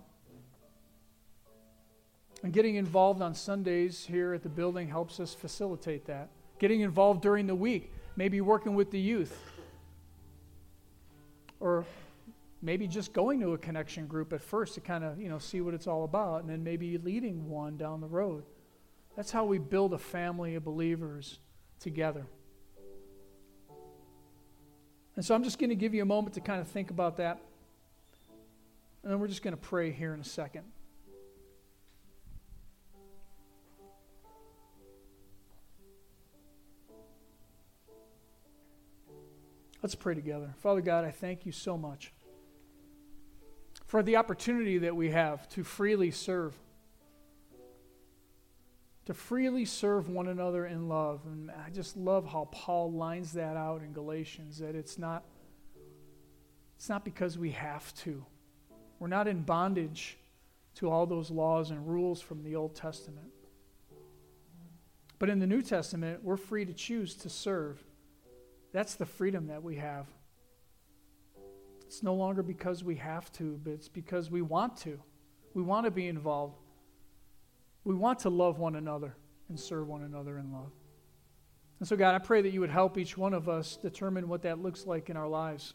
And 2.43 2.53
getting 2.53 2.75
involved 2.75 3.23
on 3.23 3.35
Sundays 3.35 4.05
here 4.05 4.35
at 4.35 4.43
the 4.43 4.49
building 4.49 4.89
helps 4.89 5.21
us 5.21 5.33
facilitate 5.33 6.07
that. 6.07 6.31
Getting 6.59 6.81
involved 6.81 7.23
during 7.23 7.47
the 7.47 7.55
week, 7.55 7.93
maybe 8.17 8.41
working 8.41 8.75
with 8.75 8.91
the 8.91 8.99
youth, 8.99 9.39
or 11.61 11.85
maybe 12.63 12.87
just 12.87 13.13
going 13.13 13.41
to 13.41 13.53
a 13.53 13.59
connection 13.59 14.07
group 14.07 14.33
at 14.33 14.41
first 14.41 14.75
to 14.75 14.81
kind 14.81 15.03
of 15.05 15.21
you 15.21 15.29
know 15.29 15.39
see 15.39 15.61
what 15.61 15.75
it's 15.75 15.89
all 15.89 16.05
about, 16.05 16.43
and 16.43 16.49
then 16.49 16.63
maybe 16.63 16.97
leading 16.97 17.49
one 17.49 17.77
down 17.77 18.01
the 18.01 18.07
road. 18.07 18.45
That's 19.17 19.31
how 19.31 19.45
we 19.45 19.59
build 19.59 19.93
a 19.93 19.99
family 19.99 20.55
of 20.55 20.65
believers 20.65 21.41
together. 21.81 22.25
And 25.15 25.23
so 25.23 25.35
I'm 25.35 25.45
just 25.45 25.59
going 25.59 25.69
to 25.69 25.77
give 25.77 25.93
you 25.93 26.01
a 26.01 26.07
moment 26.07 26.35
to 26.35 26.41
kind 26.41 26.61
of 26.61 26.69
think 26.69 26.91
about 26.91 27.19
that. 27.19 27.39
And 29.03 29.13
then 29.13 29.21
we're 29.21 29.29
just 29.29 29.43
going 29.43 29.55
to 29.55 29.61
pray 29.61 29.91
here 29.91 30.15
in 30.15 30.21
a 30.21 30.25
second. 30.25 30.63
Let's 39.83 39.97
pray 39.97 40.15
together. 40.15 40.55
Father 40.63 40.81
God, 40.81 41.05
I 41.05 41.11
thank 41.11 41.45
you 41.45 41.53
so 41.53 41.77
much 41.77 42.13
for 43.93 44.03
the 44.03 44.17
opportunity 44.17 44.79
that 44.79 44.97
we 44.97 45.11
have 45.11 45.47
to 45.51 45.63
freely 45.63 46.11
serve 46.11 46.57
to 49.05 49.13
freely 49.13 49.67
serve 49.67 50.09
one 50.09 50.29
another 50.29 50.65
in 50.65 50.89
love. 50.89 51.21
And 51.27 51.51
I 51.51 51.69
just 51.69 51.95
love 51.95 52.25
how 52.25 52.49
Paul 52.51 52.91
lines 52.91 53.35
that 53.35 53.55
out 53.55 53.83
in 53.83 53.93
Galatians 53.93 54.61
that 54.61 54.75
it's 54.75 54.97
not 54.97 55.25
it's 56.75 56.89
not 56.89 57.05
because 57.05 57.37
we 57.37 57.51
have 57.51 57.95
to. 57.97 58.25
We're 58.99 59.09
not 59.09 59.29
in 59.29 59.43
bondage 59.43 60.17
to 60.77 60.89
all 60.89 61.05
those 61.05 61.31
laws 61.31 61.71
and 61.71 61.87
rules 61.87 62.23
from 62.23 62.43
the 62.45 62.57
Old 62.57 62.75
Testament. 62.75 63.29
But 65.19 65.29
in 65.29 65.39
the 65.39 65.47
New 65.47 65.61
Testament, 65.61 66.25
we're 66.25 66.39
free 66.39 66.65
to 66.65 66.73
choose 66.73 67.15
to 67.17 67.29
serve. 67.29 67.85
That's 68.73 68.95
the 68.95 69.05
freedom 69.05 69.49
that 69.49 69.63
we 69.63 69.77
have. 69.77 70.07
It's 71.93 72.03
no 72.03 72.15
longer 72.15 72.43
because 72.43 72.83
we 72.83 72.97
have 72.97 73.31
to, 73.33 73.61
but 73.63 73.75
it's 73.75 73.91
because 73.91 74.31
we 74.31 74.41
want 74.41 74.79
to. 74.79 74.99
We 75.53 75.61
want 75.61 75.85
to 75.85 75.91
be 75.91 76.09
involved. 76.09 76.57
We 77.85 77.95
want 77.95 78.21
to 78.21 78.31
love 78.31 78.59
one 78.59 78.77
another 78.77 79.15
and 79.51 79.61
serve 79.61 79.89
one 79.89 80.03
another 80.03 80.39
in 80.39 80.51
love. 80.51 80.73
And 81.81 81.87
so, 81.87 81.95
God, 81.95 82.15
I 82.15 82.19
pray 82.19 82.41
that 82.41 82.51
you 82.51 82.61
would 82.61 82.71
help 82.71 82.97
each 82.97 83.19
one 83.19 83.35
of 83.35 83.47
us 83.47 83.77
determine 83.77 84.27
what 84.27 84.41
that 84.41 84.59
looks 84.59 84.87
like 84.87 85.11
in 85.11 85.19
our 85.19 85.29
lives. 85.29 85.75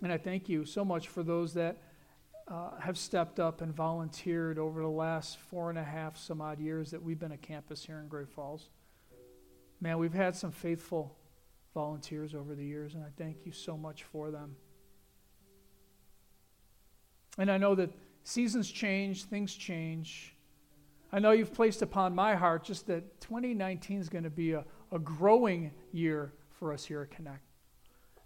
And 0.00 0.12
I 0.12 0.16
thank 0.16 0.48
you 0.48 0.64
so 0.64 0.84
much 0.84 1.08
for 1.08 1.24
those 1.24 1.54
that 1.54 1.78
uh, 2.46 2.78
have 2.78 2.96
stepped 2.96 3.40
up 3.40 3.60
and 3.60 3.74
volunteered 3.74 4.56
over 4.56 4.82
the 4.82 4.86
last 4.86 5.38
four 5.38 5.68
and 5.68 5.80
a 5.80 5.84
half 5.84 6.16
some 6.16 6.40
odd 6.40 6.60
years 6.60 6.92
that 6.92 7.02
we've 7.02 7.18
been 7.18 7.32
a 7.32 7.38
campus 7.38 7.84
here 7.84 7.98
in 7.98 8.06
Great 8.06 8.28
Falls. 8.28 8.68
Man, 9.80 9.98
we've 9.98 10.14
had 10.14 10.36
some 10.36 10.52
faithful 10.52 11.17
volunteers 11.78 12.34
over 12.34 12.56
the 12.56 12.64
years, 12.64 12.94
and 12.94 13.04
I 13.04 13.10
thank 13.16 13.46
you 13.46 13.52
so 13.52 13.76
much 13.76 14.02
for 14.02 14.32
them. 14.32 14.56
And 17.38 17.48
I 17.52 17.56
know 17.56 17.76
that 17.76 17.90
Seasons 18.24 18.68
change, 18.70 19.24
things 19.24 19.54
change. 19.54 20.34
I 21.12 21.18
know 21.20 21.30
you've 21.30 21.54
placed 21.54 21.80
upon 21.80 22.14
my 22.14 22.34
heart 22.34 22.64
just 22.64 22.86
that 22.88 23.20
2019 23.20 24.00
is 24.00 24.08
going 24.08 24.24
to 24.24 24.28
be 24.44 24.52
a, 24.52 24.64
a 24.92 24.98
growing 24.98 25.70
year 25.92 26.34
for 26.50 26.72
us 26.72 26.84
here 26.84 27.00
at 27.00 27.10
Connect. 27.10 27.46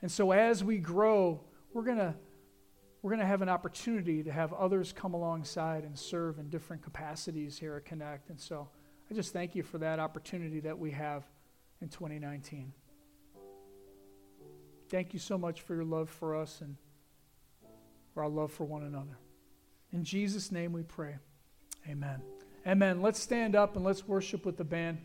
And 0.00 0.10
so 0.10 0.32
as 0.32 0.64
we 0.64 0.78
grow, 0.78 1.40
we're 1.74 1.84
going 1.84 1.98
to 1.98 2.14
we're 3.02 3.10
going 3.10 3.20
to 3.20 3.26
have 3.26 3.42
an 3.42 3.48
opportunity 3.48 4.22
to 4.22 4.32
have 4.32 4.52
others 4.54 4.92
come 4.92 5.14
alongside 5.14 5.84
and 5.84 5.98
serve 5.98 6.38
in 6.38 6.48
different 6.48 6.82
capacities 6.82 7.58
here 7.58 7.76
at 7.76 7.84
Connect. 7.84 8.30
And 8.30 8.40
so 8.40 8.68
I 9.10 9.14
just 9.14 9.32
thank 9.32 9.54
you 9.54 9.62
for 9.62 9.78
that 9.78 10.00
opportunity 10.00 10.60
that 10.60 10.78
we 10.78 10.90
have 10.92 11.22
in 11.80 11.88
2019. 11.88 12.72
Thank 14.92 15.14
you 15.14 15.18
so 15.18 15.38
much 15.38 15.62
for 15.62 15.74
your 15.74 15.84
love 15.84 16.10
for 16.10 16.36
us 16.36 16.60
and 16.60 16.76
for 18.12 18.22
our 18.22 18.28
love 18.28 18.52
for 18.52 18.64
one 18.64 18.82
another. 18.82 19.16
In 19.90 20.04
Jesus' 20.04 20.52
name 20.52 20.74
we 20.74 20.82
pray. 20.82 21.16
Amen. 21.88 22.20
Amen. 22.66 23.00
Let's 23.00 23.18
stand 23.18 23.56
up 23.56 23.74
and 23.74 23.86
let's 23.86 24.06
worship 24.06 24.44
with 24.44 24.58
the 24.58 24.64
band. 24.64 24.98